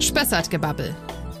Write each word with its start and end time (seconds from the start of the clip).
Spessartgebabbel. 0.00 0.94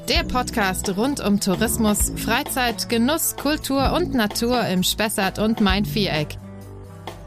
Der 0.08 0.22
Podcast 0.24 0.96
rund 0.96 1.20
um 1.20 1.40
Tourismus, 1.40 2.12
Freizeit, 2.16 2.88
Genuss, 2.88 3.36
Kultur 3.36 3.92
und 3.94 4.14
Natur 4.14 4.66
im 4.66 4.82
Spessart 4.82 5.38
und 5.38 5.60
Main-Viereck. 5.60 6.36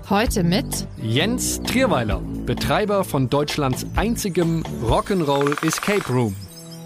Heute 0.09 0.43
mit 0.43 0.88
Jens 1.01 1.62
Trierweiler, 1.63 2.21
Betreiber 2.46 3.04
von 3.04 3.29
Deutschlands 3.29 3.85
einzigem 3.96 4.63
Rock'n'Roll 4.83 5.65
Escape 5.65 6.07
Room. 6.11 6.35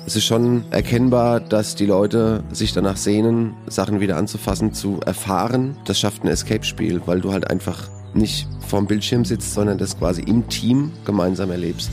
Es 0.07 0.15
ist 0.15 0.25
schon 0.25 0.63
erkennbar, 0.71 1.39
dass 1.39 1.75
die 1.75 1.85
Leute 1.85 2.43
sich 2.51 2.73
danach 2.73 2.97
sehnen, 2.97 3.53
Sachen 3.67 3.99
wieder 3.99 4.17
anzufassen, 4.17 4.73
zu 4.73 4.99
erfahren. 5.05 5.77
Das 5.85 5.99
schafft 5.99 6.23
ein 6.23 6.29
Escape-Spiel, 6.29 7.01
weil 7.05 7.21
du 7.21 7.31
halt 7.31 7.49
einfach 7.51 7.89
nicht 8.13 8.47
vorm 8.67 8.87
Bildschirm 8.87 9.25
sitzt, 9.25 9.53
sondern 9.53 9.77
das 9.77 9.99
quasi 9.99 10.21
im 10.21 10.49
Team 10.49 10.91
gemeinsam 11.05 11.51
erlebst. 11.51 11.91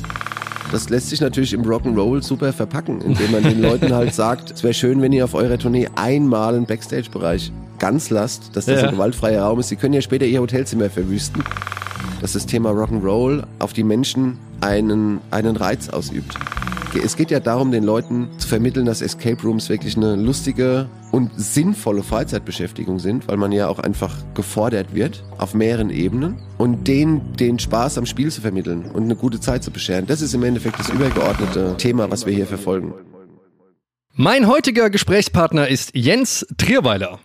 Das 0.70 0.90
lässt 0.90 1.08
sich 1.08 1.20
natürlich 1.20 1.54
im 1.54 1.62
Rock'n'Roll 1.62 2.22
super 2.22 2.52
verpacken, 2.52 3.00
indem 3.00 3.32
man 3.32 3.42
den 3.42 3.62
Leuten 3.62 3.92
halt 3.94 4.12
sagt, 4.12 4.50
es 4.50 4.62
wäre 4.62 4.74
schön, 4.74 5.00
wenn 5.00 5.12
ihr 5.12 5.24
auf 5.24 5.34
eurer 5.34 5.58
Tournee 5.58 5.88
einmal 5.94 6.54
einen 6.54 6.66
Backstage-Bereich 6.66 7.52
ganz 7.78 8.10
lasst, 8.10 8.54
dass 8.54 8.66
das 8.66 8.82
ja. 8.82 8.88
ein 8.88 8.94
gewaltfreier 8.94 9.42
Raum 9.42 9.60
ist. 9.60 9.68
Sie 9.68 9.76
können 9.76 9.94
ja 9.94 10.02
später 10.02 10.26
ihr 10.26 10.40
Hotelzimmer 10.40 10.90
verwüsten. 10.90 11.42
Dass 12.20 12.32
das 12.32 12.46
Thema 12.46 12.70
Rock'n'Roll 12.70 13.44
auf 13.60 13.72
die 13.72 13.84
Menschen 13.84 14.38
einen, 14.60 15.20
einen 15.30 15.56
Reiz 15.56 15.88
ausübt. 15.88 16.36
Es 16.94 17.16
geht 17.16 17.30
ja 17.30 17.40
darum, 17.40 17.70
den 17.70 17.84
Leuten 17.84 18.28
zu 18.38 18.48
vermitteln, 18.48 18.86
dass 18.86 19.02
Escape 19.02 19.42
Rooms 19.42 19.68
wirklich 19.68 19.96
eine 19.96 20.16
lustige 20.16 20.88
und 21.12 21.30
sinnvolle 21.36 22.02
Freizeitbeschäftigung 22.02 22.98
sind, 22.98 23.28
weil 23.28 23.36
man 23.36 23.52
ja 23.52 23.68
auch 23.68 23.78
einfach 23.78 24.14
gefordert 24.34 24.94
wird 24.94 25.22
auf 25.38 25.54
mehreren 25.54 25.90
Ebenen 25.90 26.38
und 26.56 26.88
denen 26.88 27.34
den 27.34 27.58
Spaß 27.58 27.98
am 27.98 28.06
Spiel 28.06 28.30
zu 28.30 28.40
vermitteln 28.40 28.90
und 28.90 29.04
eine 29.04 29.16
gute 29.16 29.40
Zeit 29.40 29.62
zu 29.62 29.70
bescheren. 29.70 30.06
Das 30.06 30.22
ist 30.22 30.34
im 30.34 30.42
Endeffekt 30.42 30.78
das 30.78 30.88
übergeordnete 30.88 31.76
Thema, 31.76 32.10
was 32.10 32.26
wir 32.26 32.32
hier 32.32 32.46
verfolgen. 32.46 32.94
Mein 34.14 34.48
heutiger 34.48 34.90
Gesprächspartner 34.90 35.68
ist 35.68 35.94
Jens 35.94 36.46
Trierweiler. 36.56 37.20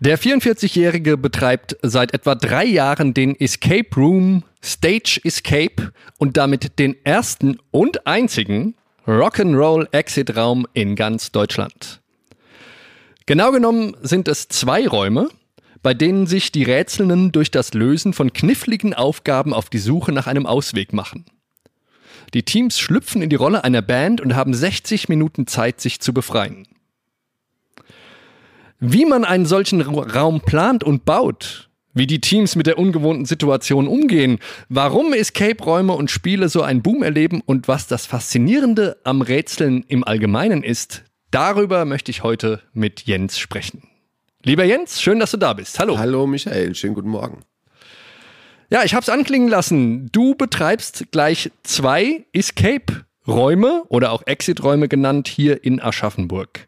Der 0.00 0.18
44-Jährige 0.18 1.16
betreibt 1.16 1.76
seit 1.82 2.12
etwa 2.14 2.34
drei 2.34 2.64
Jahren 2.64 3.14
den 3.14 3.38
Escape 3.38 3.88
Room 3.96 4.42
Stage 4.64 5.20
Escape 5.24 5.92
und 6.18 6.36
damit 6.36 6.78
den 6.78 6.96
ersten 7.04 7.58
und 7.70 8.06
einzigen 8.06 8.74
Rock'n'Roll 9.06 9.88
Exit 9.90 10.36
Raum 10.36 10.64
in 10.74 10.94
ganz 10.94 11.32
Deutschland. 11.32 12.00
Genau 13.26 13.50
genommen 13.50 13.96
sind 14.00 14.28
es 14.28 14.46
zwei 14.46 14.86
Räume, 14.86 15.28
bei 15.82 15.92
denen 15.92 16.28
sich 16.28 16.52
die 16.52 16.62
Rätselnden 16.62 17.32
durch 17.32 17.50
das 17.50 17.74
Lösen 17.74 18.12
von 18.12 18.32
kniffligen 18.32 18.94
Aufgaben 18.94 19.54
auf 19.54 19.70
die 19.70 19.78
Suche 19.78 20.12
nach 20.12 20.28
einem 20.28 20.46
Ausweg 20.46 20.92
machen. 20.92 21.24
Die 22.32 22.44
Teams 22.44 22.78
schlüpfen 22.78 23.22
in 23.22 23.28
die 23.28 23.36
Rolle 23.36 23.64
einer 23.64 23.82
Band 23.82 24.20
und 24.20 24.36
haben 24.36 24.54
60 24.54 25.08
Minuten 25.08 25.48
Zeit, 25.48 25.80
sich 25.80 25.98
zu 25.98 26.14
befreien. 26.14 26.68
Wie 28.78 29.04
man 29.04 29.24
einen 29.24 29.46
solchen 29.46 29.80
Raum 29.80 30.40
plant 30.42 30.84
und 30.84 31.04
baut, 31.04 31.70
wie 31.94 32.06
die 32.06 32.20
Teams 32.20 32.56
mit 32.56 32.66
der 32.66 32.78
ungewohnten 32.78 33.24
Situation 33.24 33.86
umgehen, 33.86 34.38
warum 34.68 35.12
Escape-Räume 35.12 35.92
und 35.92 36.10
Spiele 36.10 36.48
so 36.48 36.62
einen 36.62 36.82
Boom 36.82 37.02
erleben 37.02 37.42
und 37.44 37.68
was 37.68 37.86
das 37.86 38.06
Faszinierende 38.06 38.96
am 39.04 39.22
Rätseln 39.22 39.84
im 39.88 40.04
Allgemeinen 40.04 40.62
ist, 40.62 41.04
darüber 41.30 41.84
möchte 41.84 42.10
ich 42.10 42.22
heute 42.22 42.60
mit 42.72 43.02
Jens 43.02 43.38
sprechen. 43.38 43.82
Lieber 44.44 44.64
Jens, 44.64 45.00
schön, 45.00 45.20
dass 45.20 45.30
du 45.30 45.36
da 45.36 45.52
bist. 45.52 45.78
Hallo. 45.78 45.98
Hallo 45.98 46.26
Michael, 46.26 46.74
schönen 46.74 46.94
guten 46.94 47.10
Morgen. 47.10 47.42
Ja, 48.70 48.84
ich 48.84 48.94
habe 48.94 49.02
es 49.02 49.10
anklingen 49.10 49.48
lassen. 49.48 50.08
Du 50.12 50.34
betreibst 50.34 51.12
gleich 51.12 51.50
zwei 51.62 52.24
Escape-Räume 52.32 53.82
oder 53.88 54.12
auch 54.12 54.22
Exit-Räume 54.26 54.88
genannt 54.88 55.28
hier 55.28 55.62
in 55.62 55.80
Aschaffenburg. 55.80 56.66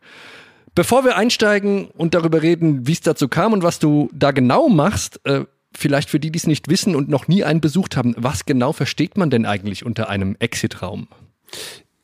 Bevor 0.74 1.04
wir 1.04 1.16
einsteigen 1.16 1.86
und 1.96 2.14
darüber 2.14 2.42
reden, 2.42 2.86
wie 2.86 2.92
es 2.92 3.00
dazu 3.00 3.28
kam 3.28 3.52
und 3.52 3.62
was 3.62 3.78
du 3.78 4.10
da 4.12 4.32
genau 4.32 4.68
machst, 4.68 5.20
äh, 5.24 5.44
vielleicht 5.72 6.10
für 6.10 6.18
die, 6.18 6.30
die 6.30 6.38
es 6.38 6.46
nicht 6.46 6.68
wissen 6.68 6.96
und 6.96 7.08
noch 7.08 7.28
nie 7.28 7.44
einen 7.44 7.60
besucht 7.60 7.96
haben, 7.96 8.14
was 8.16 8.44
genau 8.44 8.72
versteht 8.72 9.16
man 9.16 9.30
denn 9.30 9.46
eigentlich 9.46 9.86
unter 9.86 10.08
einem 10.08 10.36
Exit-Raum? 10.38 11.08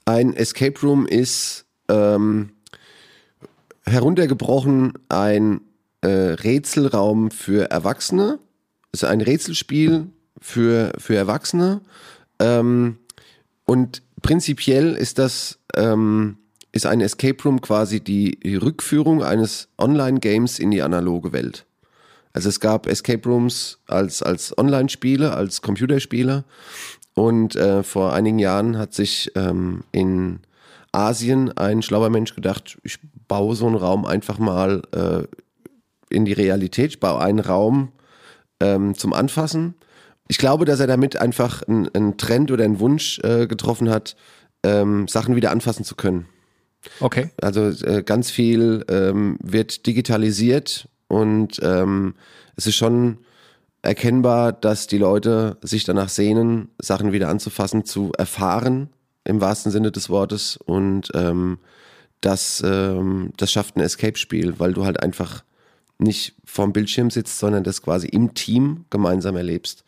Ein 0.04 0.34
Escape 0.34 0.80
Room 0.82 1.06
ist 1.06 1.66
ähm, 1.88 2.50
heruntergebrochen 3.84 4.92
ein 5.08 5.60
äh, 6.02 6.08
Rätselraum 6.08 7.30
für 7.30 7.70
Erwachsene. 7.70 8.38
Es 8.92 9.02
ist 9.02 9.08
ein 9.08 9.20
Rätselspiel 9.20 10.06
für, 10.40 10.92
für 10.98 11.16
Erwachsene. 11.16 11.80
Ähm, 12.38 12.98
und 13.64 14.02
prinzipiell 14.22 14.94
ist 14.94 15.18
das 15.18 15.58
ähm, 15.74 16.38
ist 16.72 16.86
ein 16.86 17.00
Escape 17.00 17.42
Room 17.44 17.60
quasi 17.60 18.00
die 18.00 18.38
Rückführung 18.60 19.22
eines 19.22 19.68
Online-Games 19.78 20.58
in 20.58 20.70
die 20.70 20.82
analoge 20.82 21.32
Welt. 21.32 21.66
Also 22.32 22.48
es 22.48 22.60
gab 22.60 22.86
Escape 22.86 23.28
Rooms 23.28 23.78
als, 23.86 24.22
als 24.22 24.56
Online-Spiele, 24.56 25.32
als 25.32 25.62
Computerspiele. 25.62 26.44
Und 27.14 27.56
äh, 27.56 27.82
vor 27.82 28.12
einigen 28.12 28.38
Jahren 28.38 28.78
hat 28.78 28.94
sich 28.94 29.32
ähm, 29.34 29.82
in 29.90 30.40
Asien 30.92 31.56
ein 31.56 31.82
schlauer 31.82 32.10
Mensch 32.10 32.34
gedacht, 32.34 32.78
ich 32.82 32.98
baue 33.26 33.56
so 33.56 33.66
einen 33.66 33.76
Raum 33.76 34.04
einfach 34.06 34.38
mal 34.38 34.82
äh, 34.92 35.26
in 36.14 36.24
die 36.24 36.32
Realität. 36.32 36.90
Ich 36.90 37.00
baue 37.00 37.20
einen 37.20 37.40
Raum 37.40 37.92
ähm, 38.60 38.94
zum 38.94 39.12
Anfassen. 39.12 39.74
Ich 40.28 40.38
glaube, 40.38 40.64
dass 40.64 40.78
er 40.78 40.86
damit 40.86 41.16
einfach 41.16 41.62
einen 41.64 42.16
Trend 42.16 42.52
oder 42.52 42.64
einen 42.64 42.78
Wunsch 42.78 43.18
äh, 43.20 43.48
getroffen 43.48 43.90
hat, 43.90 44.14
ähm, 44.62 45.08
Sachen 45.08 45.34
wieder 45.34 45.50
anfassen 45.50 45.84
zu 45.84 45.96
können. 45.96 46.26
Okay. 47.00 47.30
Also 47.40 47.68
äh, 47.84 48.02
ganz 48.02 48.30
viel 48.30 48.84
ähm, 48.88 49.38
wird 49.42 49.86
digitalisiert 49.86 50.88
und 51.08 51.60
ähm, 51.62 52.14
es 52.56 52.66
ist 52.66 52.76
schon 52.76 53.18
erkennbar, 53.82 54.52
dass 54.52 54.86
die 54.86 54.98
Leute 54.98 55.56
sich 55.62 55.84
danach 55.84 56.08
sehnen, 56.08 56.68
Sachen 56.78 57.12
wieder 57.12 57.28
anzufassen, 57.28 57.84
zu 57.84 58.12
erfahren, 58.16 58.90
im 59.24 59.40
wahrsten 59.40 59.72
Sinne 59.72 59.90
des 59.90 60.10
Wortes. 60.10 60.56
Und 60.56 61.10
ähm, 61.14 61.58
das, 62.20 62.62
ähm, 62.64 63.32
das 63.36 63.50
schafft 63.52 63.76
ein 63.76 63.80
Escape-Spiel, 63.80 64.58
weil 64.58 64.74
du 64.74 64.84
halt 64.84 65.02
einfach 65.02 65.44
nicht 65.98 66.34
vorm 66.44 66.72
Bildschirm 66.72 67.10
sitzt, 67.10 67.38
sondern 67.38 67.64
das 67.64 67.82
quasi 67.82 68.08
im 68.08 68.34
Team 68.34 68.84
gemeinsam 68.90 69.36
erlebst. 69.36 69.84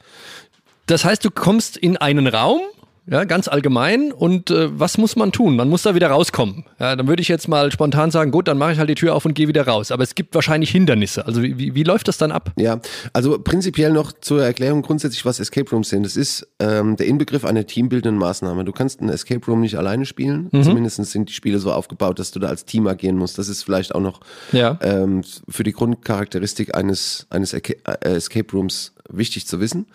Das 0.87 1.05
heißt, 1.05 1.25
du 1.25 1.31
kommst 1.31 1.77
in 1.77 1.97
einen 1.97 2.27
Raum 2.27 2.61
ja, 3.07 3.25
ganz 3.25 3.49
allgemein. 3.49 4.13
Und 4.13 4.51
äh, 4.51 4.79
was 4.79 4.97
muss 4.97 5.17
man 5.17 5.33
tun? 5.33 5.57
Man 5.57 5.69
muss 5.69 5.83
da 5.83 5.95
wieder 5.97 6.09
rauskommen. 6.09 6.65
Ja, 6.79 6.95
dann 6.95 7.09
würde 7.09 7.21
ich 7.21 7.29
jetzt 7.29 7.49
mal 7.49 7.73
spontan 7.73 8.13
sagen, 8.13 8.31
gut, 8.31 8.47
dann 8.47 8.59
mache 8.59 8.73
ich 8.73 8.79
halt 8.79 8.89
die 8.89 8.95
Tür 8.95 9.17
auf 9.17 9.25
und 9.25 9.35
gehe 9.35 9.49
wieder 9.49 9.67
raus. 9.67 9.91
Aber 9.91 10.05
es 10.05 10.15
gibt 10.15 10.35
wahrscheinlich 10.37 10.71
Hindernisse. 10.71 11.27
Also 11.27 11.43
wie, 11.43 11.59
wie, 11.59 11.75
wie 11.75 11.83
läuft 11.83 12.07
das 12.07 12.17
dann 12.17 12.31
ab? 12.31 12.53
Ja, 12.57 12.81
also 13.13 13.39
prinzipiell 13.41 13.93
noch 13.93 14.13
zur 14.13 14.45
Erklärung 14.45 14.83
grundsätzlich, 14.83 15.25
was 15.25 15.41
Escape 15.41 15.69
Rooms 15.71 15.89
sind. 15.89 16.07
Es 16.07 16.17
ist 16.17 16.47
ähm, 16.61 16.97
der 16.97 17.07
Inbegriff 17.07 17.45
einer 17.45 17.67
teambildenden 17.67 18.19
Maßnahme. 18.19 18.65
Du 18.65 18.73
kannst 18.73 19.01
ein 19.01 19.09
Escape 19.09 19.45
Room 19.47 19.63
nicht 19.63 19.77
alleine 19.77 20.07
spielen. 20.07 20.49
Mhm. 20.53 20.63
Zumindest 20.63 20.97
sind 21.05 21.29
die 21.29 21.35
Spiele 21.35 21.59
so 21.59 21.73
aufgebaut, 21.73 22.21
dass 22.21 22.31
du 22.31 22.39
da 22.39 22.49
als 22.49 22.67
Team 22.67 22.87
agieren 22.87 23.17
musst. 23.17 23.37
Das 23.37 23.49
ist 23.49 23.65
vielleicht 23.65 23.97
auch 23.97 24.01
noch 24.01 24.21
ja. 24.53 24.79
ähm, 24.81 25.23
für 25.49 25.65
die 25.65 25.73
Grundcharakteristik 25.73 26.77
eines, 26.77 27.27
eines 27.31 27.53
äh, 27.53 27.61
Escape 28.03 28.53
Rooms 28.53 28.95
wichtig 29.09 29.49
zu 29.49 29.59
wissen. 29.59 29.87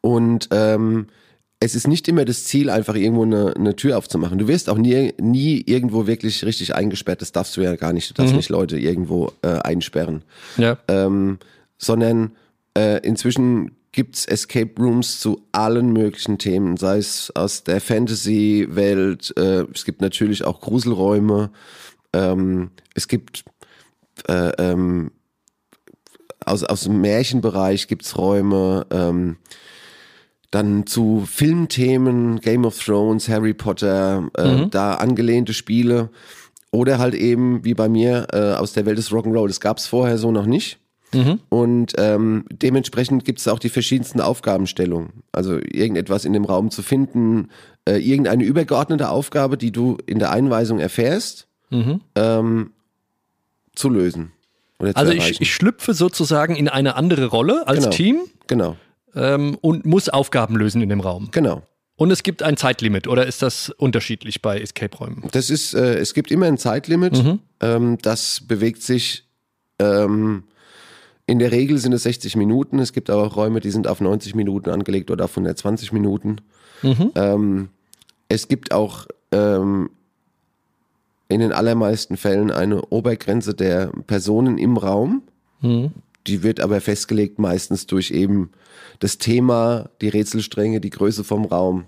Und 0.00 0.48
ähm, 0.52 1.08
es 1.64 1.76
ist 1.76 1.86
nicht 1.86 2.08
immer 2.08 2.24
das 2.24 2.44
Ziel, 2.44 2.70
einfach 2.70 2.96
irgendwo 2.96 3.22
eine, 3.22 3.54
eine 3.54 3.76
Tür 3.76 3.96
aufzumachen. 3.96 4.38
Du 4.38 4.48
wirst 4.48 4.68
auch 4.68 4.78
nie, 4.78 5.14
nie 5.20 5.62
irgendwo 5.64 6.06
wirklich 6.08 6.44
richtig 6.44 6.74
eingesperrt. 6.74 7.22
Das 7.22 7.30
darfst 7.30 7.56
du 7.56 7.60
ja 7.60 7.76
gar 7.76 7.92
nicht. 7.92 8.10
Du 8.10 8.14
darfst 8.14 8.32
mhm. 8.32 8.38
nicht 8.38 8.48
Leute 8.48 8.78
irgendwo 8.78 9.32
äh, 9.42 9.58
einsperren. 9.60 10.22
Ja. 10.56 10.78
Ähm, 10.88 11.38
sondern 11.78 12.32
äh, 12.76 12.98
inzwischen 13.06 13.76
gibt's 13.92 14.24
Escape 14.24 14.72
Rooms 14.78 15.20
zu 15.20 15.42
allen 15.52 15.92
möglichen 15.92 16.38
Themen, 16.38 16.76
sei 16.78 16.98
es 16.98 17.30
aus 17.36 17.62
der 17.62 17.80
Fantasy-Welt. 17.80 19.34
Äh, 19.36 19.64
es 19.72 19.84
gibt 19.84 20.00
natürlich 20.00 20.44
auch 20.44 20.60
Gruselräume. 20.60 21.50
Ähm, 22.12 22.70
es 22.94 23.06
gibt 23.06 23.44
äh, 24.28 24.50
ähm, 24.58 25.12
aus, 26.44 26.64
aus 26.64 26.82
dem 26.82 27.00
Märchenbereich 27.00 27.86
gibt's 27.86 28.16
Räume. 28.18 28.86
Dann 30.52 30.86
zu 30.86 31.26
Filmthemen, 31.26 32.40
Game 32.40 32.66
of 32.66 32.78
Thrones, 32.78 33.26
Harry 33.30 33.54
Potter, 33.54 34.28
äh, 34.36 34.54
mhm. 34.54 34.70
da 34.70 34.96
angelehnte 34.96 35.54
Spiele. 35.54 36.10
Oder 36.70 36.98
halt 36.98 37.14
eben, 37.14 37.64
wie 37.64 37.72
bei 37.72 37.88
mir, 37.88 38.28
äh, 38.32 38.52
aus 38.52 38.74
der 38.74 38.84
Welt 38.84 38.98
des 38.98 39.10
Rock'n'Roll. 39.10 39.48
Das 39.48 39.60
gab 39.60 39.78
es 39.78 39.86
vorher 39.86 40.18
so 40.18 40.30
noch 40.30 40.44
nicht. 40.44 40.78
Mhm. 41.14 41.40
Und 41.48 41.94
ähm, 41.96 42.44
dementsprechend 42.50 43.24
gibt 43.24 43.38
es 43.38 43.48
auch 43.48 43.58
die 43.58 43.70
verschiedensten 43.70 44.20
Aufgabenstellungen. 44.20 45.22
Also 45.32 45.56
irgendetwas 45.58 46.26
in 46.26 46.34
dem 46.34 46.44
Raum 46.44 46.70
zu 46.70 46.82
finden, 46.82 47.48
äh, 47.88 47.96
irgendeine 47.96 48.44
übergeordnete 48.44 49.08
Aufgabe, 49.08 49.56
die 49.56 49.72
du 49.72 49.96
in 50.04 50.18
der 50.18 50.32
Einweisung 50.32 50.80
erfährst, 50.80 51.48
mhm. 51.70 52.02
ähm, 52.14 52.72
zu 53.74 53.88
lösen. 53.88 54.32
also 54.78 55.12
ich, 55.12 55.40
ich, 55.40 55.54
schlüpfe 55.54 55.94
sozusagen 55.94 56.56
in 56.56 56.68
eine 56.68 56.94
andere 56.96 57.26
Rolle 57.26 57.66
als 57.66 57.84
genau. 57.84 57.90
Team. 57.90 58.20
Genau 58.48 58.76
ähm, 59.14 59.56
und 59.60 59.86
muss 59.86 60.08
Aufgaben 60.08 60.56
lösen 60.56 60.82
in 60.82 60.88
dem 60.88 61.00
Raum. 61.00 61.28
Genau. 61.30 61.62
Und 61.96 62.10
es 62.10 62.22
gibt 62.22 62.42
ein 62.42 62.56
Zeitlimit 62.56 63.06
oder 63.06 63.26
ist 63.26 63.42
das 63.42 63.70
unterschiedlich 63.70 64.42
bei 64.42 64.60
Escape-Räumen? 64.60 65.28
Das 65.32 65.50
ist, 65.50 65.74
äh, 65.74 65.98
es 65.98 66.14
gibt 66.14 66.30
immer 66.30 66.46
ein 66.46 66.58
Zeitlimit. 66.58 67.22
Mhm. 67.22 67.38
Ähm, 67.60 67.98
das 68.02 68.40
bewegt 68.40 68.82
sich, 68.82 69.28
ähm, 69.78 70.44
in 71.26 71.38
der 71.38 71.52
Regel 71.52 71.78
sind 71.78 71.92
es 71.92 72.02
60 72.02 72.36
Minuten. 72.36 72.78
Es 72.78 72.92
gibt 72.92 73.08
aber 73.08 73.24
auch 73.24 73.36
Räume, 73.36 73.60
die 73.60 73.70
sind 73.70 73.86
auf 73.86 74.00
90 74.00 74.34
Minuten 74.34 74.70
angelegt 74.70 75.10
oder 75.10 75.26
auf 75.26 75.32
120 75.32 75.92
Minuten. 75.92 76.40
Ähm, 77.14 77.68
es 78.28 78.48
gibt 78.48 78.72
auch 78.72 79.06
ähm, 79.30 79.90
in 81.28 81.40
den 81.40 81.52
allermeisten 81.52 82.16
Fällen 82.16 82.50
eine 82.50 82.82
Obergrenze 82.86 83.54
der 83.54 83.92
Personen 84.06 84.58
im 84.58 84.76
Raum. 84.76 85.22
Die 86.26 86.42
wird 86.42 86.60
aber 86.60 86.80
festgelegt 86.80 87.38
meistens 87.38 87.86
durch 87.86 88.10
eben 88.10 88.52
das 89.00 89.18
Thema, 89.18 89.90
die 90.00 90.08
Rätselstränge, 90.08 90.80
die 90.80 90.90
Größe 90.90 91.24
vom 91.24 91.44
Raum. 91.44 91.84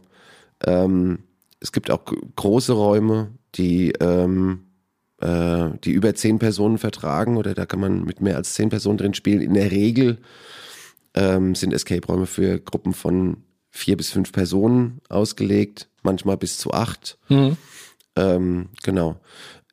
Ähm, 0.64 1.20
es 1.60 1.72
gibt 1.72 1.90
auch 1.90 2.04
große 2.36 2.72
Räume, 2.72 3.30
die, 3.54 3.92
ähm, 4.00 4.66
äh, 5.20 5.70
die 5.84 5.92
über 5.92 6.14
zehn 6.14 6.38
Personen 6.38 6.78
vertragen 6.78 7.36
oder 7.36 7.54
da 7.54 7.66
kann 7.66 7.80
man 7.80 8.04
mit 8.04 8.20
mehr 8.20 8.36
als 8.36 8.54
zehn 8.54 8.68
Personen 8.68 8.98
drin 8.98 9.14
spielen. 9.14 9.40
In 9.40 9.54
der 9.54 9.70
Regel 9.70 10.18
ähm, 11.14 11.54
sind 11.54 11.72
Escape-Räume 11.72 12.26
für 12.26 12.58
Gruppen 12.58 12.92
von 12.92 13.38
vier 13.70 13.96
bis 13.96 14.10
fünf 14.10 14.32
Personen 14.32 15.00
ausgelegt, 15.08 15.88
manchmal 16.02 16.36
bis 16.36 16.58
zu 16.58 16.72
acht. 16.72 17.18
Ähm, 18.16 18.68
genau. 18.82 19.20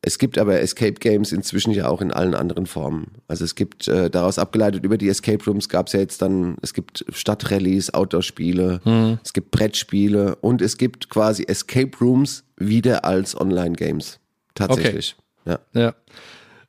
Es 0.04 0.18
gibt 0.18 0.40
aber 0.40 0.60
Escape 0.60 0.94
Games 0.94 1.32
inzwischen 1.32 1.72
ja 1.72 1.88
auch 1.88 2.02
in 2.02 2.12
allen 2.12 2.34
anderen 2.34 2.66
Formen. 2.66 3.12
Also 3.28 3.46
es 3.46 3.54
gibt 3.54 3.88
äh, 3.88 4.10
daraus 4.10 4.40
abgeleitet 4.40 4.84
über 4.84 4.98
die 4.98 5.08
Escape 5.08 5.44
Rooms 5.46 5.70
gab 5.70 5.88
es 5.88 5.94
ja 5.94 6.00
jetzt 6.00 6.24
dann, 6.24 6.58
es 6.64 6.74
gibt 6.74 7.06
Stadtrallies, 7.10 7.94
Outdoor-Spiele, 7.94 9.20
es 9.24 9.34
gibt 9.34 9.52
Brettspiele 9.52 10.36
und 10.38 10.62
es 10.64 10.78
gibt 10.78 11.10
quasi 11.10 11.44
Escape 11.44 11.92
Rooms 12.02 12.44
wieder 12.58 13.06
als 13.06 13.40
Online-Games. 13.40 14.20
Tatsächlich. 14.56 15.16
Ja. 15.46 15.60
Ja. 15.74 15.94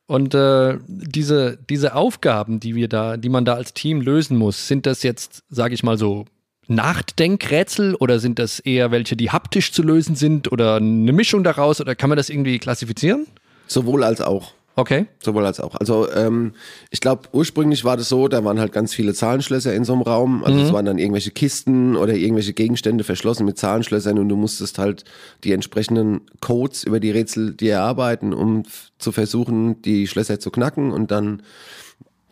Und 0.07 0.35
äh, 0.35 0.79
diese, 0.87 1.59
diese 1.71 1.95
Aufgaben, 1.95 2.61
die 2.61 2.75
wir 2.75 2.89
da, 2.89 3.17
die 3.17 3.31
man 3.31 3.47
da 3.47 3.55
als 3.55 3.73
Team 3.73 4.03
lösen 4.03 4.37
muss, 4.37 4.69
sind 4.69 4.85
das 4.85 5.03
jetzt, 5.03 5.43
sage 5.49 5.73
ich 5.73 5.83
mal 5.83 5.97
so, 5.97 6.27
Nachdenkrätsel 6.69 7.95
oder 7.97 8.19
sind 8.19 8.39
das 8.39 8.61
eher 8.61 8.91
welche, 8.91 9.17
die 9.17 9.31
haptisch 9.31 9.73
zu 9.73 9.83
lösen 9.83 10.17
sind 10.17 10.51
oder 10.53 10.77
eine 10.77 11.13
Mischung 11.13 11.45
daraus 11.45 11.81
oder 11.81 11.95
kann 11.95 12.09
man 12.09 12.17
das 12.17 12.29
irgendwie 12.29 12.59
klassifizieren? 12.59 13.27
Sowohl 13.67 14.05
als 14.05 14.21
auch. 14.21 14.53
Okay. 14.75 15.07
Sowohl 15.23 15.45
als 15.45 15.61
auch. 15.61 15.75
Also 15.75 16.11
ähm, 16.13 16.53
ich 16.91 17.01
glaube, 17.01 17.29
ursprünglich 17.33 17.85
war 17.85 17.99
das 17.99 18.09
so, 18.09 18.29
da 18.29 18.43
waren 18.43 18.59
halt 18.59 18.73
ganz 18.73 18.95
viele 18.95 19.13
Zahlenschlösser 19.13 19.75
in 19.75 19.85
so 19.85 19.93
einem 19.93 20.03
Raum. 20.03 20.45
Also 20.45 20.61
es 20.61 20.73
waren 20.73 20.87
dann 20.87 20.99
irgendwelche 20.99 21.31
Kisten 21.31 21.95
oder 21.95 22.15
irgendwelche 22.15 22.55
Gegenstände 22.55 23.05
verschlossen 23.05 23.45
mit 23.45 23.59
Zahlenschlössern 23.59 24.19
und 24.19 24.31
du 24.31 24.37
musstest 24.37 24.79
halt 24.79 25.05
die 25.45 25.53
entsprechenden 25.53 26.23
Codes 26.41 26.85
über 26.85 27.01
die 27.01 27.11
Rätsel 27.11 27.53
dir 27.53 27.75
erarbeiten, 27.75 28.33
um 28.33 28.63
zu 28.99 29.13
versuchen, 29.13 29.83
die 29.83 30.07
Schlösser 30.07 30.41
zu 30.41 30.51
knacken 30.51 30.91
und 30.91 31.11
dann 31.11 31.43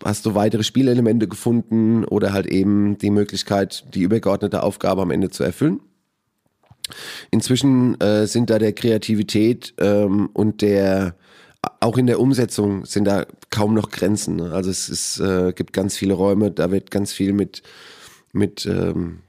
hast 0.04 0.26
du 0.26 0.34
weitere 0.34 0.62
Spielelemente 0.62 1.28
gefunden 1.28 2.04
oder 2.04 2.32
halt 2.32 2.46
eben 2.46 2.98
die 2.98 3.10
Möglichkeit, 3.10 3.84
die 3.94 4.02
übergeordnete 4.02 4.62
Aufgabe 4.62 5.02
am 5.02 5.10
Ende 5.10 5.30
zu 5.30 5.44
erfüllen. 5.44 5.80
Inzwischen 7.30 8.00
äh, 8.00 8.26
sind 8.26 8.50
da 8.50 8.58
der 8.58 8.72
Kreativität 8.72 9.74
ähm, 9.78 10.30
und 10.32 10.62
der 10.62 11.14
auch 11.80 11.98
in 11.98 12.06
der 12.06 12.20
Umsetzung 12.20 12.86
sind 12.86 13.04
da 13.04 13.26
kaum 13.50 13.74
noch 13.74 13.90
Grenzen. 13.90 14.36
Ne? 14.36 14.52
Also 14.52 14.70
es 14.70 14.88
ist, 14.88 15.20
äh, 15.20 15.52
gibt 15.54 15.72
ganz 15.72 15.96
viele 15.96 16.14
Räume, 16.14 16.50
da 16.50 16.70
wird 16.70 16.90
ganz 16.90 17.12
viel 17.12 17.32
mit 17.32 17.62
mit 18.32 18.64
ähm, 18.66 19.20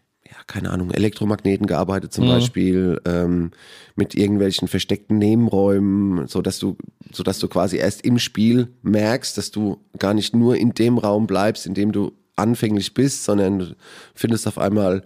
keine 0.48 0.72
Ahnung 0.72 0.92
Elektromagneten 0.92 1.68
gearbeitet 1.68 2.14
zum 2.14 2.28
Beispiel 2.28 3.02
ähm, 3.06 3.52
mit 3.96 4.16
irgendwelchen 4.16 4.68
versteckten 4.68 5.18
Nebenräumen, 5.18 6.28
so 6.28 6.42
dass 6.42 6.60
du 6.60 6.78
so 7.12 7.24
dass 7.24 7.40
du 7.40 7.48
quasi 7.48 7.78
erst 7.78 8.04
im 8.06 8.20
Spiel 8.20 8.70
merkst, 8.82 9.38
dass 9.38 9.52
du 9.52 9.80
gar 9.98 10.14
nicht 10.14 10.36
nur 10.36 10.56
in 10.56 10.74
dem 10.74 10.98
Raum 10.98 11.28
bleibst, 11.28 11.66
in 11.66 11.74
dem 11.74 11.92
du 11.92 12.14
anfänglich 12.36 12.94
bist, 12.94 13.24
sondern 13.24 13.60
du 13.60 13.76
findest 14.16 14.48
auf 14.48 14.58
einmal 14.58 15.04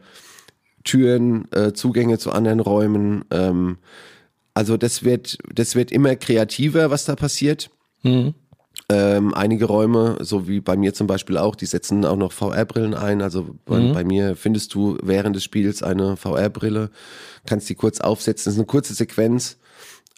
Türen, 0.83 1.51
äh, 1.51 1.73
Zugänge 1.73 2.17
zu 2.17 2.31
anderen 2.31 2.59
Räumen. 2.59 3.25
Ähm, 3.31 3.77
also 4.53 4.77
das 4.77 5.03
wird, 5.03 5.37
das 5.53 5.75
wird 5.75 5.91
immer 5.91 6.15
kreativer, 6.15 6.89
was 6.91 7.05
da 7.05 7.15
passiert. 7.15 7.69
Ähm, 8.87 9.33
einige 9.33 9.65
Räume, 9.65 10.17
so 10.21 10.47
wie 10.47 10.59
bei 10.59 10.77
mir 10.77 10.93
zum 10.93 11.07
Beispiel 11.07 11.39
auch, 11.39 11.55
die 11.55 11.65
setzen 11.65 12.05
auch 12.05 12.17
noch 12.17 12.31
VR-Brillen 12.31 12.93
ein. 12.93 13.23
Also 13.23 13.55
bei, 13.65 13.79
bei 13.93 14.03
mir 14.03 14.35
findest 14.35 14.75
du 14.75 14.97
während 15.01 15.35
des 15.35 15.43
Spiels 15.43 15.81
eine 15.81 16.17
VR-Brille, 16.17 16.91
kannst 17.47 17.67
die 17.67 17.75
kurz 17.75 17.99
aufsetzen. 17.99 18.45
Das 18.45 18.53
ist 18.53 18.59
eine 18.59 18.67
kurze 18.67 18.93
Sequenz. 18.93 19.57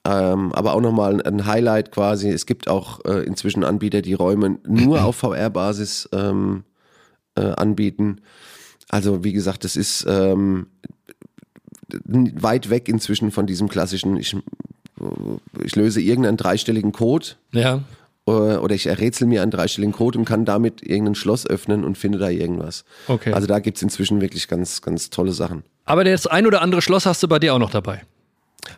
Ähm, 0.04 0.52
aber 0.54 0.74
auch 0.74 0.82
nochmal 0.82 1.22
ein 1.22 1.46
Highlight 1.46 1.92
quasi. 1.92 2.30
Es 2.30 2.46
gibt 2.46 2.68
auch 2.68 3.04
äh, 3.06 3.24
inzwischen 3.24 3.64
Anbieter, 3.64 4.02
die 4.02 4.14
Räume 4.14 4.60
nur 4.66 5.04
auf 5.04 5.18
VR-Basis 5.18 6.10
ähm, 6.12 6.64
äh, 7.36 7.42
anbieten. 7.42 8.22
Also 8.90 9.24
wie 9.24 9.34
gesagt, 9.34 9.64
das 9.64 9.76
ist 9.76 10.06
ähm, 10.08 10.68
weit 12.06 12.70
weg 12.70 12.90
inzwischen 12.90 13.32
von 13.32 13.48
diesem 13.48 13.68
klassischen, 13.68 14.18
ich, 14.18 14.36
ich 15.64 15.76
löse 15.76 16.02
irgendeinen 16.02 16.38
dreistelligen 16.38 16.92
Code 16.92 17.28
Ja. 17.52 17.84
Äh, 18.28 18.58
oder 18.58 18.76
ich 18.76 18.86
errätsel 18.88 19.28
mir 19.28 19.42
einen 19.42 19.52
dreistelligen 19.52 19.94
Code 19.94 20.20
und 20.20 20.26
kann 20.26 20.46
damit 20.46 20.82
irgendein 20.84 21.16
Schloss 21.16 21.48
öffnen 21.48 21.84
und 21.84 21.98
finde 21.98 22.18
da 22.20 22.30
irgendwas. 22.30 22.84
Okay. 23.08 23.34
Also 23.34 23.48
da 23.48 23.60
gibt's 23.60 23.82
inzwischen 23.82 24.22
wirklich 24.22 24.48
ganz, 24.48 24.82
ganz 24.82 25.10
tolle 25.10 25.32
Sachen. 25.32 25.64
Aber 25.86 26.04
das 26.04 26.28
ein 26.28 26.46
oder 26.46 26.62
andere 26.62 26.82
Schloss 26.82 27.06
hast 27.06 27.24
du 27.24 27.28
bei 27.28 27.40
dir 27.40 27.54
auch 27.54 27.60
noch 27.60 27.72
dabei. 27.72 28.02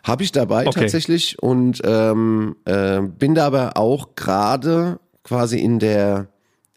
Habe 0.04 0.22
ich 0.22 0.30
dabei 0.32 0.66
Okay. 0.68 0.80
tatsächlich 0.80 1.42
und 1.42 1.80
ähm, 1.84 2.54
äh, 2.64 3.00
bin 3.02 3.34
da 3.34 3.46
aber 3.46 3.76
auch 3.76 4.14
gerade 4.14 5.00
quasi 5.24 5.58
in 5.58 5.80
der, 5.80 6.28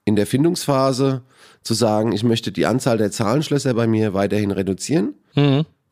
in 0.04 0.16
der 0.16 0.26
Findungsphase 0.26 1.22
zu 1.62 1.74
sagen, 1.76 2.12
ich 2.12 2.24
möchte 2.24 2.52
die 2.52 2.66
Anzahl 2.66 2.98
der 2.98 3.12
Zahlenschlösser 3.12 3.74
bei 3.76 3.88
mir 3.88 4.14
weiterhin 4.14 4.52
reduzieren 4.52 5.14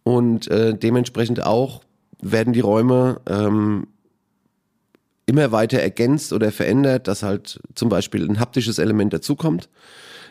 und 0.04 0.48
äh, 0.50 0.74
dementsprechend 0.76 1.44
auch 1.44 1.82
werden 2.22 2.54
die 2.54 2.60
Räume 2.60 3.22
ähm, 3.30 3.88
immer 5.26 5.52
weiter 5.52 5.80
ergänzt 5.80 6.34
oder 6.34 6.52
verändert, 6.52 7.08
dass 7.08 7.24
halt 7.24 7.60
zum 7.76 7.90
Beispiel 7.90 8.28
ein 8.28 8.40
haptisches 8.40 8.80
Element 8.80 9.14
dazukommt, 9.14 9.70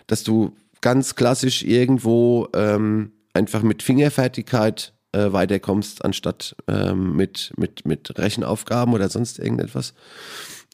dass 0.06 0.24
du 0.24 0.56
ganz 0.80 1.14
klassisch 1.14 1.62
irgendwo 1.62 2.48
ähm, 2.54 3.12
einfach 3.32 3.62
mit 3.62 3.82
Fingerfertigkeit 3.82 4.92
äh, 5.12 5.32
weiterkommst, 5.32 6.04
anstatt 6.04 6.56
ähm, 6.68 7.16
mit, 7.16 7.52
mit, 7.56 7.86
mit 7.86 8.18
Rechenaufgaben 8.18 8.94
oder 8.94 9.08
sonst 9.08 9.38
irgendetwas. 9.38 9.94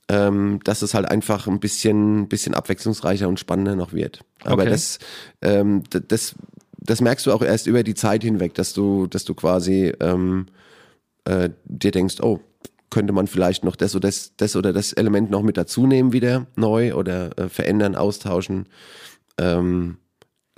Ähm, 0.08 0.60
dass 0.62 0.82
es 0.82 0.94
halt 0.94 1.10
einfach 1.10 1.48
ein 1.48 1.58
bisschen, 1.58 2.28
bisschen 2.28 2.54
abwechslungsreicher 2.54 3.26
und 3.28 3.40
spannender 3.40 3.74
noch 3.74 3.92
wird. 3.92 4.20
Aber 4.44 4.62
Okay. 4.62 4.70
das, 4.70 5.00
ähm, 5.42 5.82
das, 5.90 6.36
das 6.78 7.00
merkst 7.00 7.26
du 7.26 7.32
auch 7.32 7.42
erst 7.42 7.66
über 7.66 7.82
die 7.82 7.94
Zeit 7.94 8.22
hinweg, 8.22 8.54
dass 8.54 8.72
du, 8.72 9.08
dass 9.08 9.24
du 9.24 9.34
quasi 9.34 9.92
ähm, 9.98 10.46
äh, 11.24 11.50
dir 11.64 11.90
denkst, 11.90 12.20
oh, 12.20 12.38
könnte 12.96 13.12
man 13.12 13.26
vielleicht 13.26 13.62
noch 13.62 13.76
das 13.76 13.94
oder 13.94 14.08
das, 14.08 14.32
das 14.38 14.56
oder 14.56 14.72
das 14.72 14.94
Element 14.94 15.30
noch 15.30 15.42
mit 15.42 15.58
dazu 15.58 15.86
nehmen 15.86 16.14
wieder 16.14 16.46
neu 16.56 16.94
oder 16.94 17.38
äh, 17.38 17.50
verändern, 17.50 17.94
austauschen. 17.94 18.70
Ähm, 19.36 19.98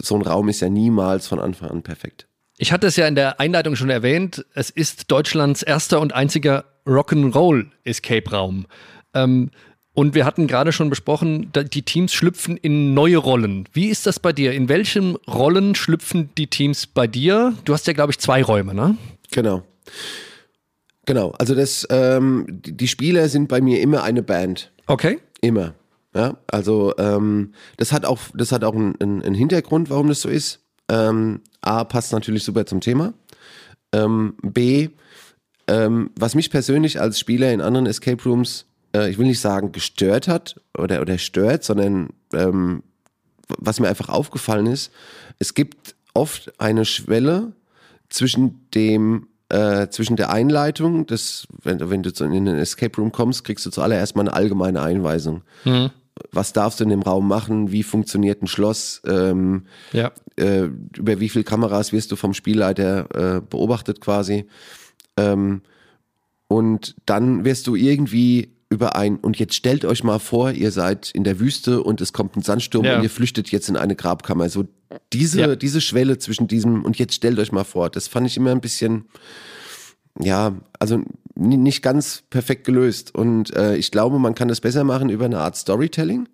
so 0.00 0.14
ein 0.14 0.22
Raum 0.22 0.48
ist 0.48 0.60
ja 0.60 0.68
niemals 0.68 1.26
von 1.26 1.40
Anfang 1.40 1.68
an 1.68 1.82
perfekt. 1.82 2.28
Ich 2.56 2.70
hatte 2.70 2.86
es 2.86 2.94
ja 2.94 3.08
in 3.08 3.16
der 3.16 3.40
Einleitung 3.40 3.74
schon 3.74 3.90
erwähnt, 3.90 4.46
es 4.54 4.70
ist 4.70 5.10
Deutschlands 5.10 5.64
erster 5.64 6.00
und 6.00 6.14
einziger 6.14 6.64
Rock'n'Roll 6.86 7.70
Escape 7.82 8.30
Raum. 8.30 8.66
Ähm, 9.14 9.50
und 9.92 10.14
wir 10.14 10.24
hatten 10.24 10.46
gerade 10.46 10.70
schon 10.70 10.90
besprochen, 10.90 11.50
die 11.52 11.82
Teams 11.82 12.12
schlüpfen 12.12 12.56
in 12.56 12.94
neue 12.94 13.16
Rollen. 13.16 13.68
Wie 13.72 13.88
ist 13.88 14.06
das 14.06 14.20
bei 14.20 14.32
dir? 14.32 14.52
In 14.52 14.68
welchen 14.68 15.16
Rollen 15.26 15.74
schlüpfen 15.74 16.30
die 16.38 16.46
Teams 16.46 16.86
bei 16.86 17.08
dir? 17.08 17.54
Du 17.64 17.72
hast 17.72 17.88
ja, 17.88 17.94
glaube 17.94 18.12
ich, 18.12 18.20
zwei 18.20 18.44
Räume, 18.44 18.74
ne? 18.74 18.96
Genau. 19.32 19.64
Genau. 21.08 21.30
Also 21.38 21.54
das, 21.54 21.86
ähm, 21.88 22.44
die 22.50 22.86
Spieler 22.86 23.30
sind 23.30 23.48
bei 23.48 23.62
mir 23.62 23.80
immer 23.80 24.02
eine 24.02 24.22
Band. 24.22 24.70
Okay. 24.86 25.20
Immer. 25.40 25.72
Ja, 26.14 26.36
also 26.48 26.92
ähm, 26.98 27.54
das 27.78 27.92
hat 27.92 28.04
auch, 28.04 28.18
das 28.34 28.52
hat 28.52 28.62
auch 28.62 28.74
einen, 28.74 28.94
einen 29.00 29.22
einen 29.22 29.34
Hintergrund, 29.34 29.88
warum 29.88 30.08
das 30.08 30.20
so 30.20 30.28
ist. 30.28 30.60
Ähm, 30.90 31.40
A, 31.62 31.84
passt 31.84 32.12
natürlich 32.12 32.44
super 32.44 32.66
zum 32.66 32.82
Thema. 32.82 33.14
Ähm, 33.90 34.34
B, 34.42 34.90
ähm, 35.66 36.10
was 36.14 36.34
mich 36.34 36.50
persönlich 36.50 37.00
als 37.00 37.18
Spieler 37.18 37.54
in 37.54 37.62
anderen 37.62 37.86
Escape 37.86 38.22
Rooms, 38.24 38.66
äh, 38.94 39.08
ich 39.08 39.16
will 39.16 39.28
nicht 39.28 39.40
sagen 39.40 39.72
gestört 39.72 40.28
hat 40.28 40.60
oder, 40.76 41.00
oder 41.00 41.16
stört, 41.16 41.64
sondern 41.64 42.10
ähm, 42.34 42.82
was 43.56 43.80
mir 43.80 43.88
einfach 43.88 44.10
aufgefallen 44.10 44.66
ist, 44.66 44.92
es 45.38 45.54
gibt 45.54 45.94
oft 46.12 46.52
eine 46.60 46.84
Schwelle 46.84 47.52
zwischen 48.10 48.68
dem 48.74 49.28
äh, 49.50 49.88
zwischen 49.88 50.16
der 50.16 50.30
Einleitung, 50.30 51.06
des, 51.06 51.46
wenn, 51.62 51.88
wenn 51.90 52.02
du 52.02 52.12
zu- 52.12 52.24
in 52.24 52.44
den 52.44 52.56
Escape 52.58 52.96
Room 53.00 53.12
kommst, 53.12 53.44
kriegst 53.44 53.64
du 53.66 53.70
zuallererst 53.70 54.14
mal 54.16 54.22
eine 54.22 54.32
allgemeine 54.34 54.82
Einweisung. 54.82 55.42
was 56.32 56.52
darfst 56.52 56.80
du 56.80 56.84
in 56.84 56.90
dem 56.90 57.02
Raum 57.02 57.28
machen, 57.28 57.70
wie 57.70 57.84
funktioniert 57.84 58.42
ein 58.42 58.48
Schloss, 58.48 59.00
ähm, 59.06 59.66
Ja. 59.92 60.10
äh, 60.36 60.64
über 60.96 61.20
wie 61.20 61.28
viele 61.28 61.44
Kameras 61.44 61.92
wirst 61.92 62.10
du 62.10 62.16
vom 62.16 62.34
Spielleiter 62.34 63.36
äh, 63.36 63.40
beobachtet 63.40 64.00
quasi. 64.00 64.46
Ähm, 65.16 65.62
und 66.48 66.96
dann 67.06 67.44
wirst 67.44 67.68
du 67.68 67.76
irgendwie 67.76 68.52
über 68.70 68.96
ein, 68.96 69.16
und 69.16 69.38
jetzt 69.38 69.54
stellt 69.54 69.84
euch 69.84 70.04
mal 70.04 70.18
vor, 70.18 70.50
ihr 70.50 70.70
seid 70.70 71.10
in 71.10 71.24
der 71.24 71.40
Wüste 71.40 71.82
und 71.82 72.00
es 72.02 72.12
kommt 72.12 72.36
ein 72.36 72.42
Sandsturm 72.42 72.84
Ja. 72.84 72.96
und 72.98 73.02
ihr 73.02 73.10
flüchtet 73.10 73.50
jetzt 73.50 73.68
in 73.68 73.76
eine 73.76 73.96
Grabkammer. 73.96 74.48
So 74.50 74.66
diese, 75.12 75.40
Ja. 75.40 75.56
diese 75.56 75.80
Schwelle 75.80 76.18
zwischen 76.18 76.48
diesem 76.48 76.84
und 76.84 76.98
jetzt 76.98 77.14
stellt 77.14 77.38
euch 77.38 77.50
mal 77.52 77.64
vor, 77.64 77.88
das 77.88 78.08
fand 78.08 78.26
ich 78.26 78.36
immer 78.36 78.50
ein 78.50 78.60
bisschen, 78.60 79.06
ja, 80.20 80.54
also 80.78 81.02
nicht 81.38 81.82
ganz 81.82 82.24
perfekt 82.30 82.64
gelöst. 82.64 83.14
Und 83.14 83.54
äh, 83.54 83.76
ich 83.76 83.90
glaube, 83.90 84.18
man 84.18 84.34
kann 84.34 84.48
das 84.48 84.60
besser 84.60 84.84
machen 84.84 85.08
über 85.08 85.26
eine 85.26 85.38
Art 85.38 85.56
Storytelling, 85.56 86.28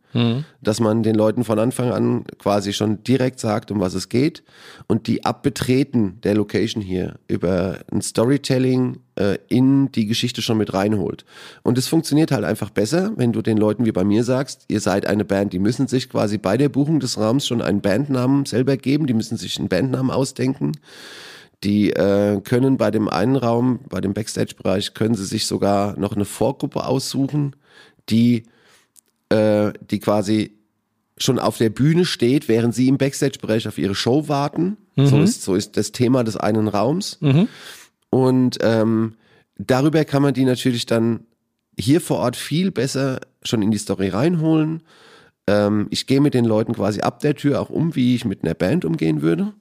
dass 0.63 0.81
man 0.81 1.03
den 1.03 1.15
Leuten 1.15 1.45
von 1.45 1.59
Anfang 1.59 1.91
an 1.91 2.25
quasi 2.39 2.73
schon 2.73 3.03
direkt 3.03 3.41
sagt, 3.41 3.71
um 3.71 3.81
was 3.81 3.95
es 3.95 4.09
geht 4.09 4.45
und 4.87 5.07
die 5.09 5.25
ab 5.25 5.43
Betreten 5.43 6.21
der 6.23 6.35
Location 6.35 6.83
hier 6.83 7.17
über 7.29 7.81
ein 7.93 8.01
Storytelling 8.01 9.01
äh, 9.17 9.39
in 9.49 9.91
die 9.93 10.07
Geschichte 10.07 10.41
schon 10.41 10.57
mit 10.57 10.73
reinholt. 10.73 11.25
Und 11.63 11.79
es 11.79 11.89
funktioniert 11.89 12.31
halt 12.31 12.45
einfach 12.45 12.71
besser, 12.71 13.13
wenn 13.17 13.33
du 13.33 13.43
den 13.43 13.59
Leuten 13.59 13.85
wie 13.85 13.93
bei 13.93 14.05
mir 14.05 14.25
sagst, 14.25 14.65
ihr 14.69 14.81
seid 14.81 15.07
eine 15.07 15.25
Band, 15.25 15.53
die 15.53 15.59
müssen 15.59 15.89
sich 15.89 16.09
quasi 16.09 16.39
bei 16.39 16.57
der 16.57 16.69
Buchung 16.69 17.01
des 17.01 17.19
Raums 17.19 17.47
schon 17.47 17.61
einen 17.61 17.81
Bandnamen 17.81 18.47
selber 18.47 18.77
geben, 18.77 19.07
die 19.07 19.15
müssen 19.15 19.37
sich 19.37 19.59
einen 19.59 19.69
Bandnamen 19.69 20.11
ausdenken. 20.11 20.73
Die 21.65 21.91
äh, 21.91 22.41
können 22.43 22.77
bei 22.77 22.91
dem 22.91 23.09
einen 23.09 23.37
Raum, 23.37 23.81
bei 23.89 24.01
dem 24.01 24.13
Backstage-Bereich, 24.13 24.95
können 24.95 25.15
sie 25.15 25.25
sich 25.25 25.47
sogar 25.47 25.99
noch 25.99 26.15
eine 26.15 26.27
Vorgruppe 26.27 26.85
aussuchen, 26.85 27.57
die, 28.11 28.45
äh, 29.31 29.73
die 29.91 29.99
quasi 29.99 30.53
schon 31.17 31.39
auf 31.39 31.57
der 31.59 31.71
Bühne 31.71 32.05
steht, 32.05 32.49
während 32.49 32.75
sie 32.75 32.89
im 32.89 32.99
Backstage-Bereich 32.99 33.67
auf 33.67 33.79
ihre 33.79 33.95
Show 33.95 34.29
warten. 34.29 34.77
So, 35.07 35.23
ist, 35.23 35.43
so 35.43 35.55
ist 35.55 35.77
das 35.77 35.93
Thema 35.93 36.23
des 36.23 36.37
einen 36.37 36.69
Raums. 36.69 37.19
Und 38.11 38.59
ähm, 38.61 39.15
darüber 39.57 40.05
kann 40.05 40.23
man 40.23 40.35
die 40.35 40.45
natürlich 40.45 40.87
dann 40.87 41.21
hier 41.79 42.01
vor 42.01 42.19
Ort 42.19 42.37
viel 42.37 42.71
besser 42.71 43.21
schon 43.43 43.63
in 43.63 43.71
die 43.71 43.79
Story 43.79 44.09
reinholen. 44.09 44.83
Ähm, 45.47 45.87
ich 45.91 46.07
gehe 46.07 46.21
mit 46.21 46.35
den 46.35 46.45
Leuten 46.45 46.75
quasi 46.75 47.01
ab 47.01 47.21
der 47.21 47.35
Tür 47.35 47.61
auch 47.61 47.71
um, 47.71 47.97
wie 47.97 48.15
ich 48.15 48.25
mit 48.25 48.45
einer 48.45 48.55
Band 48.55 48.85
umgehen 48.85 49.23
würde. 49.23 49.53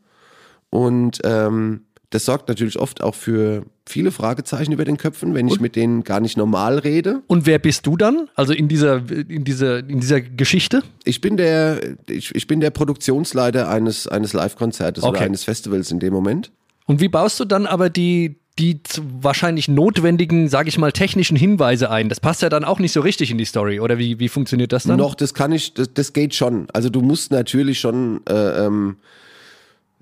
Und 0.70 1.20
ähm, 1.24 1.82
das 2.14 2.26
sorgt 2.26 2.48
natürlich 2.48 2.78
oft 2.78 3.02
auch 3.02 3.16
für 3.16 3.66
viele 3.86 4.12
Fragezeichen 4.12 4.72
über 4.72 4.86
den 4.86 4.98
Köpfen, 4.98 5.34
wenn 5.34 5.48
ich 5.48 5.60
mit 5.60 5.76
denen 5.76 6.04
gar 6.04 6.20
nicht 6.20 6.38
normal 6.38 6.78
rede. 6.78 7.22
Und 7.28 7.46
wer 7.46 7.60
bist 7.60 7.86
du 7.88 7.98
dann? 7.98 8.30
Also 8.36 8.54
in 8.54 8.68
dieser, 8.68 9.02
in 9.28 9.44
dieser, 9.44 9.80
in 9.80 10.00
dieser 10.00 10.22
Geschichte? 10.22 10.84
Ich 11.04 11.22
bin 11.22 11.38
der, 11.38 11.82
ich, 12.08 12.34
ich 12.36 12.48
bin 12.48 12.60
der 12.60 12.70
Produktionsleiter 12.70 13.68
eines, 13.70 14.08
eines 14.08 14.34
Live-Konzertes 14.34 15.04
oder 15.04 15.14
Okay. 15.18 15.26
eines 15.26 15.44
Festivals 15.44 15.92
in 15.92 16.00
dem 16.00 16.14
Moment. 16.14 16.52
Und 16.86 17.02
wie 17.02 17.08
baust 17.10 17.40
du 17.40 17.46
dann 17.46 17.66
aber 17.66 17.90
die, 17.90 18.36
die 18.60 18.80
wahrscheinlich 19.22 19.68
notwendigen, 19.68 20.50
sage 20.50 20.70
ich 20.70 20.78
mal, 20.78 20.92
technischen 20.92 21.36
Hinweise 21.36 21.90
ein? 21.90 22.10
Das 22.10 22.20
passt 22.20 22.42
ja 22.42 22.50
dann 22.50 22.64
auch 22.64 22.80
nicht 22.80 22.92
so 22.92 23.02
richtig 23.02 23.32
in 23.32 23.38
die 23.38 23.46
Story. 23.46 23.80
Oder 23.80 23.98
wie, 23.98 24.20
wie 24.20 24.30
funktioniert 24.30 24.72
das 24.72 24.84
dann? 24.84 24.98
Noch, 24.98 25.16
das 25.16 25.34
kann 25.34 25.52
ich, 25.52 25.74
das, 25.74 25.94
das 25.94 26.14
geht 26.14 26.36
schon. 26.36 26.68
Also 26.74 26.90
du 26.90 27.02
musst 27.02 27.32
natürlich 27.32 27.80
schon, 27.80 28.22
äh, 28.30 28.66
ähm, 28.66 28.98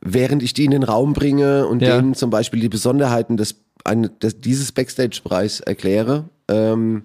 während 0.02 0.44
ich 0.44 0.54
die 0.54 0.66
in 0.66 0.72
den 0.72 0.84
Raum 0.84 1.14
bringe 1.14 1.68
und 1.68 1.82
Ja. 1.82 1.98
denen 1.98 2.14
zum 2.16 2.30
Beispiel 2.30 2.60
die 2.60 2.70
Besonderheiten 2.70 3.38
des, 3.38 3.62
ein, 3.84 4.10
des 4.22 4.42
dieses 4.42 4.72
Backstage-Bereichs 4.72 5.60
erkläre, 5.60 6.26
ähm, 6.48 7.04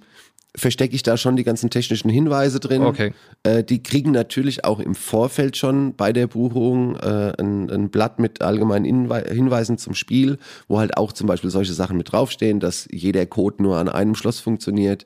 verstecke 0.59 0.95
ich 0.95 1.03
da 1.03 1.19
schon 1.19 1.37
die 1.37 1.45
ganzen 1.45 1.69
technischen 1.69 2.09
Hinweise 2.09 2.61
drin. 2.61 2.81
Okay. 2.83 3.13
Äh, 3.43 3.63
die 3.63 3.83
kriegen 3.83 4.11
natürlich 4.13 4.65
auch 4.65 4.81
im 4.81 4.95
Vorfeld 4.95 5.59
schon 5.59 5.95
bei 5.95 6.15
der 6.15 6.27
Buchung 6.27 6.97
äh, 6.97 7.35
ein, 7.39 7.71
ein 7.71 7.91
Blatt 7.91 8.19
mit 8.19 8.41
allgemeinen 8.41 8.87
Hinwei- 8.87 9.31
Hinweisen 9.31 9.77
zum 9.77 9.95
Spiel, 9.95 10.39
wo 10.67 10.79
halt 10.79 10.97
auch 10.97 11.13
zum 11.13 11.27
Beispiel 11.27 11.51
solche 11.51 11.75
Sachen 11.75 11.99
mit 11.99 12.11
draufstehen, 12.11 12.59
dass 12.59 12.89
jeder 12.91 13.27
Code 13.27 13.63
nur 13.63 13.77
an 13.77 13.91
einem 13.91 14.15
Schloss 14.15 14.41
funktioniert, 14.41 15.05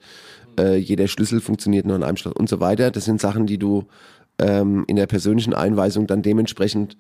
äh, 0.56 0.76
jeder 0.76 1.08
Schlüssel 1.08 1.40
funktioniert 1.40 1.84
nur 1.84 1.96
an 1.96 2.04
einem 2.04 2.16
Schloss 2.16 2.34
und 2.34 2.48
so 2.48 2.60
weiter. 2.60 2.92
Das 2.92 3.04
sind 3.04 3.20
Sachen, 3.20 3.46
die 3.46 3.58
du 3.58 3.86
ähm, 4.38 4.84
in 4.86 4.94
der 4.94 5.06
persönlichen 5.08 5.52
Einweisung 5.52 6.06
dann 6.06 6.22
dementsprechend 6.22 6.96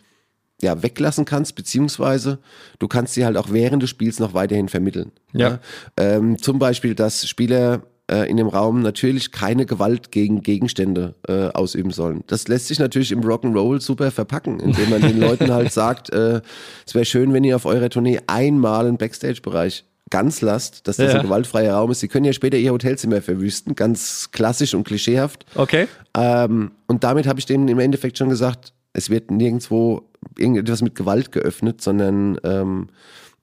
ja, 0.62 0.82
weglassen 0.82 1.24
kannst, 1.24 1.54
beziehungsweise 1.54 2.38
du 2.78 2.88
kannst 2.88 3.14
sie 3.14 3.24
halt 3.24 3.36
auch 3.36 3.50
während 3.50 3.82
des 3.82 3.90
Spiels 3.90 4.18
noch 4.18 4.34
weiterhin 4.34 4.68
vermitteln. 4.68 5.12
Ja. 5.32 5.58
Ähm, 5.96 6.36
zum 6.40 6.58
Beispiel, 6.58 6.94
dass 6.94 7.28
Spieler 7.28 7.82
äh, 8.10 8.28
in 8.28 8.36
dem 8.36 8.48
Raum 8.48 8.82
natürlich 8.82 9.32
keine 9.32 9.64
Gewalt 9.66 10.10
gegen 10.12 10.42
Gegenstände 10.42 11.14
äh, 11.28 11.48
ausüben 11.48 11.92
sollen. 11.92 12.24
Das 12.26 12.48
lässt 12.48 12.68
sich 12.68 12.78
natürlich 12.78 13.12
im 13.12 13.20
Rock'n'Roll 13.20 13.80
super 13.80 14.10
verpacken, 14.10 14.60
indem 14.60 14.90
man 14.90 15.00
den 15.00 15.18
Leuten 15.20 15.50
halt 15.52 15.72
sagt, 15.72 16.10
äh, 16.12 16.40
es 16.86 16.94
wäre 16.94 17.04
schön, 17.04 17.32
wenn 17.32 17.44
ihr 17.44 17.56
auf 17.56 17.66
eurer 17.66 17.88
Tournee 17.88 18.20
einmal 18.26 18.86
einen 18.86 18.98
Backstage-Bereich 18.98 19.84
ganz 20.10 20.40
lasst, 20.40 20.88
dass 20.88 20.96
das 20.96 21.12
Ja. 21.12 21.20
ein 21.20 21.24
gewaltfreier 21.24 21.72
Raum 21.74 21.92
ist. 21.92 22.00
Sie 22.00 22.08
können 22.08 22.24
ja 22.24 22.32
später 22.32 22.56
ihr 22.58 22.72
Hotelzimmer 22.72 23.22
verwüsten, 23.22 23.76
ganz 23.76 24.30
klassisch 24.32 24.74
und 24.74 24.82
klischeehaft. 24.82 25.46
Okay. 25.54 25.86
Ähm, 26.16 26.72
und 26.88 27.04
damit 27.04 27.28
habe 27.28 27.38
ich 27.38 27.46
denen 27.46 27.68
im 27.68 27.78
Endeffekt 27.78 28.18
schon 28.18 28.28
gesagt, 28.28 28.72
es 28.92 29.08
wird 29.08 29.30
nirgendwo 29.30 30.09
irgendetwas 30.36 30.82
mit 30.82 30.94
Gewalt 30.94 31.32
geöffnet, 31.32 31.80
sondern 31.80 32.38
ähm, 32.44 32.88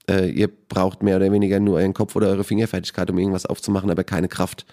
äh, 0.08 0.30
ihr 0.30 0.48
braucht 0.48 1.02
mehr 1.02 1.16
oder 1.16 1.30
weniger 1.30 1.60
nur 1.60 1.76
euren 1.76 1.94
Kopf 1.94 2.16
oder 2.16 2.28
eure 2.28 2.44
Fingerfertigkeit, 2.44 3.10
um 3.10 3.18
irgendwas 3.18 3.46
aufzumachen, 3.46 3.90
aber 3.90 4.04
keine 4.04 4.28
Kraft. 4.28 4.66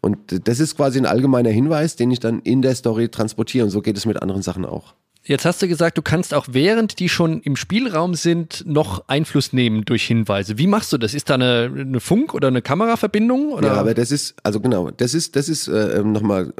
Und 0.00 0.48
das 0.48 0.58
ist 0.58 0.76
quasi 0.76 0.98
ein 0.98 1.06
allgemeiner 1.06 1.50
Hinweis, 1.50 1.94
den 1.94 2.10
ich 2.10 2.18
dann 2.18 2.40
in 2.40 2.60
der 2.60 2.74
Story 2.74 3.08
transportiere. 3.08 3.64
Und 3.64 3.70
so 3.70 3.80
geht 3.80 3.96
es 3.96 4.04
mit 4.04 4.20
anderen 4.20 4.42
Sachen 4.42 4.64
auch. 4.64 4.94
Jetzt 5.24 5.44
hast 5.44 5.62
du 5.62 5.68
gesagt, 5.68 5.96
du 5.96 6.02
kannst 6.02 6.34
auch 6.34 6.46
während 6.50 6.98
die 6.98 7.08
schon 7.08 7.40
im 7.42 7.54
Spielraum 7.54 8.14
sind, 8.14 8.64
noch 8.66 9.04
Einfluss 9.06 9.52
nehmen 9.52 9.84
durch 9.84 10.04
Hinweise. 10.04 10.58
Wie 10.58 10.66
machst 10.66 10.92
du 10.92 10.98
das? 10.98 11.14
Ist 11.14 11.30
da 11.30 11.34
eine, 11.34 11.70
eine 11.72 12.00
Funk- 12.00 12.34
oder 12.34 12.48
eine 12.48 12.60
Kameraverbindung? 12.60 13.52
Oder? 13.52 13.68
Ja, 13.68 13.74
aber 13.74 13.94
das 13.94 14.10
ist, 14.10 14.34
also 14.42 14.58
genau, 14.58 14.90
das 14.90 15.14
ist, 15.14 15.36
das 15.36 15.48
ist 15.48 15.68
äh, 15.68 16.02
nochmal 16.02 16.52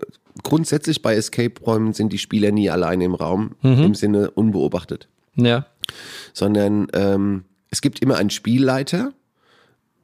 grundsätzlich 0.43 1.03
bei 1.03 1.15
Escape-Räumen 1.15 1.93
sind 1.93 2.13
die 2.13 2.19
Spieler 2.19 2.51
nie 2.53 2.71
alleine 2.71 3.05
im 3.05 3.15
Raum, 3.15 3.53
im 3.63 3.95
Sinne 3.95 4.31
unbeobachtet. 4.31 5.09
ja. 5.35 5.67
sondern 6.33 6.89
ähm, 6.93 7.45
es 7.71 7.81
gibt 7.81 8.01
immer 8.01 8.17
einen 8.17 8.31
Spielleiter. 8.31 9.13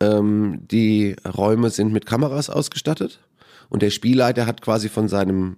Ähm, 0.00 0.60
die 0.70 1.16
Räume 1.26 1.70
sind 1.70 1.92
mit 1.92 2.06
Kameras 2.06 2.50
ausgestattet 2.50 3.20
und 3.68 3.82
der 3.82 3.90
Spielleiter 3.90 4.46
hat 4.46 4.62
quasi 4.62 4.88
von 4.88 5.08
seinem 5.08 5.56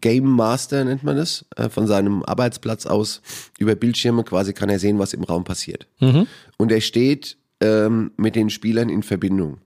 Game 0.00 0.24
Master 0.24 0.84
nennt 0.84 1.04
man 1.04 1.16
es, 1.18 1.44
äh, 1.56 1.68
von 1.68 1.86
seinem 1.86 2.22
Arbeitsplatz 2.22 2.86
aus 2.86 3.20
über 3.58 3.74
Bildschirme 3.74 4.24
quasi 4.24 4.52
kann 4.52 4.70
er 4.70 4.78
sehen, 4.78 4.98
was 4.98 5.12
im 5.12 5.22
Raum 5.22 5.44
passiert. 5.44 5.86
Und 6.56 6.72
er 6.72 6.80
steht 6.80 7.36
ähm, 7.60 8.12
mit 8.16 8.36
den 8.36 8.50
Spielern 8.50 8.88
in 8.88 9.02
Verbindung. 9.02 9.58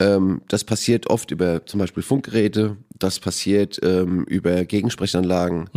Ähm, 0.00 0.40
das 0.48 0.64
passiert 0.64 1.08
oft 1.08 1.30
über 1.30 1.64
zum 1.66 1.78
Beispiel 1.78 2.02
Funkgeräte, 2.02 2.76
das 2.98 3.20
passiert 3.20 3.78
ähm, 3.82 4.24
über 4.24 4.64
Gegensprechanlagen. 4.64 5.70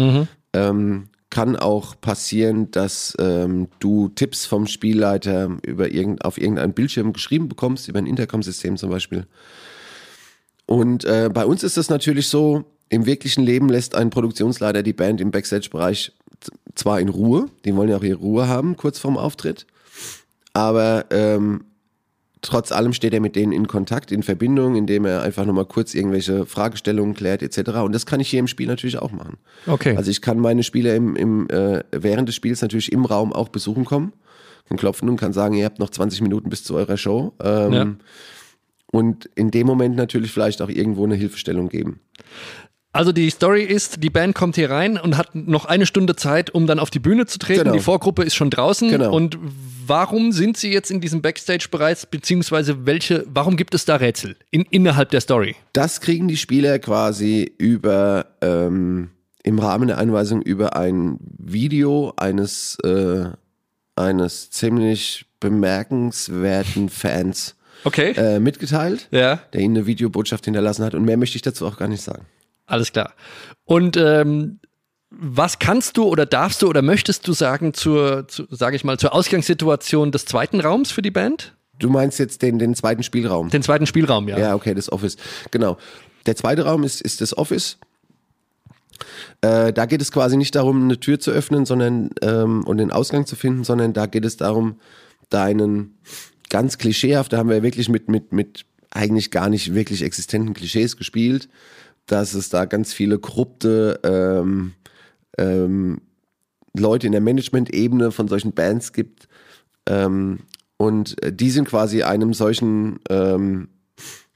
Ähm, 0.54 1.10
kann 1.30 1.56
auch 1.56 2.00
passieren, 2.00 2.70
dass 2.72 3.16
ähm, 3.20 3.68
du 3.80 4.10
Tipps 4.10 4.46
vom 4.46 4.68
Spielleiter 4.68 5.58
über 5.64 5.92
irgend, 5.92 6.24
auf 6.24 6.38
irgendeinen 6.40 6.74
Bildschirm 6.74 7.12
geschrieben 7.12 7.50
bekommst, 7.50 7.88
über 7.88 8.00
ein 8.00 8.06
Intercom-System 8.06 8.78
zum 8.78 8.92
Beispiel. 8.92 9.26
Und 10.68 11.06
äh, 11.06 11.30
bei 11.34 11.46
uns 11.46 11.64
ist 11.64 11.76
das 11.76 11.90
natürlich 11.90 12.28
so, 12.28 12.66
im 12.90 13.08
wirklichen 13.08 13.44
Leben 13.44 13.68
lässt 13.68 13.96
ein 13.96 14.12
Produktionsleiter 14.12 14.84
die 14.84 14.94
Band 14.94 15.20
im 15.22 15.32
Backstage-Bereich 15.32 16.12
zwar 16.76 17.00
in 17.00 17.10
Ruhe, 17.10 17.48
die 17.66 17.76
wollen 17.76 17.90
ja 17.90 17.98
auch 17.98 18.04
ihre 18.04 18.20
Ruhe 18.20 18.48
haben, 18.48 18.78
kurz 18.78 19.00
vorm 19.00 19.18
Auftritt, 19.18 19.66
aber 20.54 21.06
ähm, 21.10 21.66
trotz 22.44 22.72
allem 22.72 22.94
steht 22.94 23.14
er 23.14 23.22
mit 23.22 23.36
denen 23.36 23.52
in 23.52 23.68
Kontakt, 23.68 24.12
in 24.12 24.22
Verbindung, 24.22 24.76
indem 24.76 25.06
er 25.06 25.24
einfach 25.24 25.46
nochmal 25.46 25.66
kurz 25.66 25.96
irgendwelche 25.96 26.46
Fragestellungen 26.46 27.16
klärt 27.16 27.42
etc. 27.42 27.72
Und 27.80 27.96
das 27.96 28.06
kann 28.06 28.20
ich 28.20 28.30
hier 28.30 28.40
im 28.40 28.48
Spiel 28.48 28.68
natürlich 28.68 29.00
auch 29.00 29.12
machen. 29.12 29.38
Okay. 29.66 29.98
Also 29.98 30.12
ich 30.12 30.22
kann 30.22 30.40
meine 30.40 30.62
Spieler 30.62 30.94
im, 30.96 31.16
im, 31.16 31.50
äh, 31.50 31.84
während 31.92 32.28
des 32.28 32.36
Spiels 32.36 32.62
natürlich 32.62 32.92
im 32.92 33.06
Raum 33.06 33.34
auch 33.34 33.50
besuchen 33.50 33.86
kommen, 33.86 34.14
kann 34.68 34.78
klopfen 34.78 35.10
und 35.10 35.18
kann 35.18 35.34
sagen, 35.34 35.56
ihr 35.56 35.66
habt 35.66 35.80
noch 35.80 35.90
20 35.90 36.22
Minuten 36.22 36.50
bis 36.50 36.64
zu 36.64 36.76
eurer 36.76 36.98
Show. 36.98 37.34
Ähm, 37.42 37.74
Ja. 37.74 37.96
Und 38.92 39.26
in 39.34 39.50
dem 39.50 39.66
Moment 39.66 39.96
natürlich 39.96 40.32
vielleicht 40.32 40.62
auch 40.62 40.70
irgendwo 40.70 41.04
eine 41.04 41.16
Hilfestellung 41.16 41.68
geben. 41.68 42.00
Also 42.94 43.12
die 43.12 43.30
Story 43.32 43.64
ist, 43.64 44.04
die 44.04 44.12
Band 44.12 44.36
kommt 44.36 44.56
hier 44.56 44.70
rein 44.70 45.00
und 45.00 45.18
hat 45.18 45.34
noch 45.34 45.66
eine 45.66 45.88
Stunde 45.88 46.16
Zeit, 46.16 46.52
um 46.52 46.68
dann 46.68 46.78
auf 46.78 46.92
die 46.92 47.00
Bühne 47.00 47.26
zu 47.26 47.40
treten. 47.40 47.64
Genau. 47.64 47.74
Die 47.74 47.80
Vorgruppe 47.80 48.24
ist 48.24 48.36
schon 48.36 48.52
draußen. 48.52 48.88
Genau. 48.90 49.12
Und 49.12 49.38
warum 49.88 50.32
sind 50.32 50.58
sie 50.58 50.72
jetzt 50.72 50.92
in 50.92 51.02
diesem 51.02 51.24
Backstage-Bereich, 51.24 52.08
beziehungsweise 52.10 52.86
welche, 52.86 53.26
warum 53.34 53.58
gibt 53.58 53.74
es 53.74 53.86
da 53.86 53.96
Rätsel 53.96 54.36
in, 54.52 54.62
innerhalb 54.70 55.10
der 55.10 55.22
Story? 55.22 55.56
Das 55.74 56.02
kriegen 56.02 56.28
die 56.28 56.38
Spieler 56.38 56.78
quasi 56.78 57.52
über 57.58 58.28
ähm, 58.42 59.10
im 59.42 59.58
Rahmen 59.58 59.88
der 59.88 59.98
Einweisung 59.98 60.44
über 60.44 60.78
ein 60.78 61.18
Video 61.40 62.14
eines 62.16 62.78
äh, 62.84 63.26
eines 63.96 64.50
ziemlich 64.52 65.26
bemerkenswerten 65.40 66.90
Fans 66.90 67.56
Okay. 67.86 68.12
äh, 68.16 68.40
mitgeteilt, 68.40 69.08
ja. 69.12 69.42
der 69.52 69.62
ihnen 69.62 69.76
eine 69.76 69.86
Videobotschaft 69.86 70.46
hinterlassen 70.46 70.86
hat. 70.86 70.94
Und 70.94 71.04
mehr 71.04 71.18
möchte 71.18 71.36
ich 71.36 71.42
dazu 71.42 71.68
auch 71.68 71.78
gar 71.78 71.90
nicht 71.90 72.02
sagen. 72.02 72.26
Alles 72.66 72.92
klar. 72.92 73.14
Und 73.66 73.98
ähm, 73.98 74.60
was 75.10 75.60
kannst 75.60 75.98
du 75.98 76.06
oder 76.06 76.26
darfst 76.26 76.62
du 76.62 76.68
oder 76.68 76.82
möchtest 76.82 77.28
du 77.28 77.34
sagen 77.34 77.74
zur, 77.74 78.28
zu, 78.28 78.46
sage 78.50 78.76
ich 78.76 78.84
mal, 78.84 78.98
zur 78.98 79.14
Ausgangssituation 79.14 80.12
des 80.12 80.26
zweiten 80.26 80.60
Raums 80.60 80.92
für 80.92 81.02
die 81.02 81.12
Band? 81.12 81.56
Du 81.80 81.90
meinst 81.90 82.20
jetzt 82.20 82.42
den, 82.42 82.60
den 82.60 82.76
zweiten 82.76 83.04
Spielraum? 83.04 83.50
Den 83.50 83.64
zweiten 83.64 83.86
Spielraum, 83.86 84.28
ja. 84.28 84.38
Ja, 84.38 84.56
okay, 84.56 84.74
das 84.74 84.92
Office. 84.92 85.18
Genau. 85.52 85.78
Der 86.26 86.36
zweite 86.36 86.64
Raum 86.64 86.84
ist, 86.84 87.02
ist 87.02 87.22
das 87.22 87.38
Office. 87.38 87.78
Äh, 89.42 89.74
da 89.74 89.86
geht 89.86 90.02
es 90.02 90.12
quasi 90.12 90.38
nicht 90.38 90.56
darum, 90.56 90.84
eine 90.84 91.00
Tür 91.00 91.20
zu 91.20 91.32
öffnen 91.32 91.66
sondern, 91.66 92.12
ähm, 92.22 92.64
und 92.66 92.78
den 92.78 92.92
Ausgang 92.92 93.26
zu 93.26 93.36
finden, 93.36 93.64
sondern 93.64 93.94
da 93.94 94.06
geht 94.06 94.26
es 94.26 94.38
darum, 94.38 94.80
deinen 95.30 95.98
ganz 96.50 96.78
klischeehaft, 96.78 97.34
da 97.34 97.38
haben 97.38 97.50
wir 97.50 97.64
wirklich 97.64 97.90
mit, 97.90 98.10
mit, 98.10 98.32
mit 98.32 98.66
eigentlich 98.92 99.32
gar 99.32 99.50
nicht 99.50 99.74
wirklich 99.74 100.04
existenten 100.04 100.54
Klischees 100.54 100.98
gespielt, 100.98 101.50
dass 102.06 102.34
es 102.34 102.50
da 102.50 102.66
ganz 102.66 102.94
viele 102.94 103.20
korrupte 103.20 104.00
ähm, 104.04 104.74
ähm, 105.38 106.02
Leute 106.76 107.08
in 107.08 107.12
der 107.12 107.22
Management-Ebene 107.22 108.12
von 108.12 108.28
solchen 108.28 108.54
Bands 108.54 108.94
gibt. 108.94 109.28
Ähm, 109.88 110.40
und 110.78 111.16
die 111.26 111.50
sind 111.50 111.68
quasi 111.68 112.04
einem 112.04 112.34
solchen 112.34 113.00
ähm, 113.10 113.70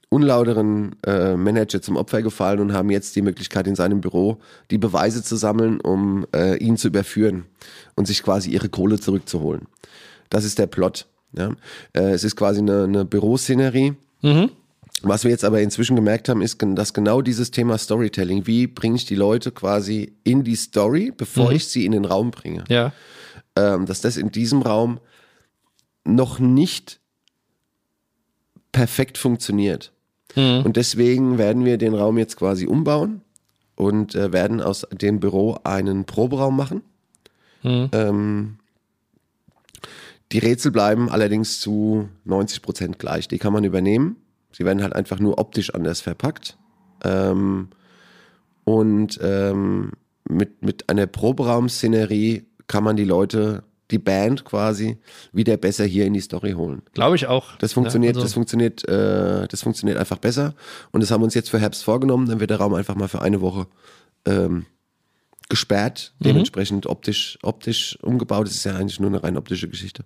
unlauteren 0.08 0.96
äh, 1.04 1.36
Manager 1.36 1.82
zum 1.82 1.96
Opfer 1.96 2.22
gefallen 2.22 2.60
und 2.60 2.72
haben 2.72 2.90
jetzt 2.90 3.14
die 3.16 3.22
Möglichkeit 3.22 3.66
in 3.66 3.74
seinem 3.74 4.00
Büro 4.00 4.38
die 4.70 4.78
Beweise 4.78 5.22
zu 5.22 5.36
sammeln, 5.36 5.80
um 5.80 6.26
äh, 6.34 6.56
ihn 6.56 6.76
zu 6.76 6.88
überführen 6.88 7.44
und 7.94 8.06
sich 8.06 8.22
quasi 8.22 8.50
ihre 8.50 8.68
Kohle 8.68 8.98
zurückzuholen. 8.98 9.66
Das 10.30 10.44
ist 10.44 10.58
der 10.58 10.66
Plot. 10.66 11.06
Ja? 11.32 11.52
Äh, 11.92 12.12
es 12.12 12.24
ist 12.24 12.36
quasi 12.36 12.60
eine, 12.60 12.84
eine 12.84 13.04
Büroszenerie. 13.04 13.94
Mhm. 14.22 14.50
Was 15.02 15.24
wir 15.24 15.30
jetzt 15.30 15.44
aber 15.44 15.60
inzwischen 15.60 15.96
gemerkt 15.96 16.28
haben, 16.28 16.42
ist, 16.42 16.58
dass 16.60 16.92
genau 16.92 17.22
dieses 17.22 17.50
Thema 17.50 17.78
Storytelling, 17.78 18.46
wie 18.46 18.66
bringe 18.66 18.96
ich 18.96 19.06
die 19.06 19.14
Leute 19.14 19.52
quasi 19.52 20.16
in 20.24 20.44
die 20.44 20.56
Story, 20.56 21.12
bevor 21.16 21.50
mhm. 21.50 21.56
ich 21.56 21.68
sie 21.68 21.84
in 21.84 21.92
den 21.92 22.04
Raum 22.04 22.30
bringe, 22.30 22.64
ja. 22.68 22.92
ähm, 23.56 23.86
dass 23.86 24.00
das 24.00 24.16
in 24.16 24.32
diesem 24.32 24.62
Raum 24.62 24.98
noch 26.04 26.38
nicht 26.38 27.00
perfekt 28.72 29.18
funktioniert. 29.18 29.92
Mhm. 30.34 30.62
Und 30.64 30.76
deswegen 30.76 31.38
werden 31.38 31.64
wir 31.64 31.78
den 31.78 31.94
Raum 31.94 32.18
jetzt 32.18 32.36
quasi 32.36 32.66
umbauen 32.66 33.22
und 33.76 34.14
äh, 34.14 34.32
werden 34.32 34.60
aus 34.60 34.86
dem 34.90 35.20
Büro 35.20 35.58
einen 35.64 36.04
Proberaum 36.04 36.56
machen. 36.56 36.82
Mhm. 37.62 37.88
Ähm, 37.92 38.58
die 40.32 40.38
Rätsel 40.38 40.72
bleiben 40.72 41.08
allerdings 41.08 41.60
zu 41.60 42.08
90 42.24 42.62
Prozent 42.62 42.98
gleich. 42.98 43.28
Die 43.28 43.38
kann 43.38 43.52
man 43.52 43.64
übernehmen. 43.64 44.16
Sie 44.52 44.64
werden 44.64 44.82
halt 44.82 44.94
einfach 44.94 45.18
nur 45.20 45.38
optisch 45.38 45.74
anders 45.74 46.00
verpackt. 46.00 46.56
Ähm, 47.04 47.68
und 48.64 49.18
ähm, 49.22 49.92
mit, 50.28 50.62
mit 50.62 50.88
einer 50.88 51.06
Proberaum-Szenerie 51.06 52.46
kann 52.66 52.84
man 52.84 52.96
die 52.96 53.04
Leute 53.04 53.64
die 53.90 53.98
Band 53.98 54.44
quasi 54.44 54.98
wieder 55.32 55.56
besser 55.56 55.84
hier 55.84 56.04
in 56.04 56.12
die 56.12 56.20
Story 56.20 56.52
holen. 56.52 56.82
Glaube 56.92 57.16
ich 57.16 57.26
auch. 57.26 57.56
Das 57.56 57.72
funktioniert, 57.72 58.16
ja, 58.16 58.20
also 58.20 58.26
das 58.26 58.34
funktioniert, 58.34 58.86
äh, 58.86 59.48
das 59.48 59.62
funktioniert 59.62 59.98
einfach 59.98 60.18
besser. 60.18 60.54
Und 60.92 61.02
das 61.02 61.10
haben 61.10 61.22
wir 61.22 61.24
uns 61.24 61.34
jetzt 61.34 61.48
für 61.48 61.58
Herbst 61.58 61.84
vorgenommen. 61.84 62.28
Dann 62.28 62.40
wird 62.40 62.50
der 62.50 62.58
Raum 62.58 62.74
einfach 62.74 62.94
mal 62.94 63.08
für 63.08 63.22
eine 63.22 63.40
Woche 63.40 63.66
ähm, 64.26 64.66
gesperrt, 65.48 66.12
mhm. 66.18 66.24
dementsprechend 66.24 66.86
optisch, 66.86 67.38
optisch 67.42 67.98
umgebaut. 68.02 68.46
Das 68.46 68.54
ist 68.54 68.64
ja 68.64 68.76
eigentlich 68.76 69.00
nur 69.00 69.10
eine 69.10 69.22
rein 69.22 69.36
optische 69.36 69.68
Geschichte. 69.68 70.04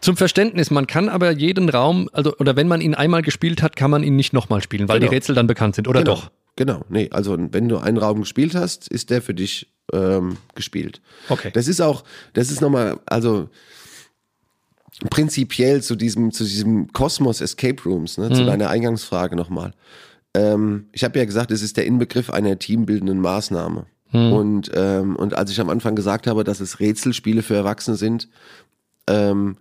Zum 0.00 0.16
Verständnis, 0.16 0.70
man 0.70 0.86
kann 0.86 1.08
aber 1.08 1.30
jeden 1.30 1.68
Raum, 1.68 2.08
also 2.12 2.34
oder 2.38 2.56
wenn 2.56 2.68
man 2.68 2.80
ihn 2.80 2.94
einmal 2.94 3.22
gespielt 3.22 3.62
hat, 3.62 3.76
kann 3.76 3.90
man 3.90 4.02
ihn 4.02 4.16
nicht 4.16 4.32
nochmal 4.32 4.62
spielen, 4.62 4.88
weil 4.88 4.98
genau. 4.98 5.10
die 5.10 5.16
Rätsel 5.16 5.34
dann 5.34 5.46
bekannt 5.46 5.74
sind, 5.74 5.88
oder 5.88 6.02
genau. 6.02 6.14
doch? 6.14 6.30
Genau, 6.56 6.84
nee, 6.88 7.08
also 7.12 7.36
wenn 7.38 7.68
du 7.68 7.78
einen 7.78 7.98
Raum 7.98 8.20
gespielt 8.20 8.54
hast, 8.54 8.88
ist 8.88 9.10
der 9.10 9.22
für 9.22 9.34
dich 9.34 9.68
ähm, 9.92 10.38
gespielt. 10.54 11.00
Okay. 11.28 11.50
Das 11.52 11.68
ist 11.68 11.80
auch, 11.80 12.02
das 12.32 12.50
ist 12.50 12.60
nochmal, 12.60 12.98
also 13.06 13.48
prinzipiell 15.10 15.82
zu 15.82 15.94
diesem, 15.94 16.32
zu 16.32 16.44
diesem 16.44 16.92
Kosmos 16.92 17.40
Escape 17.40 17.82
Rooms, 17.84 18.18
ne, 18.18 18.30
mhm. 18.30 18.34
zu 18.34 18.44
deiner 18.44 18.70
Eingangsfrage 18.70 19.36
nochmal. 19.36 19.72
Ähm, 20.34 20.88
ich 20.92 21.04
habe 21.04 21.18
ja 21.18 21.24
gesagt, 21.24 21.50
es 21.50 21.62
ist 21.62 21.76
der 21.76 21.86
Inbegriff 21.86 22.30
einer 22.30 22.58
teambildenden 22.58 23.20
Maßnahme. 23.20 23.86
Mhm. 24.12 24.32
Und, 24.32 24.70
ähm, 24.74 25.16
und 25.16 25.34
als 25.34 25.50
ich 25.50 25.60
am 25.60 25.68
Anfang 25.68 25.94
gesagt 25.94 26.26
habe, 26.26 26.44
dass 26.44 26.60
es 26.60 26.80
Rätselspiele 26.80 27.42
für 27.42 27.54
Erwachsene 27.54 27.96
sind, 27.96 28.28
ähm, 29.06 29.56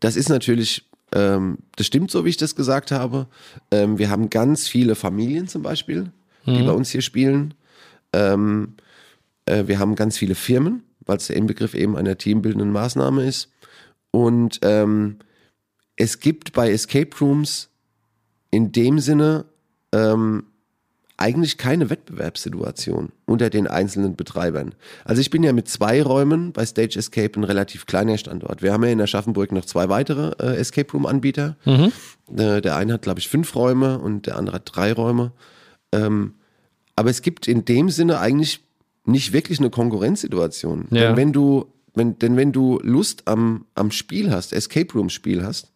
das 0.00 0.16
ist 0.16 0.28
natürlich, 0.28 0.88
ähm, 1.12 1.58
das 1.76 1.86
stimmt 1.86 2.10
so, 2.10 2.24
wie 2.24 2.30
ich 2.30 2.36
das 2.36 2.54
gesagt 2.54 2.92
habe. 2.92 3.26
Ähm, 3.70 3.98
wir 3.98 4.10
haben 4.10 4.30
ganz 4.30 4.68
viele 4.68 4.94
Familien 4.94 5.48
zum 5.48 5.62
Beispiel, 5.62 6.10
die 6.46 6.62
mhm. 6.62 6.66
bei 6.66 6.72
uns 6.72 6.90
hier 6.90 7.02
spielen. 7.02 7.54
Ähm, 8.12 8.74
äh, 9.46 9.66
wir 9.66 9.78
haben 9.78 9.96
ganz 9.96 10.16
viele 10.16 10.34
Firmen, 10.34 10.84
weil 11.04 11.16
es 11.16 11.26
der 11.26 11.36
Inbegriff 11.36 11.74
eben 11.74 11.96
einer 11.96 12.16
teambildenden 12.18 12.70
Maßnahme 12.70 13.24
ist. 13.24 13.50
Und 14.10 14.60
ähm, 14.62 15.18
es 15.96 16.20
gibt 16.20 16.52
bei 16.52 16.70
Escape 16.70 17.16
Rooms 17.20 17.70
in 18.50 18.72
dem 18.72 19.00
Sinne 19.00 19.46
ähm, 19.92 20.44
eigentlich 21.18 21.58
keine 21.58 21.90
Wettbewerbssituation 21.90 23.10
unter 23.26 23.50
den 23.50 23.66
einzelnen 23.66 24.14
Betreibern. 24.14 24.74
Also 25.04 25.20
ich 25.20 25.30
bin 25.30 25.42
ja 25.42 25.52
mit 25.52 25.68
zwei 25.68 26.00
Räumen 26.00 26.52
bei 26.52 26.64
Stage 26.64 26.96
Escape 26.96 27.38
ein 27.38 27.44
relativ 27.44 27.86
kleiner 27.86 28.16
Standort. 28.18 28.62
Wir 28.62 28.72
haben 28.72 28.84
ja 28.84 28.90
in 28.90 29.00
Aschaffenburg 29.00 29.50
noch 29.50 29.64
zwei 29.64 29.88
weitere 29.88 30.32
äh, 30.40 30.56
Escape 30.56 30.90
Room 30.92 31.06
Anbieter. 31.06 31.56
Mhm. 31.64 31.92
Äh, 32.36 32.60
der 32.60 32.76
eine 32.76 32.94
hat, 32.94 33.02
glaube 33.02 33.18
ich, 33.18 33.28
fünf 33.28 33.54
Räume 33.56 33.98
und 33.98 34.26
der 34.26 34.36
andere 34.36 34.56
hat 34.56 34.70
drei 34.72 34.92
Räume. 34.92 35.32
Ähm, 35.90 36.34
aber 36.94 37.10
es 37.10 37.20
gibt 37.20 37.48
in 37.48 37.64
dem 37.64 37.90
Sinne 37.90 38.20
eigentlich 38.20 38.60
nicht 39.04 39.32
wirklich 39.32 39.58
eine 39.58 39.70
Konkurrenzsituation. 39.70 40.86
Ja. 40.90 41.08
Denn 41.08 41.16
wenn 41.16 41.32
du, 41.32 41.66
wenn, 41.94 42.16
denn 42.20 42.36
wenn 42.36 42.52
du 42.52 42.78
Lust 42.84 43.26
am, 43.26 43.64
am 43.74 43.90
Spiel 43.90 44.30
hast, 44.30 44.52
Escape 44.52 44.92
Room 44.94 45.08
Spiel 45.08 45.44
hast, 45.44 45.72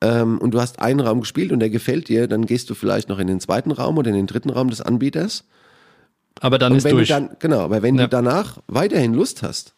ähm, 0.00 0.38
und 0.38 0.52
du 0.52 0.60
hast 0.60 0.80
einen 0.80 1.00
Raum 1.00 1.20
gespielt 1.20 1.52
und 1.52 1.60
der 1.60 1.70
gefällt 1.70 2.08
dir, 2.08 2.26
dann 2.26 2.46
gehst 2.46 2.70
du 2.70 2.74
vielleicht 2.74 3.08
noch 3.08 3.18
in 3.18 3.26
den 3.26 3.40
zweiten 3.40 3.70
Raum 3.70 3.98
oder 3.98 4.10
in 4.10 4.16
den 4.16 4.26
dritten 4.26 4.50
Raum 4.50 4.70
des 4.70 4.80
Anbieters. 4.80 5.44
Aber 6.40 6.58
dann 6.58 6.72
und 6.72 6.78
ist 6.78 6.90
durch. 6.90 7.08
Dann, 7.08 7.36
genau, 7.38 7.60
aber 7.60 7.82
wenn 7.82 7.96
ja. 7.96 8.04
du 8.04 8.08
danach 8.08 8.58
weiterhin 8.66 9.14
Lust 9.14 9.42
hast, 9.42 9.74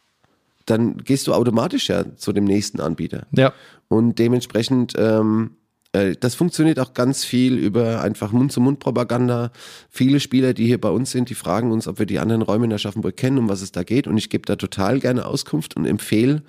dann 0.67 0.99
gehst 0.99 1.27
du 1.27 1.35
automatisch 1.35 1.89
ja 1.89 2.05
zu 2.17 2.33
dem 2.33 2.45
nächsten 2.45 2.81
Anbieter. 2.81 3.27
Ja. 3.33 3.53
Und 3.89 4.19
dementsprechend 4.19 4.95
ähm, 4.97 5.57
äh, 5.93 6.17
das 6.19 6.35
funktioniert 6.35 6.79
auch 6.79 6.95
ganz 6.95 7.25
viel 7.25 7.57
über 7.57 8.03
einfach 8.03 8.33
Mund-zu-Mund-Propaganda. 8.33 9.53
Viele 9.91 10.21
Spieler, 10.21 10.55
die 10.55 10.67
hier 10.67 10.81
bei 10.81 10.89
uns 10.89 11.11
sind, 11.11 11.31
die 11.31 11.35
fragen 11.35 11.71
uns, 11.71 11.87
ob 11.87 11.99
wir 11.99 12.07
die 12.07 12.19
anderen 12.19 12.43
Räume 12.43 12.65
in 12.65 12.73
Aschaffenburg 12.73 13.17
kennen, 13.17 13.39
um 13.39 13.49
was 13.49 13.63
es 13.63 13.73
da 13.73 13.83
geht. 13.83 14.07
Und 14.07 14.17
ich 14.17 14.31
gebe 14.31 14.47
da 14.47 14.57
total 14.57 15.01
gerne 15.01 15.27
Auskunft 15.27 15.77
und 15.77 15.85
empfehle 15.85 16.43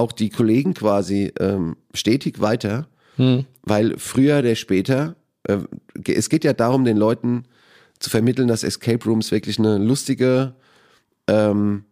auch 0.00 0.12
die 0.12 0.30
Kollegen 0.30 0.74
quasi 0.74 1.32
ähm, 1.38 1.76
stetig 1.94 2.40
weiter, 2.40 2.88
hm. 3.16 3.44
weil 3.62 3.98
früher 3.98 4.38
oder 4.38 4.54
später, 4.54 5.14
äh, 5.44 5.58
es 6.06 6.28
geht 6.28 6.44
ja 6.44 6.54
darum, 6.54 6.84
den 6.84 6.96
Leuten 6.96 7.44
zu 7.98 8.08
vermitteln, 8.10 8.48
dass 8.48 8.64
Escape 8.64 9.04
Rooms 9.04 9.30
wirklich 9.30 9.58
eine 9.58 9.76
lustige 9.78 10.54
ähm, 11.28 11.84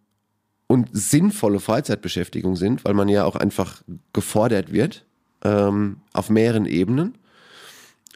und 0.67 0.89
sinnvolle 0.91 1.59
Freizeitbeschäftigung 1.59 2.55
sind, 2.55 2.83
weil 2.83 2.93
man 2.93 3.09
ja 3.09 3.25
auch 3.25 3.35
einfach 3.35 3.81
gefordert 4.11 4.73
wird 4.73 5.05
ähm, 5.43 5.97
auf 6.13 6.29
mehreren 6.29 6.65
Ebenen 6.65 7.17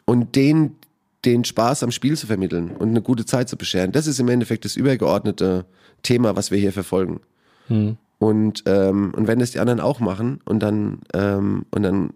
und 0.04 0.34
den, 0.34 0.76
den 1.24 1.44
Spaß 1.44 1.84
am 1.84 1.92
Spiel 1.92 2.16
zu 2.16 2.26
vermitteln 2.26 2.70
und 2.70 2.90
eine 2.90 3.02
gute 3.02 3.24
Zeit 3.26 3.48
zu 3.48 3.56
bescheren. 3.56 3.92
Das 3.92 4.06
ist 4.06 4.18
im 4.18 4.28
Endeffekt 4.28 4.64
das 4.64 4.76
übergeordnete 4.76 5.66
Thema, 6.02 6.36
was 6.36 6.50
wir 6.50 6.58
hier 6.58 6.72
verfolgen. 6.72 7.20
Hm. 7.68 7.96
Und, 8.18 8.62
ähm, 8.66 9.12
und 9.16 9.26
wenn 9.26 9.38
das 9.38 9.50
die 9.50 9.60
anderen 9.60 9.80
auch 9.80 10.00
machen 10.00 10.40
und 10.44 10.60
dann, 10.60 11.00
ähm, 11.12 11.66
und 11.70 11.82
dann 11.82 12.10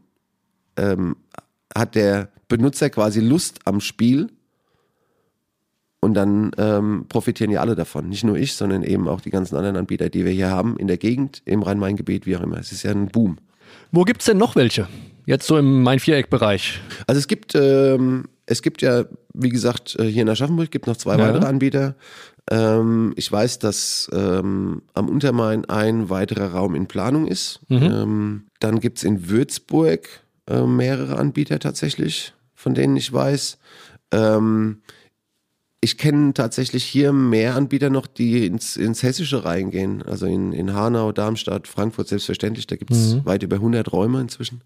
ähm, 0.76 1.16
hat 1.76 1.94
der 1.94 2.30
Benutzer 2.48 2.90
quasi 2.90 3.20
Lust 3.20 3.60
am 3.64 3.80
Spiel 3.80 4.28
und 6.00 6.14
dann 6.14 6.52
ähm, 6.56 7.06
profitieren 7.08 7.50
ja 7.50 7.60
alle 7.60 7.74
davon. 7.74 8.08
Nicht 8.08 8.24
nur 8.24 8.36
ich, 8.36 8.54
sondern 8.54 8.82
eben 8.82 9.08
auch 9.08 9.20
die 9.20 9.30
ganzen 9.30 9.56
anderen 9.56 9.76
Anbieter, 9.76 10.08
die 10.08 10.24
wir 10.24 10.32
hier 10.32 10.50
haben, 10.50 10.76
in 10.76 10.86
der 10.86 10.96
Gegend, 10.96 11.42
im 11.44 11.62
Rhein-Main-Gebiet, 11.62 12.26
wie 12.26 12.36
auch 12.36 12.42
immer. 12.42 12.58
Es 12.58 12.72
ist 12.72 12.84
ja 12.84 12.92
ein 12.92 13.08
Boom. 13.08 13.38
Wo 13.90 14.04
gibt 14.04 14.20
es 14.20 14.26
denn 14.26 14.38
noch 14.38 14.56
welche? 14.56 14.88
Jetzt 15.26 15.46
so 15.46 15.58
im 15.58 15.82
Main-Viereck-Bereich. 15.82 16.80
Also 17.06 17.18
es 17.18 17.26
gibt, 17.26 17.54
ähm, 17.54 18.26
es 18.46 18.62
gibt 18.62 18.80
ja, 18.80 19.04
wie 19.34 19.50
gesagt, 19.50 19.96
äh, 19.98 20.04
hier 20.04 20.22
in 20.22 20.28
Aschaffenburg 20.28 20.70
gibt 20.70 20.86
noch 20.86 20.96
zwei 20.96 21.16
ja. 21.16 21.18
weitere 21.18 21.46
Anbieter. 21.46 21.96
Ähm, 22.50 23.12
ich 23.16 23.30
weiß, 23.30 23.58
dass 23.58 24.08
ähm, 24.12 24.82
am 24.94 25.08
Untermain 25.08 25.64
ein 25.66 26.08
weiterer 26.08 26.52
Raum 26.52 26.74
in 26.74 26.86
Planung 26.86 27.26
ist. 27.26 27.60
Mhm. 27.68 27.82
Ähm, 27.82 28.42
dann 28.60 28.80
gibt 28.80 28.98
es 28.98 29.04
in 29.04 29.28
Würzburg 29.28 30.08
äh, 30.48 30.62
mehrere 30.62 31.16
Anbieter 31.16 31.58
tatsächlich, 31.58 32.32
von 32.54 32.74
denen 32.74 32.96
ich 32.96 33.12
weiß. 33.12 33.58
Ähm, 34.12 34.82
ich 35.80 35.96
kenne 35.96 36.34
tatsächlich 36.34 36.84
hier 36.84 37.12
mehr 37.12 37.54
Anbieter 37.54 37.90
noch, 37.90 38.06
die 38.06 38.46
ins, 38.46 38.76
ins 38.76 39.02
Hessische 39.02 39.44
reingehen. 39.44 40.02
Also 40.02 40.26
in, 40.26 40.52
in 40.52 40.74
Hanau, 40.74 41.12
Darmstadt, 41.12 41.68
Frankfurt 41.68 42.08
selbstverständlich. 42.08 42.66
Da 42.66 42.76
gibt 42.76 42.90
es 42.90 43.14
mhm. 43.14 43.26
weit 43.26 43.42
über 43.42 43.56
100 43.56 43.92
Räume 43.92 44.20
inzwischen. 44.20 44.62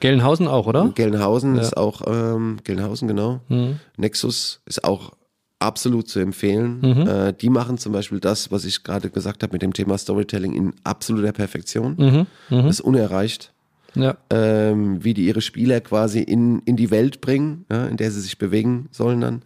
Gelnhausen 0.00 0.46
auch, 0.46 0.66
oder? 0.66 0.92
Gelnhausen 0.94 1.56
ja. 1.56 1.62
ist 1.62 1.76
auch, 1.76 2.02
ähm, 2.06 2.58
Gelnhausen, 2.64 3.08
genau. 3.08 3.40
Mhm. 3.48 3.80
Nexus 3.96 4.60
ist 4.66 4.84
auch 4.84 5.12
absolut 5.58 6.08
zu 6.08 6.20
empfehlen. 6.20 6.80
Mhm. 6.80 7.08
Äh, 7.08 7.32
die 7.32 7.48
machen 7.48 7.78
zum 7.78 7.92
Beispiel 7.92 8.20
das, 8.20 8.50
was 8.50 8.64
ich 8.64 8.82
gerade 8.84 9.10
gesagt 9.10 9.42
habe 9.42 9.52
mit 9.52 9.62
dem 9.62 9.72
Thema 9.72 9.96
Storytelling 9.96 10.54
in 10.54 10.74
absoluter 10.84 11.32
Perfektion. 11.32 11.96
Mhm. 11.98 12.26
Das 12.50 12.76
ist 12.76 12.80
unerreicht. 12.80 13.52
Ja. 13.94 14.18
ähm, 14.28 15.02
wie 15.02 15.14
die 15.14 15.26
ihre 15.26 15.40
Spieler 15.40 15.80
quasi 15.80 16.20
in, 16.20 16.60
in 16.66 16.76
die 16.76 16.90
Welt 16.90 17.22
bringen, 17.22 17.64
ja, 17.70 17.86
in 17.86 17.96
der 17.96 18.10
sie 18.10 18.20
sich 18.20 18.36
bewegen 18.36 18.90
sollen 18.92 19.22
dann. 19.22 19.42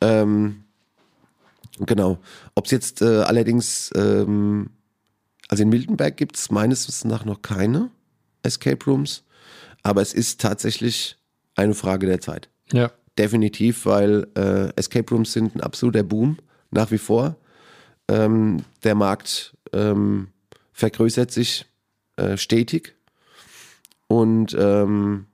Ähm, 0.00 0.64
genau. 1.78 2.18
Ob 2.56 2.64
es 2.64 2.72
jetzt 2.72 3.00
äh, 3.00 3.20
allerdings, 3.22 3.92
ähm, 3.94 4.70
also 5.46 5.62
in 5.62 5.68
Miltenberg 5.68 6.16
gibt 6.16 6.34
es 6.34 6.50
meines 6.50 6.88
Wissens 6.88 7.12
nach 7.12 7.24
noch 7.24 7.42
keine 7.42 7.90
Escape 8.42 8.84
Rooms, 8.86 9.22
aber 9.84 10.02
es 10.02 10.14
ist 10.14 10.40
tatsächlich 10.40 11.16
eine 11.54 11.74
Frage 11.74 12.06
der 12.06 12.20
Zeit. 12.20 12.48
Ja. 12.72 12.90
Definitiv, 13.20 13.84
weil 13.84 14.28
äh, 14.34 14.74
Escape 14.76 15.14
Rooms 15.14 15.34
sind 15.34 15.54
ein 15.54 15.60
absoluter 15.60 16.02
Boom 16.02 16.38
nach 16.70 16.90
wie 16.90 16.96
vor. 16.96 17.36
Ähm, 18.08 18.64
der 18.82 18.94
Markt 18.94 19.54
ähm, 19.74 20.28
vergrößert 20.72 21.30
sich 21.30 21.66
äh, 22.16 22.38
stetig. 22.38 22.94
Und 24.06 24.56
ähm, 24.58 25.26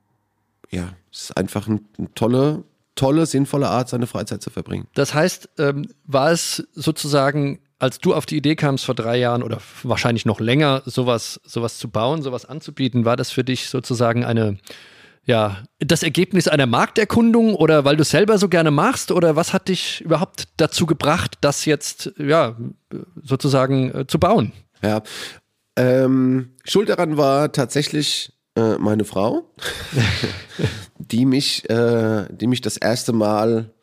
ja, 0.69 0.89
es 1.13 1.21
ist 1.21 1.37
einfach 1.37 1.69
eine, 1.69 1.79
tolle, 2.13 2.65
tolle, 2.95 3.25
sinnvolle 3.25 3.69
Art, 3.69 3.87
seine 3.87 4.05
Freizeit 4.05 4.41
zu 4.41 4.49
verbringen. 4.49 4.87
Das 4.93 5.13
heißt, 5.13 5.47
ähm, 5.57 5.87
war 6.03 6.33
es 6.33 6.67
sozusagen, 6.73 7.61
als 7.79 7.99
du 7.99 8.13
auf 8.13 8.25
die 8.25 8.35
Idee 8.35 8.57
kamst 8.57 8.83
vor 8.83 8.95
drei 8.95 9.17
Jahren 9.17 9.43
oder 9.43 9.59
wahrscheinlich 9.83 10.25
noch 10.25 10.41
länger, 10.41 10.81
sowas, 10.85 11.39
sowas 11.45 11.77
zu 11.77 11.89
bauen, 11.89 12.21
sowas 12.21 12.43
anzubieten, 12.43 13.05
war 13.05 13.15
das 13.15 13.31
für 13.31 13.45
dich 13.45 13.69
sozusagen 13.69 14.25
eine, 14.25 14.57
ja, 15.27 15.57
das 15.79 16.03
Ergebnis 16.03 16.47
einer 16.47 16.65
Markterkundung 16.65 17.53
oder 17.53 17.83
weil 17.83 17.97
du 17.97 18.01
es 18.01 18.09
selber 18.09 18.37
so 18.37 18.47
gerne 18.47 18.71
machst 18.71 19.11
oder 19.11 19.35
was 19.35 19.51
hat 19.51 19.67
dich 19.67 20.01
überhaupt 20.01 20.47
dazu 20.55 20.85
gebracht, 20.85 21.37
das 21.41 21.65
jetzt, 21.65 22.13
ja, 22.17 22.55
sozusagen 23.21 23.93
äh, 23.93 24.07
zu 24.07 24.19
bauen? 24.19 24.53
Ja. 24.81 25.03
Ähm, 25.75 26.53
Schuld 26.63 26.87
daran 26.87 27.17
war 27.17 27.51
tatsächlich 27.51 28.31
äh, 28.55 28.77
meine 28.77 29.03
Frau, 29.03 29.53
die 30.97 31.25
mich, 31.25 31.69
äh, 31.69 32.25
die 32.31 32.47
mich 32.47 32.61
das 32.61 32.77
erste 32.77 33.11
Mal 33.11 33.73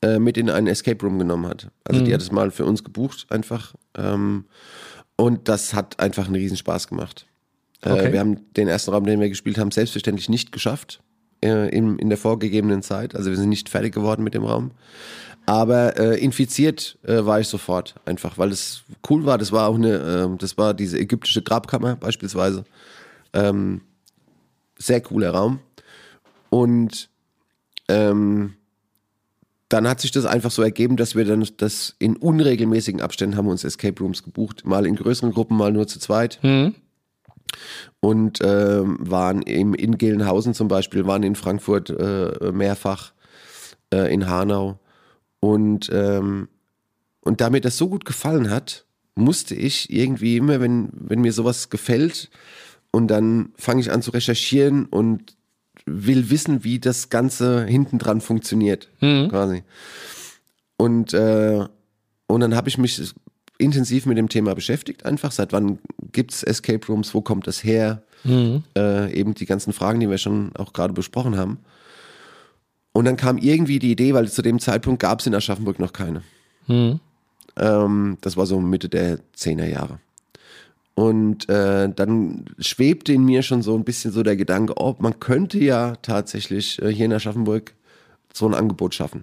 äh, 0.00 0.18
mit 0.18 0.38
in 0.38 0.48
einen 0.48 0.68
Escape 0.68 1.04
Room 1.04 1.18
genommen 1.18 1.46
hat. 1.46 1.70
Also 1.84 2.02
die 2.02 2.14
hat 2.14 2.22
es 2.22 2.32
mal 2.32 2.50
für 2.50 2.64
uns 2.64 2.82
gebucht 2.82 3.26
einfach. 3.28 3.74
Ähm, 3.94 4.46
und 5.16 5.48
das 5.48 5.74
hat 5.74 6.00
einfach 6.00 6.26
einen 6.26 6.36
Riesenspaß 6.36 6.88
gemacht. 6.88 7.26
Äh, 7.82 7.90
Okay. 7.90 8.12
Wir 8.12 8.20
haben 8.20 8.52
den 8.54 8.68
ersten 8.68 8.90
Raum, 8.90 9.04
den 9.04 9.20
wir 9.20 9.28
gespielt 9.28 9.58
haben, 9.58 9.70
selbstverständlich 9.70 10.28
nicht 10.28 10.52
geschafft 10.52 11.00
äh, 11.44 11.68
in, 11.68 11.98
in 11.98 12.08
der 12.08 12.18
vorgegebenen 12.18 12.82
Zeit. 12.82 13.14
Also 13.14 13.30
wir 13.30 13.36
sind 13.36 13.48
nicht 13.48 13.68
fertig 13.68 13.94
geworden 13.94 14.22
mit 14.24 14.34
dem 14.34 14.44
Raum. 14.44 14.72
Aber 15.46 15.96
äh, 15.98 16.18
infiziert 16.22 16.98
äh, 17.04 17.24
war 17.24 17.40
ich 17.40 17.48
sofort 17.48 17.94
einfach, 18.04 18.36
weil 18.36 18.50
es 18.50 18.82
cool 19.08 19.24
war. 19.24 19.38
Das 19.38 19.50
war 19.50 19.66
auch 19.68 19.76
eine, 19.76 19.96
ähm, 19.96 20.38
das 20.38 20.58
war 20.58 20.74
diese 20.74 20.98
ägyptische 20.98 21.40
Grabkammer 21.40 21.96
beispielsweise. 21.96 22.64
Ähm, 23.32 23.80
sehr 24.76 25.00
cooler 25.00 25.30
Raum. 25.30 25.60
Und 26.50 27.08
ähm, 27.88 28.54
dann 29.70 29.88
hat 29.88 30.00
sich 30.00 30.10
das 30.10 30.26
einfach 30.26 30.50
so 30.50 30.62
ergeben, 30.62 30.96
dass 30.96 31.14
wir 31.14 31.24
dann 31.24 31.46
das 31.56 31.94
in 31.98 32.16
unregelmäßigen 32.16 33.00
Abständen 33.00 33.36
haben 33.36 33.48
uns 33.48 33.64
Escape 33.64 34.02
Rooms 34.02 34.22
gebucht. 34.22 34.66
Mal 34.66 34.84
in 34.86 34.96
größeren 34.96 35.32
Gruppen, 35.32 35.56
mal 35.56 35.72
nur 35.72 35.86
zu 35.86 35.98
zweit. 35.98 36.40
Und 38.00 38.38
ähm, 38.42 38.98
waren 39.00 39.42
im, 39.42 39.74
in 39.74 39.98
Gelnhausen 39.98 40.54
zum 40.54 40.68
Beispiel, 40.68 41.06
waren 41.06 41.22
in 41.22 41.34
Frankfurt 41.34 41.90
äh, 41.90 42.52
mehrfach, 42.52 43.12
äh, 43.92 44.12
in 44.12 44.28
Hanau. 44.28 44.78
Und, 45.40 45.90
ähm, 45.92 46.48
und 47.20 47.40
da 47.40 47.50
mir 47.50 47.60
das 47.60 47.76
so 47.76 47.88
gut 47.88 48.04
gefallen 48.04 48.50
hat, 48.50 48.84
musste 49.14 49.54
ich 49.54 49.92
irgendwie 49.92 50.36
immer, 50.36 50.60
wenn, 50.60 50.90
wenn 50.92 51.20
mir 51.20 51.32
sowas 51.32 51.70
gefällt, 51.70 52.30
und 52.90 53.08
dann 53.08 53.52
fange 53.56 53.80
ich 53.80 53.90
an 53.92 54.02
zu 54.02 54.12
recherchieren 54.12 54.86
und 54.86 55.36
will 55.86 56.30
wissen, 56.30 56.64
wie 56.64 56.78
das 56.78 57.10
Ganze 57.10 57.66
hinten 57.66 57.98
dran 57.98 58.20
funktioniert, 58.20 58.88
quasi. 59.28 59.62
Und, 60.76 61.12
äh, 61.12 61.66
und 62.26 62.40
dann 62.40 62.54
habe 62.54 62.68
ich 62.68 62.78
mich 62.78 63.14
intensiv 63.58 64.06
mit 64.06 64.16
dem 64.16 64.28
Thema 64.28 64.54
beschäftigt, 64.54 65.04
einfach. 65.04 65.32
Seit 65.32 65.52
wann 65.52 65.78
gibt's 66.12 66.42
Escape 66.42 66.86
Rooms? 66.88 67.14
Wo 67.14 67.20
kommt 67.20 67.46
das 67.46 67.62
her? 67.64 68.02
Äh, 68.76 69.12
eben 69.12 69.34
die 69.34 69.46
ganzen 69.46 69.72
Fragen, 69.72 70.00
die 70.00 70.10
wir 70.10 70.18
schon 70.18 70.50
auch 70.56 70.72
gerade 70.72 70.92
besprochen 70.92 71.36
haben. 71.36 71.58
Und 72.92 73.04
dann 73.04 73.16
kam 73.16 73.38
irgendwie 73.38 73.78
die 73.78 73.92
Idee, 73.92 74.12
weil 74.14 74.28
zu 74.28 74.42
dem 74.42 74.58
Zeitpunkt 74.58 75.00
gab's 75.00 75.26
in 75.26 75.34
Aschaffenburg 75.34 75.78
noch 75.78 75.92
keine. 75.92 76.22
Ähm, 77.56 78.18
das 78.20 78.36
war 78.36 78.46
so 78.46 78.60
Mitte 78.60 78.88
der 78.88 79.18
10er 79.36 79.66
Jahre. 79.66 80.00
Und 80.94 81.48
äh, 81.48 81.88
dann 81.94 82.46
schwebte 82.58 83.12
in 83.12 83.24
mir 83.24 83.42
schon 83.42 83.62
so 83.62 83.76
ein 83.76 83.84
bisschen 83.84 84.10
so 84.10 84.24
der 84.24 84.36
Gedanke, 84.36 84.74
oh, 84.78 84.96
man 84.98 85.20
könnte 85.20 85.58
ja 85.58 85.94
tatsächlich 86.02 86.82
äh, 86.82 86.92
hier 86.92 87.04
in 87.04 87.12
Aschaffenburg 87.12 87.72
so 88.34 88.46
ein 88.48 88.54
Angebot 88.54 88.94
schaffen. 88.96 89.22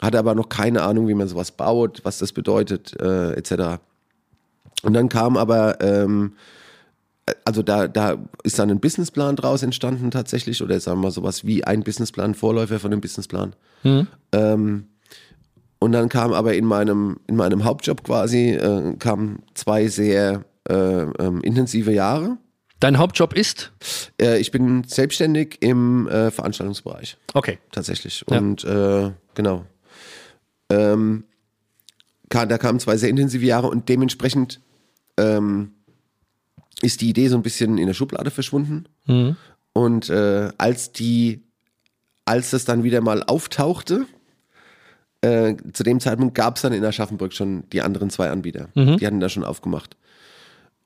Hatte 0.00 0.18
aber 0.18 0.34
noch 0.34 0.48
keine 0.48 0.82
Ahnung, 0.82 1.06
wie 1.06 1.14
man 1.14 1.28
sowas 1.28 1.52
baut, 1.52 2.00
was 2.02 2.18
das 2.18 2.32
bedeutet, 2.32 3.00
äh, 3.00 3.34
etc. 3.34 3.80
Und 4.82 4.94
dann 4.94 5.08
kam 5.08 5.36
aber, 5.36 5.80
ähm, 5.80 6.34
also 7.44 7.62
da, 7.62 7.88
da 7.88 8.18
ist 8.42 8.58
dann 8.58 8.70
ein 8.70 8.80
Businessplan 8.80 9.36
draus 9.36 9.62
entstanden 9.62 10.10
tatsächlich, 10.10 10.62
oder 10.62 10.78
sagen 10.80 10.98
wir 10.98 11.04
mal 11.04 11.10
sowas 11.10 11.44
wie 11.46 11.64
ein 11.64 11.82
Businessplan, 11.82 12.34
Vorläufer 12.34 12.80
von 12.80 12.90
dem 12.90 13.00
Businessplan. 13.00 13.54
Ähm, 14.32 14.86
und 15.78 15.92
dann 15.92 16.08
kam 16.08 16.32
aber 16.32 16.54
in 16.54 16.64
meinem, 16.64 17.18
in 17.26 17.36
meinem 17.36 17.64
Hauptjob 17.64 18.04
quasi, 18.04 18.50
äh, 18.50 18.94
kamen 18.98 19.42
zwei 19.54 19.88
sehr 19.88 20.44
äh, 20.68 20.74
ähm, 20.74 21.40
intensive 21.42 21.92
Jahre. 21.92 22.38
Dein 22.78 22.98
Hauptjob 22.98 23.32
ist? 23.34 23.72
Äh, 24.20 24.38
ich 24.38 24.50
bin 24.50 24.84
selbstständig 24.84 25.58
im 25.60 26.08
äh, 26.08 26.30
Veranstaltungsbereich 26.30 27.16
Okay. 27.34 27.58
tatsächlich. 27.70 28.24
Ja. 28.28 28.38
Und 28.38 28.64
äh, 28.64 29.10
genau. 29.34 29.64
Ähm, 30.70 31.24
da 32.28 32.58
kamen 32.58 32.80
zwei 32.80 32.96
sehr 32.96 33.10
intensive 33.10 33.44
Jahre 33.44 33.68
und 33.68 33.88
dementsprechend 33.88 34.60
ähm, 35.18 35.72
ist 36.80 37.00
die 37.00 37.10
Idee 37.10 37.28
so 37.28 37.36
ein 37.36 37.42
bisschen 37.42 37.78
in 37.78 37.86
der 37.86 37.94
Schublade 37.94 38.30
verschwunden. 38.30 38.84
Und 39.72 40.10
äh, 40.10 40.50
als 40.58 40.92
die, 40.92 41.42
als 42.24 42.50
das 42.50 42.64
dann 42.64 42.82
wieder 42.82 43.00
mal 43.00 43.22
auftauchte, 43.22 44.06
äh, 45.22 45.54
zu 45.72 45.82
dem 45.84 46.00
Zeitpunkt 46.00 46.34
gab 46.34 46.56
es 46.56 46.62
dann 46.62 46.72
in 46.72 46.84
Aschaffenburg 46.84 47.32
schon 47.32 47.68
die 47.70 47.82
anderen 47.82 48.10
zwei 48.10 48.30
Anbieter. 48.30 48.68
Die 48.96 49.06
hatten 49.06 49.20
da 49.20 49.28
schon 49.28 49.44
aufgemacht. 49.44 49.96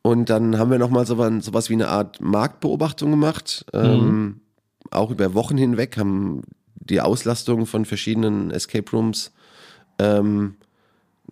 Und 0.02 0.30
dann 0.30 0.58
haben 0.58 0.70
wir 0.70 0.78
nochmal 0.78 1.06
so, 1.06 1.18
was- 1.18 1.44
sowas 1.44 1.68
wie 1.70 1.74
eine 1.74 1.88
Art 1.88 2.20
Marktbeobachtung 2.20 3.10
gemacht, 3.10 3.64
ähm, 3.72 4.40
auch 4.90 5.10
über 5.10 5.34
Wochen 5.34 5.56
hinweg, 5.56 5.96
haben 5.96 6.42
die 6.76 7.00
Auslastung 7.00 7.66
von 7.66 7.84
verschiedenen 7.84 8.50
Escape 8.52 8.88
Rooms 8.92 9.32
ähm, 9.98 10.54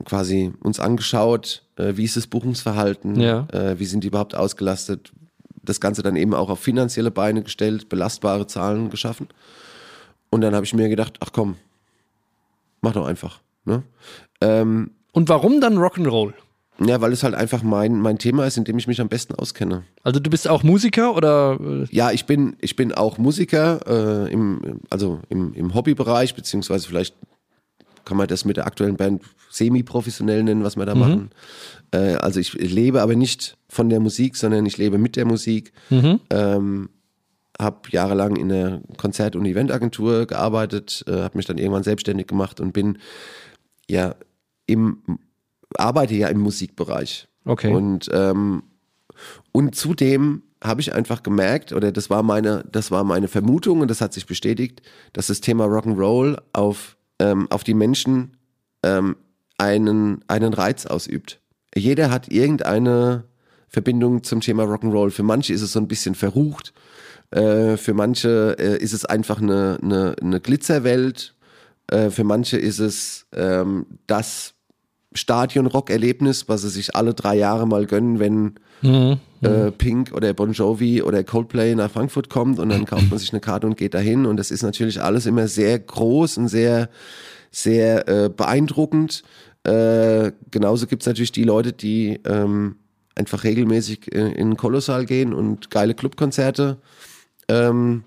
quasi 0.04 0.52
uns 0.60 0.80
angeschaut, 0.80 1.62
äh, 1.76 1.92
wie 1.96 2.04
ist 2.04 2.16
das 2.16 2.26
Buchungsverhalten, 2.26 3.18
Ja. 3.20 3.46
äh, 3.52 3.78
wie 3.78 3.84
sind 3.86 4.02
die 4.04 4.08
überhaupt 4.08 4.34
ausgelastet, 4.34 5.12
das 5.62 5.80
Ganze 5.80 6.02
dann 6.02 6.16
eben 6.16 6.34
auch 6.34 6.50
auf 6.50 6.60
finanzielle 6.60 7.10
Beine 7.10 7.42
gestellt, 7.42 7.88
belastbare 7.88 8.46
Zahlen 8.46 8.90
geschaffen. 8.90 9.28
Und 10.30 10.40
dann 10.40 10.54
habe 10.54 10.66
ich 10.66 10.74
mir 10.74 10.88
gedacht, 10.88 11.16
ach 11.20 11.30
komm, 11.32 11.56
mach 12.80 12.92
doch 12.92 13.06
einfach. 13.06 13.40
Ne? 13.64 13.82
Ähm, 14.40 14.90
Und 15.12 15.28
warum 15.28 15.60
dann 15.60 15.78
Rock'n'Roll? 15.78 16.34
ja, 16.84 17.00
weil 17.00 17.12
es 17.12 17.22
halt 17.22 17.36
einfach 17.36 17.62
mein, 17.62 18.00
mein 18.00 18.18
Thema 18.18 18.46
ist, 18.46 18.56
in 18.58 18.64
dem 18.64 18.76
ich 18.78 18.88
mich 18.88 19.00
am 19.00 19.08
besten 19.08 19.34
auskenne. 19.36 19.84
Also 20.02 20.18
du 20.18 20.28
bist 20.28 20.48
auch 20.48 20.64
Musiker 20.64 21.14
oder? 21.14 21.56
äh, 21.60 21.86
Ja, 21.94 22.10
ich 22.10 22.26
bin, 22.26 22.56
ich 22.60 22.74
bin 22.74 22.92
auch 22.92 23.16
Musiker, 23.16 23.80
äh, 24.26 24.32
im, 24.32 24.80
also 24.90 25.20
im, 25.28 25.54
im 25.54 25.72
Hobbybereich, 25.72 26.34
beziehungsweise 26.34 26.88
vielleicht 26.88 27.14
kann 28.04 28.16
man 28.16 28.28
das 28.28 28.44
mit 28.44 28.56
der 28.56 28.66
aktuellen 28.66 28.96
Band 28.96 29.22
semi-professionell 29.50 30.42
nennen, 30.42 30.64
was 30.64 30.76
wir 30.76 30.86
da 30.86 30.94
machen. 30.94 31.30
Äh, 31.90 32.14
also 32.14 32.40
ich 32.40 32.52
lebe 32.54 33.02
aber 33.02 33.14
nicht 33.14 33.56
von 33.68 33.88
der 33.88 34.00
Musik, 34.00 34.36
sondern 34.36 34.66
ich 34.66 34.78
lebe 34.78 34.98
mit 34.98 35.16
der 35.16 35.24
Musik. 35.26 35.72
Ähm, 36.30 36.90
habe 37.60 37.88
jahrelang 37.90 38.36
in 38.36 38.48
der 38.48 38.80
Konzert- 38.96 39.36
und 39.36 39.46
Eventagentur 39.46 40.26
gearbeitet, 40.26 41.04
äh, 41.06 41.22
habe 41.22 41.36
mich 41.36 41.46
dann 41.46 41.58
irgendwann 41.58 41.84
selbstständig 41.84 42.26
gemacht 42.26 42.60
und 42.60 42.72
bin 42.72 42.98
ja 43.88 44.16
im 44.66 45.02
arbeite 45.76 46.14
ja 46.14 46.28
im 46.28 46.40
Musikbereich. 46.40 47.28
Okay. 47.44 47.72
Und 47.72 48.10
ähm, 48.12 48.64
und 49.52 49.74
zudem 49.74 50.42
habe 50.62 50.80
ich 50.80 50.94
einfach 50.94 51.22
gemerkt, 51.22 51.72
oder 51.72 51.92
das 51.92 52.10
war 52.10 52.22
meine, 52.22 52.64
das 52.70 52.90
war 52.90 53.04
meine 53.04 53.28
Vermutung 53.28 53.80
und 53.80 53.90
das 53.90 54.00
hat 54.00 54.12
sich 54.14 54.26
bestätigt, 54.26 54.82
dass 55.12 55.26
das 55.26 55.40
Thema 55.40 55.66
Rock'n'Roll 55.66 56.38
auf, 56.52 56.96
ähm, 57.18 57.46
auf 57.50 57.64
die 57.64 57.74
Menschen 57.74 58.36
ähm, 58.82 59.16
einen, 59.58 60.24
einen 60.28 60.54
Reiz 60.54 60.86
ausübt. 60.86 61.40
Jeder 61.74 62.10
hat 62.10 62.30
irgendeine 62.30 63.24
Verbindung 63.68 64.22
zum 64.22 64.40
Thema 64.40 64.64
Rock'n'Roll. 64.64 65.10
Für 65.10 65.22
manche 65.22 65.52
ist 65.52 65.62
es 65.62 65.72
so 65.72 65.80
ein 65.80 65.88
bisschen 65.88 66.14
verrucht, 66.14 66.72
äh, 67.30 67.76
für 67.76 67.94
manche 67.94 68.56
äh, 68.58 68.78
ist 68.78 68.92
es 68.92 69.04
einfach 69.04 69.40
eine, 69.40 69.78
eine, 69.82 70.14
eine 70.20 70.40
Glitzerwelt. 70.40 71.34
Äh, 71.88 72.10
für 72.10 72.24
manche 72.24 72.56
ist 72.56 72.78
es 72.78 73.26
ähm, 73.32 73.86
das 74.06 74.53
Stadion-Rock-Erlebnis, 75.14 76.48
was 76.48 76.62
sie 76.62 76.70
sich 76.70 76.94
alle 76.94 77.14
drei 77.14 77.36
Jahre 77.36 77.66
mal 77.66 77.86
gönnen, 77.86 78.18
wenn 78.18 78.54
Mhm. 78.84 79.18
äh, 79.40 79.70
Pink 79.70 80.12
oder 80.12 80.32
Bon 80.34 80.52
Jovi 80.52 81.02
oder 81.02 81.24
Coldplay 81.24 81.74
nach 81.74 81.90
Frankfurt 81.90 82.28
kommt 82.28 82.58
und 82.58 82.68
dann 82.68 82.84
kauft 82.86 83.08
man 83.10 83.18
sich 83.18 83.32
eine 83.32 83.40
Karte 83.40 83.66
und 83.66 83.76
geht 83.76 83.94
dahin. 83.94 84.26
Und 84.26 84.36
das 84.36 84.50
ist 84.50 84.62
natürlich 84.62 85.00
alles 85.00 85.26
immer 85.26 85.48
sehr 85.48 85.78
groß 85.78 86.38
und 86.38 86.48
sehr, 86.48 86.90
sehr 87.50 88.08
äh, 88.08 88.28
beeindruckend. 88.28 89.22
Äh, 89.64 90.32
genauso 90.50 90.86
gibt's 90.86 91.06
natürlich 91.06 91.32
die 91.32 91.44
Leute, 91.44 91.72
die 91.72 92.20
ähm, 92.26 92.76
einfach 93.14 93.44
regelmäßig 93.44 94.14
äh, 94.14 94.32
in 94.32 94.50
den 94.50 94.56
Kolossal 94.56 95.06
gehen 95.06 95.32
und 95.32 95.70
geile 95.70 95.94
Clubkonzerte 95.94 96.76
ähm, 97.48 98.04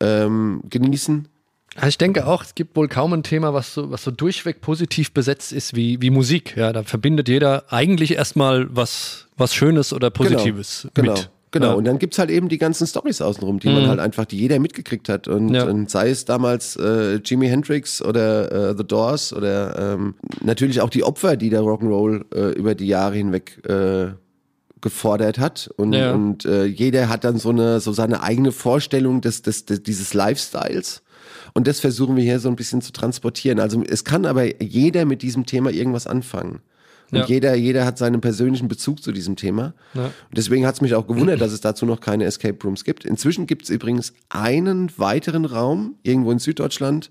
ähm, 0.00 0.62
genießen. 0.68 1.28
Also 1.76 1.88
ich 1.88 1.98
denke 1.98 2.26
auch, 2.26 2.42
es 2.42 2.54
gibt 2.54 2.74
wohl 2.76 2.88
kaum 2.88 3.12
ein 3.12 3.22
Thema, 3.22 3.52
was 3.54 3.74
so, 3.74 3.90
was 3.90 4.02
so 4.04 4.10
durchweg 4.10 4.60
positiv 4.60 5.12
besetzt 5.12 5.52
ist 5.52 5.76
wie, 5.76 6.00
wie 6.00 6.10
Musik. 6.10 6.56
Ja, 6.56 6.72
da 6.72 6.82
verbindet 6.82 7.28
jeder 7.28 7.64
eigentlich 7.72 8.14
erstmal 8.16 8.66
was, 8.74 9.26
was 9.36 9.54
Schönes 9.54 9.92
oder 9.92 10.10
Positives 10.10 10.88
genau, 10.94 11.12
mit. 11.12 11.30
Genau. 11.52 11.66
Ja. 11.68 11.72
Und 11.74 11.84
dann 11.84 11.98
gibt's 11.98 12.18
halt 12.18 12.30
eben 12.30 12.48
die 12.48 12.58
ganzen 12.58 12.86
Stories 12.86 13.22
außenrum, 13.22 13.60
die 13.60 13.68
man 13.68 13.84
Mhm. 13.84 13.88
halt 13.88 14.00
einfach, 14.00 14.24
die 14.24 14.36
jeder 14.38 14.58
mitgekriegt 14.58 15.08
hat. 15.08 15.28
Und, 15.28 15.54
Ja. 15.54 15.64
und 15.64 15.88
sei 15.90 16.10
es 16.10 16.24
damals 16.24 16.76
äh, 16.76 17.16
Jimi 17.24 17.48
Hendrix 17.48 18.02
oder 18.02 18.70
äh, 18.70 18.74
The 18.76 18.84
Doors 18.84 19.32
oder 19.32 19.94
ähm, 19.94 20.14
natürlich 20.42 20.80
auch 20.80 20.90
die 20.90 21.04
Opfer, 21.04 21.36
die 21.36 21.48
der 21.50 21.60
Rock'n'Roll 21.60 22.24
äh, 22.34 22.52
über 22.58 22.74
die 22.74 22.86
Jahre 22.88 23.14
hinweg 23.16 23.58
äh, 23.68 24.08
gefordert 24.80 25.38
hat. 25.38 25.70
Und, 25.76 25.92
Ja. 25.94 26.12
und 26.12 26.44
äh, 26.44 26.64
jeder 26.64 27.08
hat 27.08 27.24
dann 27.24 27.38
so 27.38 27.50
eine 27.50 27.80
so 27.80 27.92
seine 27.92 28.22
eigene 28.22 28.52
Vorstellung 28.52 29.20
des, 29.20 29.42
des, 29.42 29.64
des 29.64 29.82
dieses 29.82 30.12
Lifestyles. 30.14 31.02
Und 31.56 31.66
das 31.66 31.80
versuchen 31.80 32.16
wir 32.16 32.22
hier 32.22 32.38
so 32.38 32.50
ein 32.50 32.54
bisschen 32.56 32.82
zu 32.82 32.92
transportieren. 32.92 33.60
Also 33.60 33.82
es 33.82 34.04
kann 34.04 34.26
aber 34.26 34.62
jeder 34.62 35.06
mit 35.06 35.22
diesem 35.22 35.46
Thema 35.46 35.70
irgendwas 35.70 36.06
anfangen. 36.06 36.60
Und 37.10 37.18
Ja. 37.20 37.24
jeder, 37.24 37.54
jeder 37.54 37.86
hat 37.86 37.96
seinen 37.96 38.20
persönlichen 38.20 38.68
Bezug 38.68 39.02
zu 39.02 39.10
diesem 39.10 39.36
Thema. 39.36 39.72
Ja. 39.94 40.04
Und 40.04 40.12
deswegen 40.36 40.66
hat 40.66 40.74
es 40.74 40.82
mich 40.82 40.94
auch 40.94 41.06
gewundert, 41.06 41.40
dass 41.40 41.52
es 41.52 41.62
dazu 41.62 41.86
noch 41.86 42.00
keine 42.00 42.24
Escape 42.24 42.58
Rooms 42.62 42.84
gibt. 42.84 43.06
Inzwischen 43.06 43.46
gibt 43.46 43.62
es 43.62 43.70
übrigens 43.70 44.12
einen 44.28 44.90
weiteren 44.98 45.46
Raum 45.46 45.94
irgendwo 46.02 46.30
in 46.30 46.38
Süddeutschland, 46.40 47.10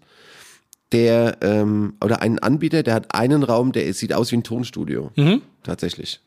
der 0.91 1.37
ähm, 1.41 1.95
oder 1.99 2.21
einen 2.21 2.37
Anbieter, 2.37 2.83
der 2.83 2.93
hat 2.93 3.15
einen 3.15 3.41
Raum, 3.41 3.71
der 3.71 3.91
sieht 3.95 4.13
aus 4.13 4.31
wie 4.31 4.37
ein 4.37 4.43
Tonstudio. 4.43 5.09
Mhm. 5.15 5.41
Tatsächlich. 5.63 6.19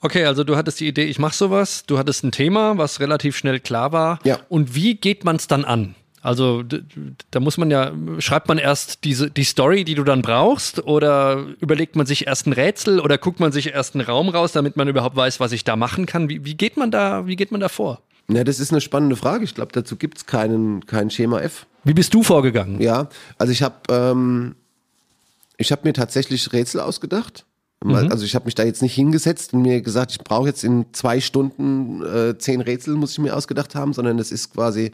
Okay, 0.00 0.26
also 0.26 0.44
du 0.44 0.54
hattest 0.54 0.78
die 0.78 0.86
Idee, 0.86 1.06
ich 1.06 1.18
mache 1.18 1.34
sowas, 1.34 1.86
du 1.88 1.98
hattest 1.98 2.22
ein 2.22 2.30
Thema, 2.30 2.78
was 2.78 3.00
relativ 3.00 3.36
schnell 3.36 3.58
klar 3.58 3.90
war. 3.90 4.20
Ja. 4.22 4.38
Und 4.48 4.76
wie 4.76 4.94
geht 4.94 5.24
man 5.24 5.34
es 5.34 5.48
dann 5.48 5.64
an? 5.64 5.96
Also 6.22 6.62
da 6.62 7.40
muss 7.40 7.58
man 7.58 7.70
ja, 7.70 7.92
schreibt 8.18 8.46
man 8.46 8.58
erst 8.58 9.02
diese, 9.02 9.28
die 9.28 9.42
Story, 9.42 9.84
die 9.84 9.96
du 9.96 10.04
dann 10.04 10.22
brauchst, 10.22 10.84
oder 10.86 11.44
überlegt 11.58 11.96
man 11.96 12.06
sich 12.06 12.28
erst 12.28 12.46
ein 12.46 12.52
Rätsel 12.52 13.00
oder 13.00 13.18
guckt 13.18 13.40
man 13.40 13.50
sich 13.50 13.74
erst 13.74 13.96
einen 13.96 14.06
Raum 14.06 14.28
raus, 14.28 14.52
damit 14.52 14.76
man 14.76 14.86
überhaupt 14.86 15.16
weiß, 15.16 15.40
was 15.40 15.50
ich 15.50 15.64
da 15.64 15.74
machen 15.74 16.06
kann? 16.06 16.28
Wie, 16.28 16.44
wie 16.44 16.54
geht 16.54 16.76
man 16.76 16.92
da, 16.92 17.26
wie 17.26 17.34
geht 17.34 17.50
man 17.50 17.60
da 17.60 17.68
vor? 17.68 18.02
Ja, 18.28 18.44
das 18.44 18.60
ist 18.60 18.70
eine 18.70 18.80
spannende 18.80 19.16
Frage. 19.16 19.42
Ich 19.42 19.54
glaube, 19.54 19.72
dazu 19.72 19.96
gibt 19.96 20.18
es 20.18 20.26
keinen 20.26 20.86
kein 20.86 21.10
Schema 21.10 21.40
F. 21.40 21.66
Wie 21.82 21.92
bist 21.92 22.14
du 22.14 22.22
vorgegangen? 22.22 22.80
Ja, 22.80 23.08
also 23.36 23.52
ich 23.52 23.62
habe 23.62 23.74
ähm, 23.90 24.54
ich 25.56 25.72
habe 25.72 25.82
mir 25.84 25.92
tatsächlich 25.92 26.52
Rätsel 26.52 26.80
ausgedacht. 26.80 27.44
Also 27.84 28.24
ich 28.24 28.36
habe 28.36 28.44
mich 28.44 28.54
da 28.54 28.62
jetzt 28.62 28.80
nicht 28.80 28.94
hingesetzt 28.94 29.54
und 29.54 29.62
mir 29.62 29.80
gesagt, 29.80 30.12
ich 30.12 30.18
brauche 30.18 30.46
jetzt 30.46 30.62
in 30.62 30.86
zwei 30.92 31.20
Stunden 31.20 32.00
äh, 32.04 32.38
zehn 32.38 32.60
Rätsel, 32.60 32.94
muss 32.94 33.12
ich 33.12 33.18
mir 33.18 33.36
ausgedacht 33.36 33.74
haben, 33.74 33.92
sondern 33.92 34.18
das 34.18 34.30
ist 34.30 34.52
quasi 34.54 34.92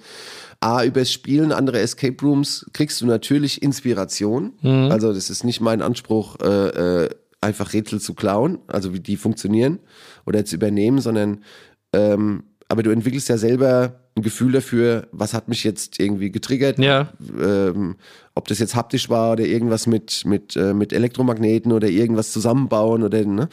A, 0.60 0.84
übers 0.84 1.12
Spielen, 1.12 1.52
andere 1.52 1.78
Escape 1.80 2.16
Rooms 2.22 2.66
kriegst 2.72 3.00
du 3.00 3.06
natürlich 3.06 3.62
Inspiration. 3.62 4.52
Also 4.90 5.12
das 5.12 5.30
ist 5.30 5.44
nicht 5.44 5.60
mein 5.60 5.82
Anspruch, 5.82 6.36
äh, 6.42 7.04
äh, 7.04 7.08
einfach 7.40 7.72
Rätsel 7.72 8.00
zu 8.00 8.14
klauen, 8.14 8.58
also 8.66 8.92
wie 8.92 9.00
die 9.00 9.16
funktionieren 9.16 9.78
oder 10.26 10.44
zu 10.44 10.56
übernehmen, 10.56 11.00
sondern 11.00 11.44
ähm, 11.92 12.42
aber 12.70 12.82
du 12.82 12.90
entwickelst 12.90 13.28
ja 13.30 13.38
selber 13.38 14.00
ein 14.14 14.22
Gefühl 14.22 14.52
dafür, 14.52 15.06
was 15.12 15.32
hat 15.32 15.48
mich 15.48 15.64
jetzt 15.64 15.98
irgendwie 16.00 16.30
getriggert, 16.30 16.78
Ja. 16.78 17.12
ähm, 17.40 17.94
ob 18.34 18.46
das 18.48 18.58
jetzt 18.58 18.74
haptisch 18.74 19.08
war 19.08 19.32
oder 19.32 19.44
irgendwas 19.46 19.86
mit, 19.86 20.24
mit, 20.26 20.54
äh, 20.56 20.74
mit 20.74 20.92
Elektromagneten 20.92 21.72
oder 21.72 21.88
irgendwas 21.88 22.30
zusammenbauen 22.32 23.04
oder 23.04 23.24
ne? 23.24 23.48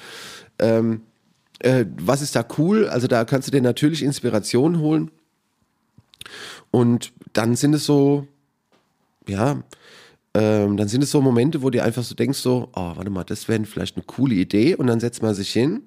ähm, 0.59 1.01
äh, 1.59 1.85
was 1.97 2.21
ist 2.21 2.35
da 2.35 2.45
cool? 2.57 2.89
Also 2.89 3.07
da 3.07 3.23
kannst 3.23 3.47
du 3.47 3.51
dir 3.51 3.61
natürlich 3.61 4.03
Inspiration 4.03 4.79
holen. 4.79 5.11
Und 6.75 7.13
dann 7.31 7.55
sind 7.55 7.73
es 7.73 7.85
so, 7.85 8.27
ja, 9.29 9.63
ähm, 10.33 10.75
dann 10.75 10.89
sind 10.89 11.01
es 11.03 11.11
so 11.11 11.21
Momente, 11.21 11.61
wo 11.61 11.69
du 11.69 11.81
einfach 11.81 12.03
so 12.03 12.15
denkst, 12.15 12.39
so, 12.39 12.67
oh, 12.75 12.91
warte 12.97 13.09
mal, 13.09 13.23
das 13.23 13.47
wäre 13.47 13.63
vielleicht 13.63 13.95
eine 13.95 14.03
coole 14.03 14.35
Idee. 14.35 14.75
Und 14.75 14.87
dann 14.87 14.99
setzt 14.99 15.23
man 15.23 15.33
sich 15.33 15.53
hin 15.53 15.83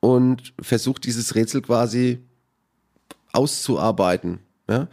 und 0.00 0.52
versucht 0.60 1.04
dieses 1.04 1.36
Rätsel 1.36 1.62
quasi 1.62 2.18
auszuarbeiten. 3.32 4.40
Ja? 4.68 4.88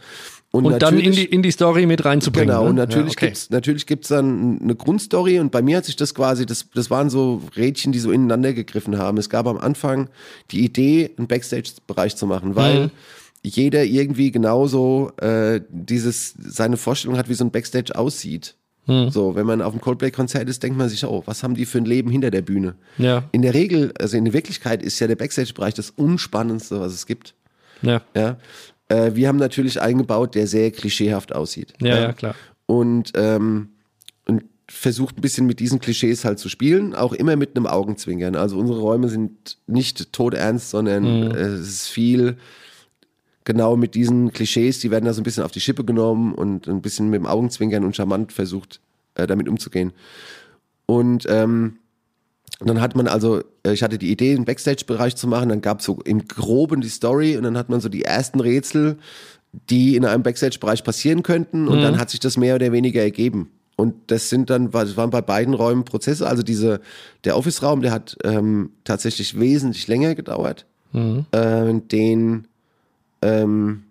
Und 0.52 0.80
dann 0.80 1.00
in 1.00 1.10
die, 1.10 1.24
in 1.24 1.42
die 1.42 1.50
Story 1.50 1.86
mit 1.86 2.04
reinzubringen. 2.04 2.50
Genau, 2.50 2.62
ne? 2.62 2.70
und 2.70 2.76
natürlich 2.76 3.14
ja, 3.14 3.18
okay. 3.18 3.26
gibt's 3.26 3.50
natürlich 3.50 3.86
gibt's 3.86 4.08
dann 4.10 4.60
eine 4.62 4.76
Grundstory 4.76 5.40
und 5.40 5.50
bei 5.50 5.62
mir 5.62 5.78
hat 5.78 5.84
sich 5.84 5.96
das 5.96 6.14
quasi, 6.14 6.46
das, 6.46 6.70
das 6.72 6.90
waren 6.90 7.10
so 7.10 7.42
Rädchen, 7.56 7.90
die 7.90 7.98
so 7.98 8.12
ineinander 8.12 8.52
gegriffen 8.52 8.98
haben. 8.98 9.18
Es 9.18 9.28
gab 9.28 9.48
am 9.48 9.58
Anfang 9.58 10.10
die 10.52 10.64
Idee, 10.64 11.10
einen 11.18 11.26
Backstage-Bereich 11.26 12.14
zu 12.14 12.28
machen, 12.28 12.54
weil 12.54 12.84
Mhm. 12.84 12.90
Jeder 13.44 13.84
irgendwie 13.84 14.30
genauso 14.30 15.12
äh, 15.18 15.60
dieses 15.68 16.34
seine 16.38 16.76
Vorstellung 16.76 17.18
hat, 17.18 17.28
wie 17.28 17.34
so 17.34 17.44
ein 17.44 17.50
Backstage 17.50 17.96
aussieht. 17.96 18.56
Mhm. 18.86 19.10
So, 19.10 19.34
wenn 19.34 19.46
man 19.46 19.62
auf 19.62 19.72
einem 19.72 19.80
Coldplay-Konzert 19.80 20.48
ist, 20.48 20.62
denkt 20.62 20.78
man 20.78 20.88
sich, 20.88 21.04
oh, 21.04 21.22
was 21.26 21.42
haben 21.42 21.54
die 21.54 21.66
für 21.66 21.78
ein 21.78 21.84
Leben 21.84 22.10
hinter 22.10 22.30
der 22.30 22.42
Bühne? 22.42 22.74
Ja. 22.98 23.24
In 23.32 23.42
der 23.42 23.54
Regel, 23.54 23.92
also 23.98 24.16
in 24.16 24.24
der 24.24 24.34
Wirklichkeit 24.34 24.82
ist 24.82 24.98
ja 24.98 25.06
der 25.06 25.16
Backstage-Bereich 25.16 25.74
das 25.74 25.90
Unspannendste, 25.90 26.80
was 26.80 26.92
es 26.92 27.06
gibt. 27.06 27.34
Ja. 27.82 28.02
Ja. 28.14 28.38
Äh, 28.88 29.14
wir 29.14 29.28
haben 29.28 29.38
natürlich 29.38 29.80
eingebaut, 29.80 30.34
der 30.34 30.46
sehr 30.46 30.70
klischeehaft 30.70 31.34
aussieht. 31.34 31.74
Ja, 31.80 32.00
ja, 32.00 32.12
klar. 32.12 32.34
Und, 32.66 33.12
ähm, 33.14 33.70
und 34.26 34.44
versucht 34.68 35.18
ein 35.18 35.20
bisschen 35.20 35.46
mit 35.46 35.60
diesen 35.60 35.80
Klischees 35.80 36.24
halt 36.24 36.38
zu 36.38 36.48
spielen, 36.48 36.94
auch 36.94 37.12
immer 37.12 37.36
mit 37.36 37.56
einem 37.56 37.66
Augenzwinkern. 37.66 38.36
Also 38.36 38.58
unsere 38.58 38.80
Räume 38.80 39.08
sind 39.08 39.58
nicht 39.66 40.12
todernst, 40.12 40.70
sondern 40.70 41.04
äh, 41.32 41.36
es 41.36 41.68
ist 41.68 41.88
viel 41.88 42.36
genau 43.44 43.76
mit 43.76 43.94
diesen 43.94 44.32
Klischees, 44.32 44.80
die 44.80 44.90
werden 44.90 45.04
da 45.04 45.12
so 45.12 45.20
ein 45.20 45.24
bisschen 45.24 45.44
auf 45.44 45.52
die 45.52 45.60
Schippe 45.60 45.84
genommen 45.84 46.34
und 46.34 46.66
ein 46.66 46.82
bisschen 46.82 47.10
mit 47.10 47.20
dem 47.20 47.26
Augenzwinkern 47.26 47.84
und 47.84 47.94
charmant 47.94 48.32
versucht, 48.32 48.80
äh, 49.14 49.26
damit 49.26 49.48
umzugehen. 49.48 49.92
Und 50.86 51.26
ähm, 51.28 51.78
dann 52.60 52.80
hat 52.80 52.96
man 52.96 53.06
also, 53.06 53.42
äh, 53.66 53.72
ich 53.72 53.82
hatte 53.82 53.98
die 53.98 54.10
Idee, 54.10 54.34
einen 54.34 54.44
Backstage-Bereich 54.44 55.16
zu 55.16 55.26
machen, 55.26 55.48
dann 55.48 55.60
gab 55.60 55.80
es 55.80 55.86
so 55.86 56.00
im 56.04 56.26
Groben 56.26 56.80
die 56.80 56.88
Story 56.88 57.36
und 57.36 57.42
dann 57.42 57.58
hat 57.58 57.68
man 57.68 57.80
so 57.80 57.88
die 57.88 58.04
ersten 58.04 58.40
Rätsel, 58.40 58.98
die 59.70 59.96
in 59.96 60.04
einem 60.04 60.22
Backstage-Bereich 60.22 60.82
passieren 60.82 61.22
könnten 61.22 61.68
und 61.68 61.80
dann 61.82 61.98
hat 61.98 62.10
sich 62.10 62.20
das 62.20 62.36
mehr 62.36 62.56
oder 62.56 62.72
weniger 62.72 63.02
ergeben. 63.02 63.50
Und 63.76 63.94
das 64.08 64.28
sind 64.28 64.50
dann, 64.50 64.70
das 64.70 64.96
waren 64.96 65.10
bei 65.10 65.20
beiden 65.20 65.54
Räumen 65.54 65.84
Prozesse. 65.84 66.26
Also 66.28 66.42
diese, 66.42 66.80
der 67.24 67.36
Office-Raum, 67.36 67.82
der 67.82 67.92
hat 67.92 68.16
ähm, 68.24 68.70
tatsächlich 68.84 69.38
wesentlich 69.38 69.86
länger 69.88 70.14
gedauert. 70.14 70.66
Äh, 71.32 71.80
den, 71.80 72.46
ähm, 73.24 73.82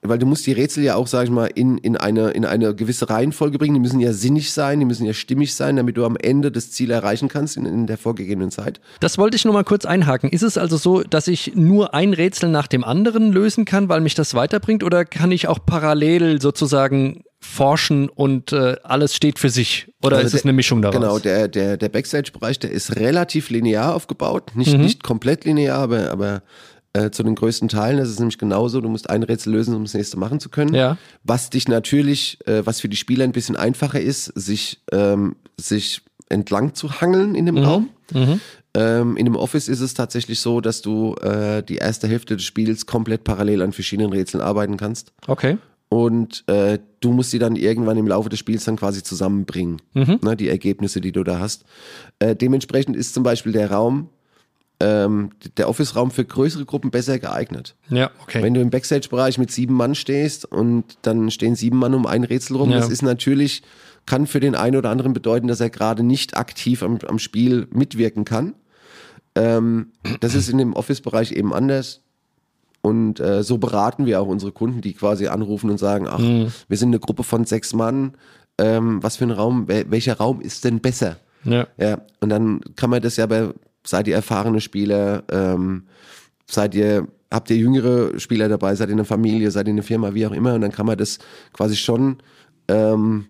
weil 0.00 0.18
du 0.18 0.26
musst 0.26 0.46
die 0.46 0.52
Rätsel 0.52 0.84
ja 0.84 0.94
auch, 0.94 1.08
sag 1.08 1.24
ich 1.24 1.30
mal, 1.30 1.46
in, 1.46 1.76
in, 1.78 1.96
eine, 1.96 2.30
in 2.30 2.44
eine 2.44 2.72
gewisse 2.74 3.10
Reihenfolge 3.10 3.58
bringen. 3.58 3.74
Die 3.74 3.80
müssen 3.80 3.98
ja 3.98 4.12
sinnig 4.12 4.52
sein, 4.52 4.78
die 4.78 4.86
müssen 4.86 5.04
ja 5.04 5.12
stimmig 5.12 5.54
sein, 5.54 5.74
damit 5.76 5.96
du 5.96 6.04
am 6.04 6.16
Ende 6.16 6.52
das 6.52 6.70
Ziel 6.70 6.92
erreichen 6.92 7.28
kannst 7.28 7.56
in, 7.56 7.66
in 7.66 7.86
der 7.88 7.98
vorgegebenen 7.98 8.50
Zeit. 8.52 8.80
Das 9.00 9.18
wollte 9.18 9.36
ich 9.36 9.44
nur 9.44 9.52
mal 9.54 9.64
kurz 9.64 9.84
einhaken. 9.84 10.30
Ist 10.30 10.42
es 10.42 10.56
also 10.56 10.76
so, 10.76 11.02
dass 11.02 11.26
ich 11.26 11.56
nur 11.56 11.94
ein 11.94 12.14
Rätsel 12.14 12.48
nach 12.48 12.68
dem 12.68 12.84
anderen 12.84 13.32
lösen 13.32 13.64
kann, 13.64 13.88
weil 13.88 14.00
mich 14.00 14.14
das 14.14 14.34
weiterbringt, 14.34 14.84
oder 14.84 15.04
kann 15.04 15.32
ich 15.32 15.48
auch 15.48 15.58
parallel 15.66 16.40
sozusagen 16.40 17.24
forschen 17.40 18.08
und 18.08 18.52
äh, 18.52 18.76
alles 18.84 19.14
steht 19.16 19.40
für 19.40 19.50
sich? 19.50 19.92
Oder 20.02 20.18
Also 20.18 20.28
ist 20.28 20.34
es 20.34 20.44
eine 20.44 20.52
Mischung 20.52 20.80
daraus? 20.80 20.94
Genau, 21.00 21.18
der, 21.18 21.48
der, 21.48 21.76
der 21.76 21.88
Backstage-Bereich, 21.88 22.60
der 22.60 22.70
ist 22.70 22.96
relativ 22.96 23.50
linear 23.50 23.94
aufgebaut. 23.96 24.52
Nicht, 24.54 24.72
Mhm. 24.74 24.80
nicht 24.82 25.02
komplett 25.02 25.44
linear, 25.44 25.78
aber, 25.80 26.10
aber 26.12 26.42
äh, 27.06 27.10
zu 27.10 27.22
den 27.22 27.34
größten 27.34 27.68
Teilen. 27.68 27.98
Das 27.98 28.08
ist 28.08 28.18
nämlich 28.18 28.38
genauso, 28.38 28.80
du 28.80 28.88
musst 28.88 29.08
ein 29.10 29.22
Rätsel 29.22 29.52
lösen, 29.52 29.74
um 29.74 29.84
das 29.84 29.94
nächste 29.94 30.18
machen 30.18 30.40
zu 30.40 30.48
können. 30.48 30.74
Ja. 30.74 30.96
Was 31.24 31.50
dich 31.50 31.68
natürlich, 31.68 32.38
äh, 32.46 32.64
was 32.66 32.80
für 32.80 32.88
die 32.88 32.96
Spieler 32.96 33.24
ein 33.24 33.32
bisschen 33.32 33.56
einfacher 33.56 34.00
ist, 34.00 34.26
sich, 34.34 34.80
ähm, 34.92 35.36
sich 35.58 36.02
entlang 36.28 36.74
zu 36.74 37.00
hangeln 37.00 37.34
in 37.34 37.46
dem 37.46 37.56
Mhm. 37.56 37.64
Raum. 37.64 37.88
Ähm, 38.74 39.16
in 39.16 39.24
dem 39.24 39.36
Office 39.36 39.68
ist 39.68 39.80
es 39.80 39.94
tatsächlich 39.94 40.40
so, 40.40 40.60
dass 40.60 40.82
du 40.82 41.14
äh, 41.16 41.62
die 41.62 41.76
erste 41.76 42.06
Hälfte 42.06 42.36
des 42.36 42.44
Spiels 42.44 42.86
komplett 42.86 43.24
parallel 43.24 43.62
an 43.62 43.72
verschiedenen 43.72 44.12
Rätseln 44.12 44.42
arbeiten 44.42 44.76
kannst. 44.76 45.12
Okay. 45.26 45.56
Und 45.88 46.44
äh, 46.48 46.78
du 47.00 47.12
musst 47.12 47.32
die 47.32 47.38
dann 47.38 47.56
irgendwann 47.56 47.96
im 47.96 48.06
Laufe 48.06 48.28
des 48.28 48.38
Spiels 48.38 48.64
dann 48.64 48.76
quasi 48.76 49.02
zusammenbringen, 49.02 49.80
ne, 49.94 50.36
die 50.36 50.48
Ergebnisse, 50.48 51.00
die 51.00 51.12
du 51.12 51.24
da 51.24 51.38
hast. 51.38 51.64
Äh, 52.18 52.36
dementsprechend 52.36 52.94
ist 52.94 53.14
zum 53.14 53.22
Beispiel 53.22 53.52
der 53.52 53.70
Raum 53.70 54.10
ähm, 54.80 55.30
der 55.56 55.68
Office-Raum 55.68 56.10
für 56.12 56.24
größere 56.24 56.64
Gruppen 56.64 56.90
besser 56.90 57.18
geeignet. 57.18 57.74
Ja, 57.90 58.10
okay. 58.22 58.42
Wenn 58.42 58.54
du 58.54 58.60
im 58.60 58.70
Backstage-Bereich 58.70 59.38
mit 59.38 59.50
sieben 59.50 59.74
Mann 59.74 59.94
stehst 59.94 60.44
und 60.44 60.84
dann 61.02 61.30
stehen 61.30 61.56
sieben 61.56 61.78
Mann 61.78 61.94
um 61.94 62.06
ein 62.06 62.22
Rätsel 62.24 62.56
rum, 62.56 62.70
Ja. 62.70 62.78
das 62.78 62.88
ist 62.88 63.02
natürlich, 63.02 63.62
kann 64.06 64.26
für 64.28 64.40
den 64.40 64.54
einen 64.54 64.76
oder 64.76 64.90
anderen 64.90 65.12
bedeuten, 65.12 65.48
dass 65.48 65.60
er 65.60 65.70
gerade 65.70 66.02
nicht 66.04 66.36
aktiv 66.36 66.82
am, 66.82 66.98
am 67.08 67.18
Spiel 67.18 67.66
mitwirken 67.72 68.24
kann. 68.24 68.54
Ähm, 69.34 69.88
das 70.20 70.34
ist 70.34 70.48
in 70.48 70.58
dem 70.58 70.72
Office-Bereich 70.74 71.32
eben 71.32 71.52
anders. 71.52 72.02
Und 72.80 73.18
äh, 73.18 73.42
so 73.42 73.58
beraten 73.58 74.06
wir 74.06 74.20
auch 74.20 74.28
unsere 74.28 74.52
Kunden, 74.52 74.80
die 74.80 74.92
quasi 74.94 75.26
anrufen 75.26 75.68
und 75.70 75.78
sagen, 75.78 76.06
ach, 76.08 76.20
wir 76.20 76.76
sind 76.76 76.90
eine 76.90 77.00
Gruppe 77.00 77.24
von 77.24 77.44
sechs 77.44 77.74
Mann, 77.74 78.14
ähm, 78.58 79.02
was 79.02 79.16
für 79.16 79.24
ein 79.24 79.32
Raum, 79.32 79.66
wel 79.66 79.90
welcher 79.90 80.16
Raum 80.16 80.40
ist 80.40 80.64
denn 80.64 80.78
besser? 80.80 81.16
ja. 81.44 81.66
Ja, 81.76 82.00
und 82.20 82.28
dann 82.30 82.60
kann 82.76 82.90
man 82.90 83.02
das 83.02 83.16
ja 83.16 83.26
bei, 83.26 83.48
seid 83.84 84.08
ihr 84.08 84.14
erfahrene 84.14 84.60
Spieler, 84.60 85.24
ähm, 85.30 85.84
seid 86.46 86.74
ihr, 86.74 87.08
habt 87.30 87.50
ihr 87.50 87.56
jüngere 87.56 88.18
Spieler 88.18 88.48
dabei, 88.48 88.74
seid 88.74 88.88
ihr 88.88 88.92
in 88.92 88.98
einer 88.98 89.04
Familie, 89.04 89.50
seid 89.50 89.66
ihr 89.66 89.70
in 89.70 89.76
einer 89.76 89.82
Firma, 89.82 90.14
wie 90.14 90.26
auch 90.26 90.32
immer, 90.32 90.54
und 90.54 90.60
dann 90.60 90.72
kann 90.72 90.86
man 90.86 90.98
das 90.98 91.18
quasi 91.52 91.76
schon 91.76 92.18
ähm, 92.68 93.26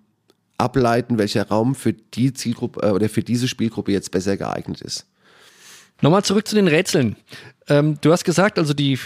ableiten, 0.58 1.18
welcher 1.18 1.48
Raum 1.48 1.74
für 1.74 1.92
die 1.92 2.32
Zielgruppe 2.32 2.80
äh, 2.82 2.90
oder 2.90 3.08
für 3.08 3.22
diese 3.22 3.48
Spielgruppe 3.48 3.92
jetzt 3.92 4.10
besser 4.10 4.36
geeignet 4.36 4.80
ist. 4.82 5.06
Nochmal 6.00 6.22
zurück 6.24 6.46
zu 6.46 6.54
den 6.54 6.68
Rätseln. 6.68 7.16
Ähm, 7.68 7.98
du 8.00 8.12
hast 8.12 8.24
gesagt, 8.24 8.58
also 8.58 8.72
die, 8.72 8.98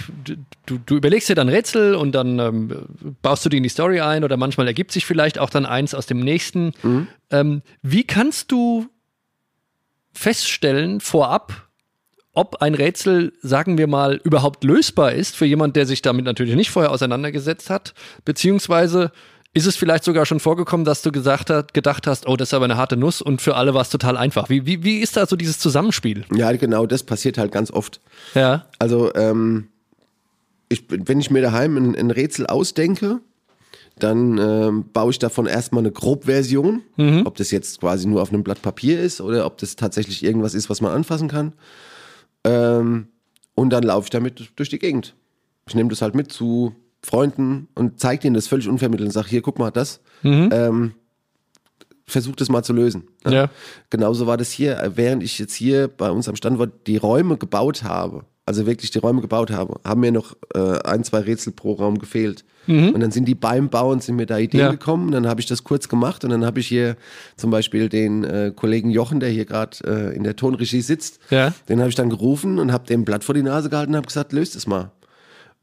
du, 0.66 0.78
du 0.84 0.96
überlegst 0.96 1.28
dir 1.28 1.34
dann 1.34 1.48
Rätsel 1.48 1.94
und 1.94 2.12
dann 2.12 2.38
ähm, 2.38 2.86
baust 3.22 3.44
du 3.44 3.48
die 3.48 3.56
in 3.56 3.62
die 3.62 3.70
Story 3.70 4.00
ein 4.00 4.24
oder 4.24 4.36
manchmal 4.36 4.66
ergibt 4.66 4.92
sich 4.92 5.06
vielleicht 5.06 5.38
auch 5.38 5.48
dann 5.50 5.64
eins 5.64 5.94
aus 5.94 6.06
dem 6.06 6.20
nächsten. 6.20 6.72
Ähm, 7.30 7.62
wie 7.80 8.04
kannst 8.04 8.52
du 8.52 8.88
feststellen 10.12 11.00
vorab, 11.00 11.68
ob 12.34 12.62
ein 12.62 12.74
Rätsel, 12.74 13.32
sagen 13.42 13.76
wir 13.78 13.86
mal, 13.86 14.20
überhaupt 14.24 14.64
lösbar 14.64 15.12
ist 15.12 15.36
für 15.36 15.44
jemand, 15.44 15.76
der 15.76 15.86
sich 15.86 16.02
damit 16.02 16.24
natürlich 16.24 16.54
nicht 16.54 16.70
vorher 16.70 16.90
auseinandergesetzt 16.90 17.68
hat, 17.68 17.94
beziehungsweise 18.24 19.12
ist 19.54 19.66
es 19.66 19.76
vielleicht 19.76 20.04
sogar 20.04 20.24
schon 20.24 20.40
vorgekommen, 20.40 20.86
dass 20.86 21.02
du 21.02 21.12
gesagt 21.12 21.50
hat, 21.50 21.74
gedacht 21.74 22.06
hast, 22.06 22.26
oh, 22.26 22.36
das 22.36 22.48
ist 22.48 22.54
aber 22.54 22.64
eine 22.64 22.78
harte 22.78 22.96
Nuss 22.96 23.20
und 23.20 23.42
für 23.42 23.54
alle 23.54 23.74
war 23.74 23.82
es 23.82 23.90
total 23.90 24.16
einfach. 24.16 24.48
Wie, 24.48 24.64
wie, 24.64 24.82
wie 24.82 25.00
ist 25.00 25.16
da 25.16 25.26
so 25.26 25.36
dieses 25.36 25.58
Zusammenspiel? 25.58 26.24
Ja, 26.34 26.50
genau, 26.52 26.86
das 26.86 27.02
passiert 27.02 27.36
halt 27.36 27.52
ganz 27.52 27.70
oft. 27.70 28.00
Ja. 28.34 28.66
Also, 28.78 29.14
ähm, 29.14 29.68
ich, 30.70 30.84
wenn 30.88 31.20
ich 31.20 31.30
mir 31.30 31.42
daheim 31.42 31.76
ein, 31.76 31.94
ein 31.94 32.10
Rätsel 32.10 32.46
ausdenke, 32.46 33.20
dann 34.02 34.38
ähm, 34.38 34.84
baue 34.92 35.10
ich 35.10 35.18
davon 35.18 35.46
erstmal 35.46 35.82
eine 35.82 35.92
Grobversion, 35.92 36.82
ob 37.24 37.36
das 37.36 37.50
jetzt 37.50 37.80
quasi 37.80 38.06
nur 38.06 38.22
auf 38.22 38.32
einem 38.32 38.42
Blatt 38.42 38.62
Papier 38.62 39.00
ist 39.00 39.20
oder 39.20 39.46
ob 39.46 39.58
das 39.58 39.76
tatsächlich 39.76 40.24
irgendwas 40.24 40.54
ist, 40.54 40.70
was 40.70 40.80
man 40.80 40.92
anfassen 40.92 41.28
kann. 41.28 41.52
Ähm, 42.44 43.08
und 43.54 43.70
dann 43.70 43.82
laufe 43.82 44.06
ich 44.06 44.10
damit 44.10 44.52
durch 44.56 44.68
die 44.68 44.78
Gegend. 44.78 45.14
Ich 45.68 45.74
nehme 45.74 45.90
das 45.90 46.02
halt 46.02 46.14
mit 46.14 46.32
zu 46.32 46.74
Freunden 47.04 47.68
und 47.74 48.00
zeige 48.00 48.22
denen 48.22 48.34
das 48.34 48.46
völlig 48.46 48.68
unvermittelt 48.68 49.08
und 49.08 49.12
sage, 49.12 49.28
hier, 49.28 49.42
guck 49.42 49.58
mal 49.58 49.70
das. 49.70 50.00
Ähm, 50.52 50.92
versuch 52.06 52.36
das 52.36 52.48
mal 52.48 52.62
zu 52.62 52.72
lösen. 52.72 53.04
Ja. 53.26 53.50
Genauso 53.90 54.26
war 54.26 54.36
das 54.36 54.50
hier, 54.50 54.78
äh, 54.78 54.96
während 54.96 55.22
ich 55.22 55.38
jetzt 55.38 55.54
hier 55.54 55.88
bei 55.88 56.10
uns 56.10 56.28
am 56.28 56.36
Standort 56.36 56.86
die 56.86 56.96
Räume 56.96 57.36
gebaut 57.36 57.82
habe, 57.82 58.24
also 58.46 58.66
wirklich 58.66 58.90
die 58.90 58.98
Räume 58.98 59.20
gebaut 59.20 59.50
habe, 59.50 59.80
haben 59.84 60.00
mir 60.00 60.12
noch 60.12 60.36
äh, 60.54 60.78
ein, 60.84 61.04
zwei 61.04 61.20
Rätsel 61.20 61.52
pro 61.52 61.74
Raum 61.74 61.98
gefehlt. 61.98 62.44
Und 62.68 63.00
dann 63.00 63.10
sind 63.10 63.26
die 63.26 63.34
beim 63.34 63.70
Bauen, 63.70 63.98
sind 64.00 64.14
mir 64.14 64.24
da 64.26 64.38
Ideen 64.38 64.60
Ja. 64.60 64.70
gekommen, 64.70 65.10
dann 65.10 65.26
habe 65.26 65.40
ich 65.40 65.46
das 65.48 65.64
kurz 65.64 65.88
gemacht 65.88 66.22
und 66.22 66.30
dann 66.30 66.44
habe 66.46 66.60
ich 66.60 66.68
hier 66.68 66.96
zum 67.36 67.50
Beispiel 67.50 67.88
den 67.88 68.22
äh, 68.22 68.52
Kollegen 68.54 68.88
Jochen, 68.90 69.18
der 69.18 69.30
hier 69.30 69.46
gerade 69.46 69.78
äh, 69.84 70.14
in 70.16 70.22
der 70.22 70.36
Tonregie 70.36 70.80
sitzt, 70.80 71.18
Ja. 71.30 71.52
den 71.68 71.80
habe 71.80 71.88
ich 71.88 71.96
dann 71.96 72.08
gerufen 72.08 72.60
und 72.60 72.70
habe 72.72 72.86
dem 72.86 73.04
Blatt 73.04 73.24
vor 73.24 73.34
die 73.34 73.42
Nase 73.42 73.68
gehalten 73.68 73.90
und 73.92 73.96
habe 73.96 74.06
gesagt, 74.06 74.32
löst 74.32 74.54
es 74.54 74.68
mal. 74.68 74.92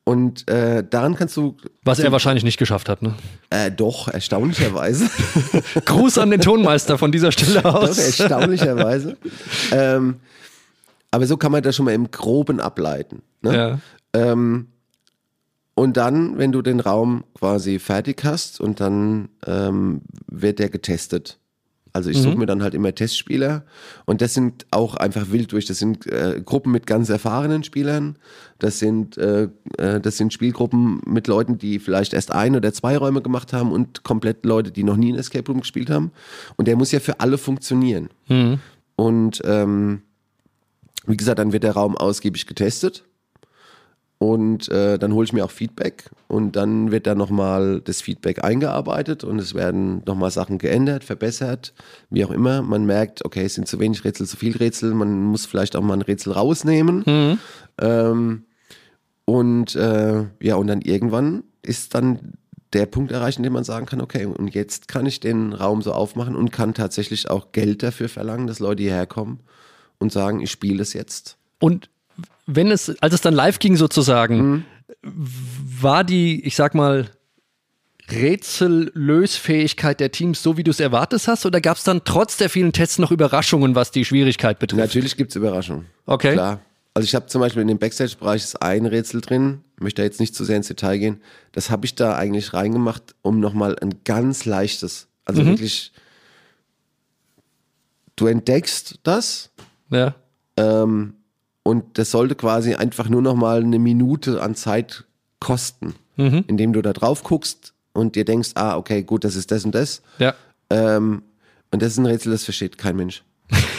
Und 0.04 0.46
äh, 0.50 0.84
daran 0.89 1.15
kannst 1.15 1.38
du, 1.38 1.56
Was 1.86 2.00
er 2.00 2.12
wahrscheinlich 2.12 2.44
nicht 2.44 2.58
geschafft 2.58 2.89
hat. 2.89 3.02
Ne? 3.02 3.13
äh, 3.50 3.72
doch, 3.72 4.10
erstaunlicherweise, 4.10 5.10
Gruß 5.86 6.18
an 6.18 6.32
den 6.32 6.42
Tonmeister 6.42 6.98
von 6.98 7.13
dieser 7.13 7.32
Stelle 7.32 7.62
Doch, 7.62 7.76
aus. 7.76 7.98
erstaunlicherweise. 7.98 9.15
ähm, 9.72 10.18
aber 11.12 11.26
so 11.26 11.38
kann 11.38 11.52
man 11.52 11.63
das 11.63 11.76
schon 11.76 11.86
mal 11.86 11.93
im 11.93 12.12
Groben 12.12 12.60
ableiten. 12.60 13.22
Ne? 13.41 13.56
Ja. 13.56 13.80
Ähm, 14.13 14.67
und 15.76 15.95
dann, 15.95 16.38
wenn 16.38 16.52
du 16.52 16.62
den 16.62 16.82
Raum 16.82 17.24
quasi 17.38 17.80
fertig 17.80 18.24
hast 18.26 18.60
und 18.60 18.82
dann 18.82 19.30
ähm, 19.45 20.02
wird 20.28 20.60
der 20.60 20.69
getestet. 20.69 21.39
Also 21.93 22.12
ich 22.12 22.22
suche 22.22 22.38
mir 22.38 22.45
dann 22.45 22.62
halt 22.62 22.76
immer 22.76 22.93
Testspieler 22.93 23.63
und 24.06 24.22
das 24.22 24.34
sind 24.34 24.67
auch 24.69 24.95
einfach 24.95 25.32
wild 25.32 25.52
durch. 25.52 25.65
Das 25.65 25.80
sind 25.80 26.06
äh, 26.06 26.39
Gruppen 26.43 26.72
mit 26.72 26.86
ganz 26.86 27.10
erfahrenen 27.10 27.63
Spielern. 27.63 28.17
Das 28.60 28.78
sind 28.78 29.17
äh, 29.17 29.50
äh, 29.78 30.00
das 30.00 30.17
sind 30.17 30.32
Spielgruppen 30.32 31.02
mit 31.06 31.28
Leuten, 31.28 31.58
die 31.58 31.80
vielleicht 31.80 32.13
erst 32.13 32.32
ein 32.32 32.56
oder 32.56 32.72
zwei 32.74 32.95
Räume 32.95 33.22
gemacht 33.22 33.54
haben 33.54 33.72
und 33.72 34.04
komplett 34.04 34.45
Leute, 34.45 34.72
die 34.72 34.84
noch 34.84 34.98
nie 34.98 35.10
in 35.10 35.15
Escape 35.15 35.52
Room 35.52 35.62
gespielt 35.62 35.89
haben. 35.89 36.12
Und 36.58 36.67
der 36.67 36.76
muss 36.76 36.91
ja 36.91 37.00
für 37.00 37.19
alle 37.22 37.38
funktionieren. 37.38 38.10
Und 38.95 39.41
ähm, 39.45 40.04
wie 41.10 41.17
gesagt, 41.17 41.39
dann 41.39 41.54
wird 41.54 41.63
der 41.63 41.74
Raum 41.74 41.98
ausgiebig 41.98 42.45
getestet 42.45 43.04
und 44.19 44.69
äh, 44.69 45.00
dann 45.00 45.13
hole 45.13 45.26
ich 45.26 45.34
mir 45.34 45.43
auch 45.43 45.52
Feedback 45.52 46.12
und 46.28 46.56
dann 46.56 46.91
wird 46.91 47.08
da 47.08 47.15
nochmal 47.15 47.82
das 47.82 48.02
Feedback 48.02 48.43
eingearbeitet 48.43 49.24
und 49.24 49.39
es 49.39 49.56
werden 49.56 50.04
nochmal 50.06 50.30
Sachen 50.30 50.60
geändert, 50.60 51.04
verbessert, 51.04 51.74
wie 52.10 52.24
auch 52.26 52.32
immer. 52.32 52.62
Man 52.62 52.86
merkt, 52.86 53.26
okay, 53.26 53.45
es 53.45 53.56
sind 53.56 53.67
zu 53.67 53.80
wenig 53.80 54.04
Rätsel, 54.04 54.28
zu 54.28 54.38
viel 54.38 54.56
Rätsel, 54.56 54.93
man 54.93 55.24
muss 55.24 55.48
vielleicht 55.48 55.76
auch 55.76 55.82
mal 55.82 55.95
ein 55.95 56.04
Rätsel 56.04 56.34
rausnehmen. 56.34 57.04
Ähm, 57.82 58.43
und 59.26 59.76
äh, 59.76 60.26
ja, 60.41 60.56
und 60.56 60.67
dann 60.67 60.82
irgendwann 60.82 61.43
ist 61.63 61.95
dann 61.95 62.34
der 62.74 62.86
Punkt 62.86 63.12
erreicht, 63.12 63.38
in 63.38 63.43
dem 63.43 63.54
man 63.54 63.63
sagen 63.63 63.88
kann, 63.88 64.02
okay, 64.02 64.26
und 64.26 64.54
jetzt 64.54 64.88
kann 64.88 65.08
ich 65.08 65.19
den 65.22 65.54
Raum 65.54 65.82
so 65.82 65.91
aufmachen 65.93 66.36
und 66.36 66.52
kann 66.52 66.76
tatsächlich 66.76 67.32
auch 67.32 67.52
Geld 67.52 67.82
dafür 67.82 68.10
verlangen, 68.10 68.45
dass 68.45 68.60
Leute 68.60 68.84
hierher 68.84 69.08
kommen 69.08 69.39
und 70.00 70.12
sagen, 70.12 70.40
ich 70.42 70.52
spiele 70.52 70.82
es 70.82 70.94
jetzt. 70.94 71.38
Und 71.60 71.90
wenn 72.48 72.72
es, 72.72 72.90
als 73.02 73.14
es 73.14 73.22
dann 73.22 73.34
live 73.34 73.60
ging 73.60 73.76
sozusagen, 73.76 74.66
war 75.04 76.04
die, 76.04 76.44
ich 76.46 76.56
sag 76.56 76.74
mal, 76.74 77.10
Rätsellösfähigkeit 78.12 80.00
der 80.00 80.12
Teams 80.12 80.42
so, 80.42 80.58
wie 80.58 80.64
du 80.64 80.72
es 80.72 80.80
erwartet 80.80 81.28
hast? 81.28 81.46
Oder 81.46 81.62
gab 81.62 81.78
es 81.78 81.84
dann 81.84 82.04
trotz 82.04 82.38
der 82.38 82.50
vielen 82.50 82.74
Tests 82.74 82.98
noch 82.98 83.12
Überraschungen, 83.12 83.76
was 83.76 83.92
die 83.92 84.04
Schwierigkeit 84.04 84.58
betrifft? 84.58 84.80
Natürlich 84.80 85.16
gibt's 85.16 85.36
Überraschungen. 85.36 85.86
Okay. 86.06 86.34
Klar. 86.34 86.62
Also 86.96 87.06
ich 87.06 87.14
habe 87.16 87.28
zum 87.28 87.40
Beispiel 87.40 87.62
in 87.62 87.68
dem 87.68 87.78
Backstage-Bereich 87.78 88.44
ist 88.44 88.62
ein 88.62 88.86
Rätsel 88.88 89.22
drin, 89.22 89.62
möchte 89.80 90.02
da 90.02 90.06
jetzt 90.06 90.20
nicht 90.20 90.34
zu 90.36 90.44
sehr 90.44 90.58
ins 90.58 90.68
Detail 90.68 90.98
gehen. 90.98 91.22
Das 91.52 91.70
habe 91.70 91.86
ich 91.86 91.96
da 91.96 92.16
eigentlich 92.16 92.54
reingemacht, 92.54 93.16
um 93.22 93.40
nochmal 93.40 93.78
ein 93.80 94.04
ganz 94.04 94.46
leichtes, 94.46 95.08
also 95.24 95.46
wirklich, 95.46 95.92
du 98.16 98.26
entdeckst 98.26 99.00
das 99.04 99.52
Ja. 99.89 100.15
ähm, 100.58 101.13
und 101.63 101.97
das 101.97 102.10
sollte 102.12 102.36
quasi 102.36 102.73
einfach 102.75 103.10
nur 103.10 103.21
nochmal 103.21 103.62
eine 103.63 103.78
Minute 103.80 104.41
an 104.41 104.56
Zeit 104.56 105.06
kosten, 105.39 105.93
indem 106.17 106.73
du 106.73 106.82
da 106.82 106.93
drauf 106.93 107.23
guckst 107.23 107.73
und 107.93 108.15
dir 108.15 108.25
denkst, 108.25 108.52
ah, 108.56 108.75
okay, 108.78 109.04
gut, 109.04 109.23
das 109.23 109.36
ist 109.36 109.52
das 109.52 109.65
und 109.65 109.75
das. 109.75 110.02
Ja. 110.17 110.34
Ähm, 110.69 111.21
und 111.71 111.82
das 111.82 111.93
ist 111.93 111.97
ein 111.99 112.06
Rätsel, 112.08 112.32
das 112.32 112.43
versteht 112.43 112.78
kein 112.78 112.95
Mensch. 112.95 113.23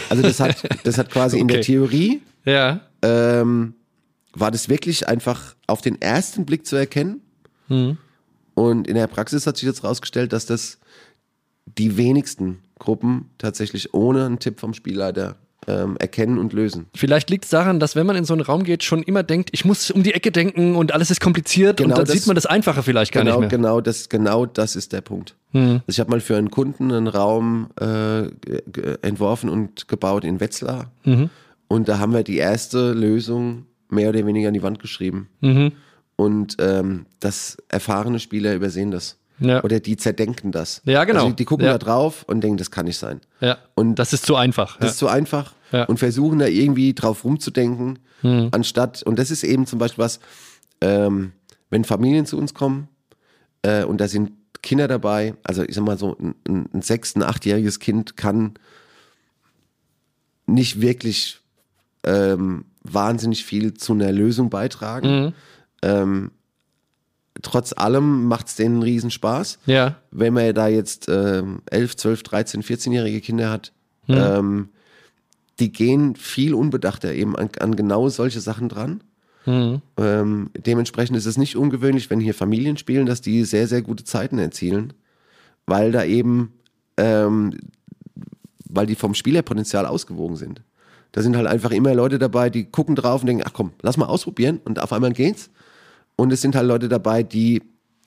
Also 0.09 0.23
das 0.23 0.39
hat, 0.41 0.57
das 0.85 0.99
hat 0.99 1.11
quasi 1.11 1.39
in 1.39 1.49
der 1.49 1.59
Okay. 1.59 1.65
Theorie 1.67 2.23
Ja. 2.45 2.81
ähm, 3.03 3.75
war 4.35 4.51
das 4.51 4.69
wirklich 4.69 5.09
einfach 5.09 5.55
auf 5.67 5.81
den 5.81 6.01
ersten 6.01 6.45
Blick 6.47 6.67
zu 6.67 6.77
erkennen. 6.77 7.21
Und 8.55 8.87
in 8.89 8.95
der 8.95 9.07
Praxis 9.07 9.47
hat 9.47 9.57
sich 9.57 9.67
jetzt 9.67 9.85
rausgestellt, 9.85 10.33
dass 10.33 10.47
das 10.47 10.79
die 11.79 11.97
wenigsten 11.97 12.59
Gruppen 12.79 13.31
tatsächlich 13.39 13.93
ohne 13.95 14.27
einen 14.27 14.39
Tipp 14.39 14.61
vom 14.61 14.75
Spielleiter 14.75 15.37
ähm, 15.67 15.97
erkennen 15.99 16.39
und 16.39 16.53
lösen. 16.53 16.87
Vielleicht 16.95 17.29
liegt 17.31 17.45
es 17.45 17.51
daran, 17.51 17.81
dass 17.81 17.95
wenn 17.97 18.07
man 18.07 18.17
in 18.17 18.25
so 18.25 18.33
einen 18.33 18.41
Raum 18.43 18.65
geht, 18.65 18.83
schon 18.83 19.03
immer 19.03 19.23
denkt, 19.23 19.51
ich 19.53 19.65
muss 19.65 19.91
um 19.91 20.03
die 20.03 20.15
Ecke 20.15 20.33
denken 20.33 20.75
und 20.75 20.93
alles 20.93 21.11
ist 21.11 21.21
kompliziert 21.21 21.77
Genau 21.77 21.91
und 21.91 21.99
dann 21.99 22.07
das- 22.07 22.15
sieht 22.15 22.27
man 22.27 22.35
das 22.35 22.47
Einfache 22.47 22.83
vielleicht 22.83 23.13
gar 23.13 23.23
genau, 23.25 23.37
nicht 23.41 23.51
mehr. 23.51 23.59
genau, 23.59 23.81
das, 23.81 24.09
genau 24.09 24.47
das 24.47 24.75
ist 24.77 24.93
der 24.93 25.01
Punkt. 25.03 25.37
Also 25.53 25.81
ich 25.89 25.99
habe 26.01 26.11
mal 26.11 26.21
für 26.21 26.37
einen 26.37 26.51
Kunden 26.51 26.93
einen 26.93 27.09
Raum 27.09 27.71
äh, 27.81 28.29
entworfen 29.03 29.51
und 29.51 29.89
gebaut 29.89 30.25
in 30.25 30.39
Wetzlar. 30.41 30.93
Und 31.69 31.89
da 31.89 31.99
haben 31.99 32.13
wir 32.13 32.23
die 32.23 32.37
erste 32.39 32.93
Lösung 32.93 33.67
mehr 33.89 34.09
oder 34.11 34.25
weniger 34.27 34.49
an 34.49 34.55
die 34.55 34.63
Wand 34.63 34.79
geschrieben. 34.79 35.29
Mhm. 35.41 35.73
Und 36.17 36.57
ähm, 36.61 37.07
das 37.19 37.57
erfahrene 37.69 38.21
Spieler 38.21 38.55
übersehen 38.55 38.91
das. 38.91 39.17
Ja. 39.41 39.65
Oder 39.65 39.81
die 39.81 39.97
zerdenken 39.97 40.53
das. 40.53 40.83
Ja, 40.85 41.05
genau. 41.05 41.21
Also 41.21 41.31
die, 41.31 41.37
die 41.37 41.45
gucken 41.45 41.67
Ja. 41.67 41.73
da 41.73 41.79
drauf 41.79 42.25
und 42.29 42.43
denken, 42.43 42.59
das 42.59 42.71
kann 42.71 42.87
nicht 42.87 42.99
sein. 42.99 43.21
Ja. 43.41 43.59
Und 43.75 43.97
Das 43.97 44.13
ist 44.13 44.27
zu 44.27 44.37
einfach. 44.37 44.79
das 44.79 44.93
ist 44.93 44.99
zu 44.99 45.09
einfach 45.09 45.55
und 45.89 45.99
versuchen 45.99 46.39
da 46.41 46.47
irgendwie 46.47 46.95
drauf 46.95 47.25
rumzudenken, 47.25 47.99
anstatt, 48.23 49.03
und 49.05 49.19
das 49.19 49.31
ist 49.31 49.45
eben 49.45 49.67
zum 49.67 49.79
Beispiel 49.79 50.03
was, 50.05 50.19
ähm, 50.81 51.33
wenn 51.71 51.85
Familien 51.85 52.27
zu 52.27 52.37
uns 52.37 52.55
kommen 52.55 52.89
äh, 53.63 53.85
und 53.85 53.99
da 54.01 54.09
sind 54.09 54.33
Kinder 54.63 54.89
dabei, 54.89 55.35
also 55.45 55.63
ich 55.63 55.75
sag 55.75 55.85
mal 55.85 55.97
so, 55.97 56.17
ein, 56.19 56.35
ein, 56.75 56.83
sechs-, 56.83 57.15
ein 57.17 57.23
achtjähriges 57.23 57.79
Kind 57.79 58.17
kann 58.17 58.55
nicht 60.47 60.81
wirklich 60.81 61.41
ähm, 62.05 62.65
wahnsinnig 62.83 63.45
viel 63.45 63.75
zu 63.75 63.93
einer 63.93 64.11
Lösung 64.13 64.51
beitragen. 64.51 65.33
Ähm, 65.83 66.31
trotz 67.43 67.73
allem 67.73 68.27
macht 68.27 68.49
es 68.49 68.57
denen 68.57 68.77
einen 68.77 68.83
Riesenspaß. 68.83 69.59
Ja. 69.67 69.97
Wenn 70.11 70.35
man 70.35 70.55
da 70.55 70.69
jetzt 70.69 71.09
ähm, 71.09 71.63
11, 71.67 71.97
12, 71.97 72.23
13, 72.23 72.63
14-jährige 72.63 73.21
Kinder 73.21 73.51
hat, 73.51 73.73
ähm, 74.09 74.69
die 75.61 75.73
gehen 75.73 76.17
viel 76.17 76.55
unbedachter 76.55 77.13
eben 77.13 77.37
an, 77.37 77.51
an 77.61 77.77
genau 77.77 78.09
solche 78.09 78.41
Sachen 78.41 78.69
dran. 78.69 79.03
Ähm, 79.97 80.51
dementsprechend 80.55 81.17
ist 81.17 81.27
es 81.27 81.39
nicht 81.39 81.57
ungewöhnlich, 81.57 82.11
wenn 82.11 82.21
hier 82.21 82.35
Familien 82.35 82.77
spielen, 82.77 83.07
dass 83.07 83.21
die 83.21 83.45
sehr, 83.45 83.67
sehr 83.67 83.83
gute 83.83 84.05
Zeiten 84.05 84.39
erzielen, 84.39 84.93
weil 85.67 85.93
da 85.93 86.05
eben, 86.05 86.53
ähm, 86.97 87.59
weil 88.69 88.87
die 88.87 88.95
vom 88.95 89.15
Spielerpotenzial 89.15 89.87
ausgewogen 89.87 90.37
sind. 90.37 90.63
Da 91.13 91.23
sind 91.23 91.37
halt 91.37 91.47
einfach 91.47 91.73
immer 91.73 91.95
Leute 91.95 92.19
dabei, 92.19 92.51
die 92.51 92.65
gucken 92.65 92.95
drauf 92.95 93.23
und 93.23 93.27
denken, 93.27 93.43
ach 93.45 93.53
komm, 93.53 93.73
lass 93.83 93.97
mal 93.97 94.07
ausprobieren 94.07 94.61
und 94.65 94.79
auf 94.79 94.93
einmal 94.93 95.13
geht's. 95.13 95.51
Und 96.17 96.33
es 96.33 96.41
sind 96.43 96.55
halt 96.55 96.67
Leute 96.67 96.89
dabei, 96.89 97.23
die, 97.23 97.63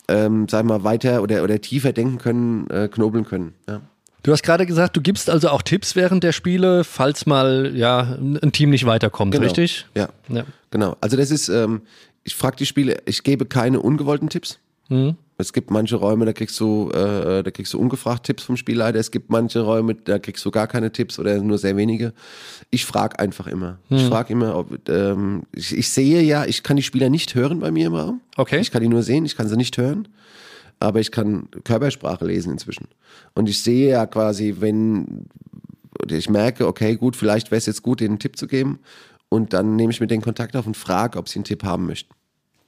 ähm, 0.07 0.47
sagen 0.47 0.67
wir 0.69 0.79
mal, 0.79 0.83
weiter 0.83 1.21
oder, 1.23 1.43
oder 1.43 1.59
tiefer 1.61 1.93
denken 1.93 2.17
können, 2.17 2.67
äh, 2.69 2.87
knobeln 2.87 3.25
können. 3.25 3.53
Ja. 3.67 3.81
Du 4.21 4.31
hast 4.31 4.43
gerade 4.43 4.65
gesagt, 4.65 4.95
du 4.95 5.01
gibst 5.01 5.29
also 5.29 5.49
auch 5.49 5.61
Tipps 5.61 5.95
während 5.97 6.23
der 6.23 6.31
Spiele, 6.31 6.83
falls 6.85 7.25
mal 7.25 7.75
ja 7.75 8.17
ein 8.21 8.51
Team 8.53 8.69
nicht 8.69 8.85
weiterkommt, 8.85 9.33
Genau. 9.33 9.43
richtig? 9.43 9.85
Ja. 9.95 10.09
Ja. 10.29 10.45
Genau. 10.71 10.95
Also 11.01 11.17
das 11.17 11.29
ist, 11.29 11.49
ähm, 11.49 11.81
ich 12.23 12.35
frage 12.35 12.55
die 12.55 12.65
Spiele, 12.65 13.01
ich 13.05 13.23
gebe 13.23 13.45
keine 13.45 13.81
ungewollten 13.81 14.29
Tipps. 14.29 14.59
Es 15.43 15.51
gibt 15.53 15.69
manche 15.71 15.97
Räume, 15.97 16.25
da 16.25 16.33
kriegst 16.33 16.57
du, 16.59 16.89
äh, 16.91 17.43
da 17.43 17.51
kriegst 17.51 17.73
du 17.73 17.79
ungefragt 17.79 18.25
Tipps 18.25 18.43
vom 18.43 18.55
Spielleiter. 18.55 18.97
Es 18.97 19.11
gibt 19.11 19.29
manche 19.29 19.59
Räume, 19.59 19.95
da 19.95 20.17
kriegst 20.17 20.43
du 20.45 20.51
gar 20.51 20.67
keine 20.67 20.91
Tipps 20.91 21.19
oder 21.19 21.37
nur 21.41 21.57
sehr 21.57 21.75
wenige. 21.75 22.13
Ich 22.71 22.85
frage 22.85 23.19
einfach 23.19 23.47
immer. 23.47 23.77
Ich 23.89 24.03
frage 24.03 24.31
immer, 24.33 24.57
ob 24.57 24.89
ähm, 24.89 25.43
ich, 25.53 25.77
ich 25.77 25.89
sehe 25.89 26.21
ja, 26.21 26.45
ich 26.45 26.63
kann 26.63 26.77
die 26.77 26.83
Spieler 26.83 27.09
nicht 27.09 27.35
hören 27.35 27.59
bei 27.59 27.71
mir 27.71 27.87
im 27.87 27.95
Raum. 27.95 28.21
Okay. 28.37 28.59
Ich 28.59 28.71
kann 28.71 28.81
die 28.81 28.87
nur 28.87 29.03
sehen, 29.03 29.25
ich 29.25 29.35
kann 29.35 29.49
sie 29.49 29.57
nicht 29.57 29.77
hören. 29.77 30.07
Aber 30.79 30.99
ich 30.99 31.11
kann 31.11 31.49
Körpersprache 31.63 32.25
lesen 32.25 32.51
inzwischen. 32.51 32.87
Und 33.35 33.47
ich 33.47 33.61
sehe 33.61 33.89
ja 33.89 34.05
quasi, 34.05 34.55
wenn 34.59 35.27
ich 36.09 36.29
merke, 36.29 36.67
okay, 36.67 36.95
gut, 36.95 37.15
vielleicht 37.15 37.51
wäre 37.51 37.57
es 37.57 37.65
jetzt 37.65 37.83
gut, 37.83 37.99
denen 37.99 38.13
einen 38.13 38.19
Tipp 38.19 38.37
zu 38.37 38.47
geben. 38.47 38.79
Und 39.29 39.53
dann 39.53 39.75
nehme 39.75 39.91
ich 39.91 39.99
mit 39.99 40.11
denen 40.11 40.21
Kontakt 40.21 40.55
auf 40.55 40.67
und 40.67 40.77
frage, 40.77 41.17
ob 41.17 41.27
sie 41.27 41.37
einen 41.37 41.45
Tipp 41.45 41.63
haben 41.63 41.85
möchten. 41.85 42.13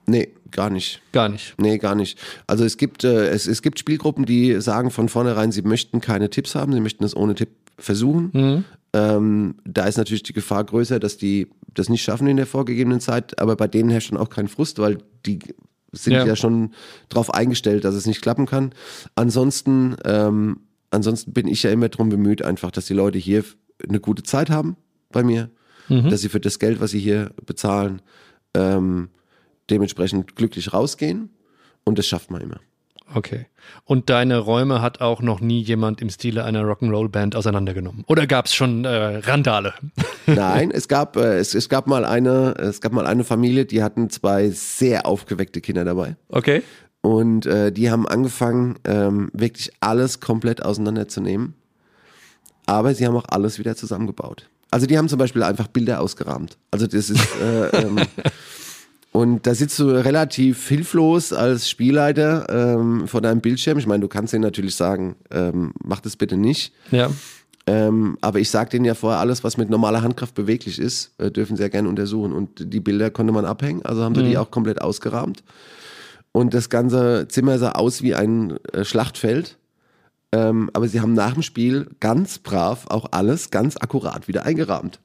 Nee, 0.07 0.29
gar 0.53 0.71
nicht. 0.71 1.03
Gar 1.11 1.29
nicht. 1.29 1.55
Nee, 1.59 1.79
gar 1.79 1.97
nicht. 1.97 2.19
Also 2.47 2.65
es 2.65 2.77
gibt, 2.77 3.03
äh, 3.03 3.31
es, 3.31 3.49
es 3.49 3.63
gibt 3.63 3.81
Spielgruppen, 3.81 4.27
die 4.27 4.61
sagen 4.61 4.93
von 4.93 5.09
vornherein, 5.09 5.51
sie 5.51 5.63
möchten 5.63 6.01
keine 6.01 6.31
Tipps 6.31 6.55
haben, 6.55 6.73
sie 6.73 6.81
möchten 6.81 7.03
es 7.03 7.17
ohne 7.17 7.35
Tipp 7.35 7.51
versuchen. 7.79 8.31
Ähm, 8.95 9.55
da 9.65 9.87
ist 9.87 9.97
natürlich 9.97 10.23
die 10.23 10.33
Gefahr 10.35 10.65
größer, 10.65 11.01
dass 11.01 11.17
die 11.17 11.49
das 11.73 11.89
nicht 11.89 12.03
schaffen 12.03 12.27
in 12.27 12.37
der 12.37 12.47
vorgegebenen 12.47 13.01
Zeit, 13.01 13.39
aber 13.41 13.57
bei 13.57 13.67
denen 13.67 13.89
herrscht 13.89 14.13
dann 14.13 14.19
auch 14.19 14.29
kein 14.29 14.49
Frust, 14.49 14.79
weil 14.79 14.99
die 15.25 15.39
sind 15.93 16.13
Ja. 16.15 16.27
ja, 16.27 16.37
schon 16.37 16.73
darauf 17.09 17.33
eingestellt, 17.33 17.85
dass 17.85 17.95
es 17.95 18.07
nicht 18.07 18.21
klappen 18.23 18.47
kann. 18.47 18.73
Ansonsten, 19.15 19.97
ähm, 20.05 20.61
ansonsten 20.91 21.33
bin 21.33 21.49
ich 21.49 21.63
ja 21.63 21.71
immer 21.71 21.89
darum 21.89 22.09
bemüht, 22.11 22.43
einfach, 22.43 22.71
dass 22.71 22.87
die 22.87 22.95
Leute 22.95 23.19
hier 23.19 23.45
eine 23.89 24.01
gute 24.01 24.23
Zeit 24.23 24.51
haben 24.51 24.77
bei 25.11 25.23
mir, 25.23 25.51
dass 26.11 26.21
sie 26.21 26.29
für 26.29 26.41
das 26.41 26.59
Geld, 26.59 26.81
was 26.81 26.93
sie 26.93 27.01
hier 27.01 27.33
bezahlen, 27.45 28.01
ähm, 28.55 29.09
dementsprechend 29.71 30.37
glücklich 30.37 30.73
rausgehen. 30.73 31.31
Und 31.85 31.99
das 31.99 32.07
schafft 32.07 32.31
man 32.31 32.41
immer. 32.43 32.61
Okay. 33.15 33.47
Und 33.85 34.11
deine 34.11 34.39
Räume 34.39 34.83
hat 34.83 35.01
auch 35.01 35.23
noch 35.23 35.41
nie 35.41 35.61
jemand 35.61 36.01
im 36.01 36.11
Stile 36.11 36.45
einer 36.45 36.63
Rock'n'Roll-Band 36.63 37.37
auseinandergenommen? 37.37 38.05
Oder 38.07 38.27
gab 38.27 38.47
es 38.47 38.55
schon 38.55 38.85
äh, 38.85 39.17
Randale? 39.19 39.75
Nein, 40.27 40.71
es 40.71 40.89
gab, 40.89 41.17
äh, 41.17 41.39
es, 41.39 41.55
es 41.55 41.69
gab 41.69 41.87
mal 41.87 42.05
eine, 42.05 42.55
es 42.59 42.81
gab 42.81 42.93
mal 42.93 43.07
eine 43.07 43.25
Familie, 43.25 43.65
die 43.65 43.83
hatten 43.83 44.11
zwei 44.11 44.51
sehr 44.51 45.07
aufgeweckte 45.07 45.61
Kinder 45.61 45.85
dabei. 45.85 46.17
Okay. 46.29 46.63
Und 47.01 47.47
äh, 47.47 47.73
die 47.73 47.91
haben 47.91 48.07
angefangen, 48.07 48.79
ähm, 48.85 49.31
wirklich 49.33 49.73
alles 49.81 50.21
komplett 50.21 50.65
auseinanderzunehmen. 50.65 51.55
Aber 52.67 52.95
sie 52.95 53.07
haben 53.07 53.17
auch 53.17 53.29
alles 53.29 53.59
wieder 53.59 53.75
zusammengebaut. 53.75 54.49
Also 54.71 54.87
die 54.87 54.97
haben 54.97 55.09
zum 55.09 55.19
Beispiel 55.19 55.43
einfach 55.43 55.67
Bilder 55.67 56.01
ausgerahmt. 56.01 56.57
Also 56.71 56.87
das 56.87 57.11
ist 57.11 57.29
äh, 57.43 57.67
ähm, 57.83 57.97
und 59.13 59.47
da 59.47 59.55
sitzt 59.55 59.79
du 59.79 59.89
relativ 59.89 60.67
hilflos 60.69 61.35
als 61.35 61.69
Spielleiter 61.69 62.47
ähm, 62.49 63.07
vor 63.07 63.21
deinem 63.21 63.43
Bildschirm. 63.43 63.79
Ich 63.79 63.87
meine, 63.87 64.01
du 64.01 64.09
kannst 64.09 64.33
denen 64.33 64.43
natürlich 64.43 64.75
sagen, 64.75 65.17
ähm, 65.31 65.75
mach 65.85 66.01
das 66.01 66.17
bitte 66.17 66.39
nicht. 66.39 66.73
Ja. 66.91 67.11
Ähm, 67.67 68.17
aber 68.23 68.41
ich 68.41 68.49
sag 68.49 68.71
denen 68.71 68.87
ja 68.87 68.95
vorher, 68.95 69.21
alles, 69.21 69.45
was 69.45 69.59
mit 69.59 69.69
normaler 69.69 70.03
Handkraft 70.03 70.35
beweglich 70.35 70.79
ist, 70.79 71.13
äh, 71.19 71.31
dürfen 71.31 71.57
sie 71.57 71.63
ja 71.63 71.69
gerne 71.69 71.91
untersuchen. 71.91 72.33
Und 72.33 72.73
die 72.73 72.81
Bilder 72.81 73.11
konnte 73.11 73.35
man 73.35 73.45
abhängen, 73.45 73.83
also 73.85 74.03
haben 74.03 74.15
sie 74.15 74.25
die 74.25 74.39
auch 74.39 74.51
komplett 74.51 74.81
ausgerahmt. 74.81 75.45
Und 76.33 76.55
das 76.55 76.71
ganze 76.71 77.29
Zimmer 77.29 77.59
sah 77.59 77.73
aus 77.73 78.03
wie 78.03 78.15
ein 78.15 78.57
äh, 78.73 78.85
Schlachtfeld. 78.85 79.59
Ähm, 80.35 80.71
aber 80.73 80.89
sie 80.89 81.03
haben 81.03 81.13
nach 81.13 81.35
dem 81.35 81.43
Spiel 81.43 81.89
ganz 82.01 82.39
brav 82.39 82.87
auch 82.89 83.09
alles 83.11 83.51
ganz 83.51 83.77
akkurat 83.77 84.27
wieder 84.27 84.47
eingerahmt. 84.47 85.01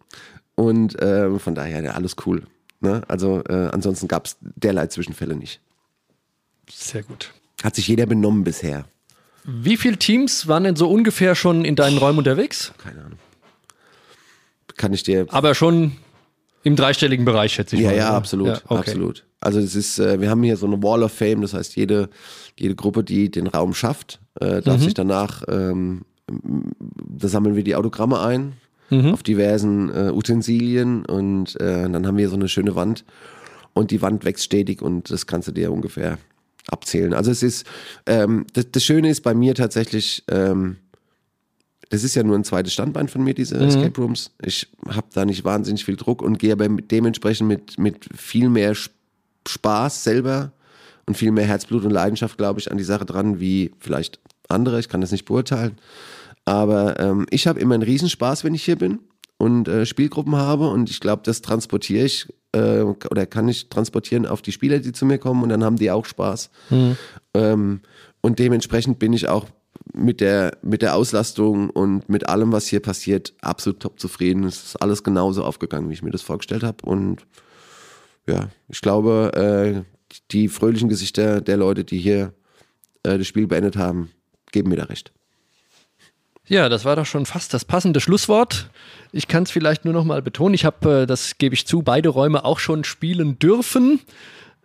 Und 0.55 0.95
ähm, 1.01 1.41
von 1.41 1.53
daher, 1.53 1.83
ja, 1.83 1.91
alles 1.91 2.15
cool. 2.25 2.43
Ne? 2.79 3.01
Also 3.07 3.43
äh, 3.47 3.69
ansonsten 3.71 4.07
gab 4.07 4.25
es 4.25 4.37
derlei 4.41 4.87
Zwischenfälle 4.87 5.35
nicht. 5.35 5.59
Sehr 6.71 7.03
gut. 7.03 7.33
Hat 7.63 7.75
sich 7.75 7.87
jeder 7.87 8.05
benommen 8.05 8.43
bisher. 8.43 8.85
Wie 9.45 9.77
viele 9.77 9.97
Teams 9.97 10.47
waren 10.47 10.63
denn 10.65 10.75
so 10.75 10.89
ungefähr 10.89 11.33
schon 11.35 11.63
in 11.65 11.75
deinen 11.75 11.97
Räumen 11.97 12.19
unterwegs? 12.19 12.73
Keine 12.77 13.01
Ahnung. 13.05 13.19
Kann 14.75 14.93
ich 14.93 15.03
dir 15.03 15.25
Aber 15.29 15.55
schon 15.55 15.93
im 16.63 16.75
dreistelligen 16.75 17.25
Bereich, 17.25 17.53
schätze 17.53 17.75
ich 17.77 17.81
Ja, 17.81 17.89
mal. 17.89 17.95
ja, 17.97 18.07
oder? 18.09 18.17
absolut, 18.17 18.47
Ja, 18.47 18.61
okay. 18.65 18.77
absolut. 18.91 19.25
Also 19.39 19.59
es 19.59 19.75
ist, 19.75 19.99
äh, 19.99 20.19
wir 20.19 20.29
haben 20.29 20.43
hier 20.43 20.57
so 20.57 20.65
eine 20.65 20.81
Wall 20.83 21.01
of 21.03 21.13
Fame, 21.13 21.41
das 21.41 21.53
heißt 21.53 21.75
jede, 21.77 22.09
jede 22.59 22.75
Gruppe, 22.75 23.03
die 23.03 23.31
den 23.31 23.47
Raum 23.47 23.73
schafft, 23.73 24.19
äh, 24.41 24.57
Mhm. 24.57 24.63
darf 24.65 24.81
sich 24.81 24.93
danach, 24.93 25.43
ähm, 25.47 26.03
da 26.27 27.27
sammeln 27.29 27.55
wir 27.55 27.63
die 27.63 27.75
Autogramme 27.75 28.19
ein 28.19 28.53
Mhm. 28.89 29.13
auf 29.13 29.23
diversen 29.23 29.89
äh, 29.89 30.11
Utensilien 30.11 31.05
und 31.05 31.59
äh, 31.59 31.89
dann 31.89 32.07
haben 32.07 32.17
wir 32.17 32.29
so 32.29 32.35
eine 32.35 32.47
schöne 32.47 32.75
Wand 32.75 33.03
und 33.73 33.91
die 33.91 34.01
Wand 34.01 34.25
wächst 34.25 34.45
stetig 34.45 34.81
und 34.81 35.11
das 35.11 35.27
kannst 35.27 35.47
du 35.47 35.51
dir 35.51 35.71
ungefähr 35.71 36.17
abzählen. 36.69 37.13
Also 37.13 37.31
es 37.31 37.43
ist, 37.43 37.65
ähm, 38.05 38.45
das, 38.53 38.71
das 38.71 38.83
Schöne 38.83 39.09
ist 39.09 39.21
bei 39.21 39.33
mir 39.33 39.55
tatsächlich, 39.55 40.23
ähm, 40.29 40.77
das 41.89 42.03
ist 42.03 42.15
ja 42.15 42.23
nur 42.23 42.35
ein 42.35 42.43
zweites 42.43 42.73
Standbein 42.73 43.07
von 43.07 43.23
mir, 43.23 43.33
diese 43.33 43.55
mhm. 43.55 43.67
Escape 43.67 44.01
Rooms. 44.01 44.31
Ich 44.41 44.67
habe 44.89 45.07
da 45.13 45.25
nicht 45.25 45.45
wahnsinnig 45.45 45.85
viel 45.85 45.95
Druck 45.95 46.21
und 46.21 46.39
gehe 46.39 46.51
aber 46.51 46.67
dementsprechend 46.67 47.47
mit, 47.47 47.77
mit 47.77 48.09
viel 48.15 48.49
mehr 48.49 48.73
Spaß 49.47 50.03
selber 50.03 50.51
und 51.05 51.15
viel 51.15 51.31
mehr 51.31 51.45
Herzblut 51.45 51.85
und 51.85 51.91
Leidenschaft, 51.91 52.37
glaube 52.37 52.59
ich, 52.59 52.69
an 52.69 52.77
die 52.77 52.83
Sache 52.83 53.05
dran, 53.05 53.39
wie 53.39 53.71
vielleicht 53.79 54.19
andere. 54.49 54.79
Ich 54.79 54.89
kann 54.89 55.01
das 55.01 55.11
nicht 55.11 55.25
beurteilen. 55.25 55.77
Aber 56.47 56.97
ähm, 56.97 57.25
ich 57.29 57.45
habe 57.45 57.59
immer 57.59 57.73
einen 57.73 57.83
Riesenspaß, 57.83 58.45
wenn 58.45 58.53
ich 58.53 58.63
hier 58.63 58.77
bin 58.77 58.99
und 59.37 59.67
äh, 59.67 59.85
Spielgruppen 59.85 60.37
habe 60.37 60.69
und 60.69 60.89
ich 60.89 61.01
glaube, 61.01 61.21
das 61.25 61.41
transportiere 61.41 62.05
ich 62.05 62.33
äh, 62.53 62.83
oder 62.83 63.25
kann 63.25 63.49
ich 63.49 63.67
transportieren 63.67 64.25
auf 64.25 64.41
die 64.41 64.53
Spieler, 64.53 64.79
die 64.79 64.93
zu 64.93 65.05
mir 65.05 65.17
kommen 65.17 65.43
und 65.43 65.49
dann 65.49 65.65
haben 65.65 65.75
die 65.75 65.91
auch 65.91 66.05
Spaß. 66.05 66.49
Mhm. 66.69 66.97
Ähm, 67.33 67.81
und 68.21 68.39
dementsprechend 68.39 68.97
bin 68.97 69.11
ich 69.11 69.27
auch 69.27 69.45
mit 69.93 70.21
der, 70.21 70.57
mit 70.61 70.81
der 70.81 70.95
Auslastung 70.95 71.69
und 71.69 72.07
mit 72.07 72.29
allem, 72.29 72.53
was 72.53 72.65
hier 72.65 72.79
passiert, 72.79 73.33
absolut 73.41 73.81
top 73.81 73.99
zufrieden. 73.99 74.45
Es 74.45 74.63
ist 74.63 74.75
alles 74.77 75.03
genauso 75.03 75.43
aufgegangen, 75.43 75.89
wie 75.89 75.95
ich 75.95 76.01
mir 76.01 76.11
das 76.11 76.21
vorgestellt 76.21 76.63
habe. 76.63 76.77
Und 76.85 77.27
ja, 78.25 78.47
ich 78.69 78.79
glaube, 78.79 79.83
äh, 79.83 80.15
die 80.31 80.47
fröhlichen 80.47 80.87
Gesichter 80.87 81.41
der 81.41 81.57
Leute, 81.57 81.83
die 81.83 81.97
hier 81.97 82.33
äh, 83.03 83.17
das 83.17 83.27
Spiel 83.27 83.47
beendet 83.47 83.75
haben, 83.75 84.11
geben 84.53 84.69
mir 84.69 84.77
da 84.77 84.85
recht. 84.85 85.11
Ja, 86.49 86.69
das 86.69 86.85
war 86.85 86.95
doch 86.95 87.05
schon 87.05 87.25
fast 87.25 87.53
das 87.53 87.65
passende 87.65 87.99
Schlusswort. 87.99 88.69
Ich 89.11 89.27
kann 89.27 89.43
es 89.43 89.51
vielleicht 89.51 89.83
nur 89.83 89.93
noch 89.93 90.05
mal 90.05 90.21
betonen. 90.21 90.53
Ich 90.55 90.63
habe, 90.63 91.01
äh, 91.01 91.05
das 91.05 91.37
gebe 91.37 91.53
ich 91.53 91.67
zu, 91.67 91.81
beide 91.81 92.09
Räume 92.09 92.45
auch 92.45 92.59
schon 92.59 92.85
spielen 92.85 93.37
dürfen. 93.37 93.99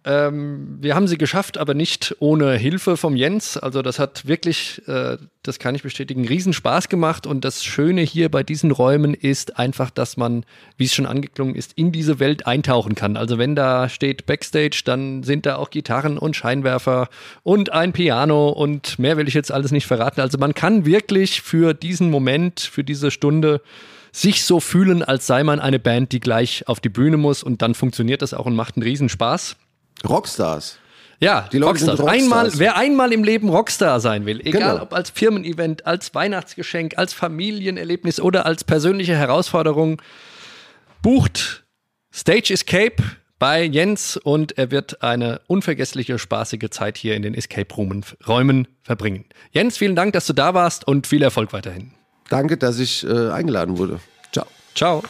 Ähm, 0.05 0.78
wir 0.80 0.96
haben 0.96 1.07
sie 1.07 1.16
geschafft, 1.16 1.59
aber 1.59 1.74
nicht 1.74 2.16
ohne 2.18 2.57
Hilfe 2.57 2.96
vom 2.96 3.14
Jens. 3.14 3.57
Also 3.57 3.82
das 3.82 4.00
hat 4.00 4.26
wirklich, 4.26 4.82
äh, 4.88 5.16
das 5.44 5.61
kann 5.61 5.76
ich 5.76 5.82
bestätigen, 5.82 6.26
riesen 6.26 6.53
Spaß 6.53 6.88
gemacht. 6.88 7.24
Und 7.24 7.44
das 7.44 7.64
Schöne 7.64 8.00
hier 8.00 8.28
bei 8.28 8.42
diesen 8.42 8.72
Räumen 8.72 9.14
ist 9.14 9.59
einfach, 9.59 9.90
dass 9.90 10.16
man, 10.16 10.44
wie 10.76 10.86
es 10.86 10.94
schon 10.94 11.07
angeklungen 11.07 11.55
ist, 11.55 11.74
in 11.74 11.92
diese 11.92 12.18
Welt 12.18 12.46
eintauchen 12.48 12.96
kann. 12.96 13.16
Also 13.16 13.38
wenn 13.38 13.55
da 13.55 13.88
steht 13.88 14.26
Backstage, 14.26 14.82
dann 14.84 15.22
sind 15.22 15.46
da 15.46 15.57
auch 15.57 15.70
Gitarren 15.70 16.18
und 16.18 16.34
Scheinwerfer 16.34 17.09
und 17.44 17.72
ein 17.72 17.92
Piano 17.92 18.48
und 18.48 18.98
mehr 18.98 19.16
will 19.16 19.28
ich 19.28 19.34
jetzt 19.34 19.53
alles 19.53 19.70
nicht 19.70 19.86
verraten. 19.86 20.20
Also 20.20 20.36
man 20.36 20.55
kann 20.55 20.84
wirklich 20.84 21.42
für 21.42 21.74
diesen 21.74 22.11
Moment, 22.11 22.59
für 22.59 22.82
diese 22.82 23.12
Stunde 23.12 23.61
sich 24.11 24.44
so 24.44 24.59
fühlen, 24.59 25.03
als 25.03 25.26
sei 25.26 25.44
man 25.44 25.61
eine 25.61 25.78
Band, 25.78 26.12
die 26.12 26.20
gleich 26.20 26.66
auf 26.66 26.80
die 26.80 26.90
Bühne 26.90 27.16
muss 27.16 27.42
und 27.42 27.62
dann 27.62 27.74
funktioniert 27.74 28.20
das 28.20 28.34
auch 28.34 28.46
und 28.46 28.55
macht 28.55 28.76
einen 28.76 28.82
Riesenspaß. 28.82 29.57
Rockstars. 30.09 30.78
Ja, 31.20 31.48
die 31.53 31.59
Leute 31.59 31.70
Rockstars. 31.70 32.00
Rockstars. 32.00 32.22
Einmal, 32.22 32.50
wer 32.57 32.76
einmal 32.76 33.12
im 33.12 33.22
Leben 33.22 33.48
Rockstar 33.48 34.00
sein 34.00 34.26
will, 34.26 34.40
egal 34.40 34.72
genau. 34.72 34.82
ob 34.82 34.92
als 34.92 35.11
Firmen-Event, 35.11 35.86
als 35.86 36.14
Weihnachtsgeschenk, 36.14 36.98
als 36.98 37.12
Familienerlebnis 37.12 38.18
oder 38.20 38.44
als 38.44 38.64
persönliche 38.64 39.14
Herausforderung, 39.14 40.03
bucht 41.00 41.64
Stage 42.12 42.53
Escape 42.53 42.96
bei 43.38 43.64
Jens 43.64 44.16
und 44.16 44.59
er 44.59 44.70
wird 44.70 45.03
eine 45.03 45.40
unvergessliche, 45.46 46.18
spaßige 46.18 46.70
Zeit 46.70 46.96
hier 46.96 47.16
in 47.16 47.22
den 47.22 47.34
Escape 47.34 47.74
Räumen 48.26 48.68
verbringen. 48.82 49.24
Jens, 49.50 49.78
vielen 49.78 49.96
Dank, 49.96 50.12
dass 50.12 50.26
du 50.26 50.32
da 50.32 50.55
warst 50.55 50.86
und 50.86 51.07
viel 51.07 51.22
Erfolg 51.22 51.53
weiterhin. 51.53 51.92
Danke, 52.28 52.57
dass 52.57 52.78
ich 52.78 53.05
äh, 53.05 53.30
eingeladen 53.30 53.78
wurde. 53.78 54.00
Ciao. 54.32 54.46
Ciao. 54.74 55.03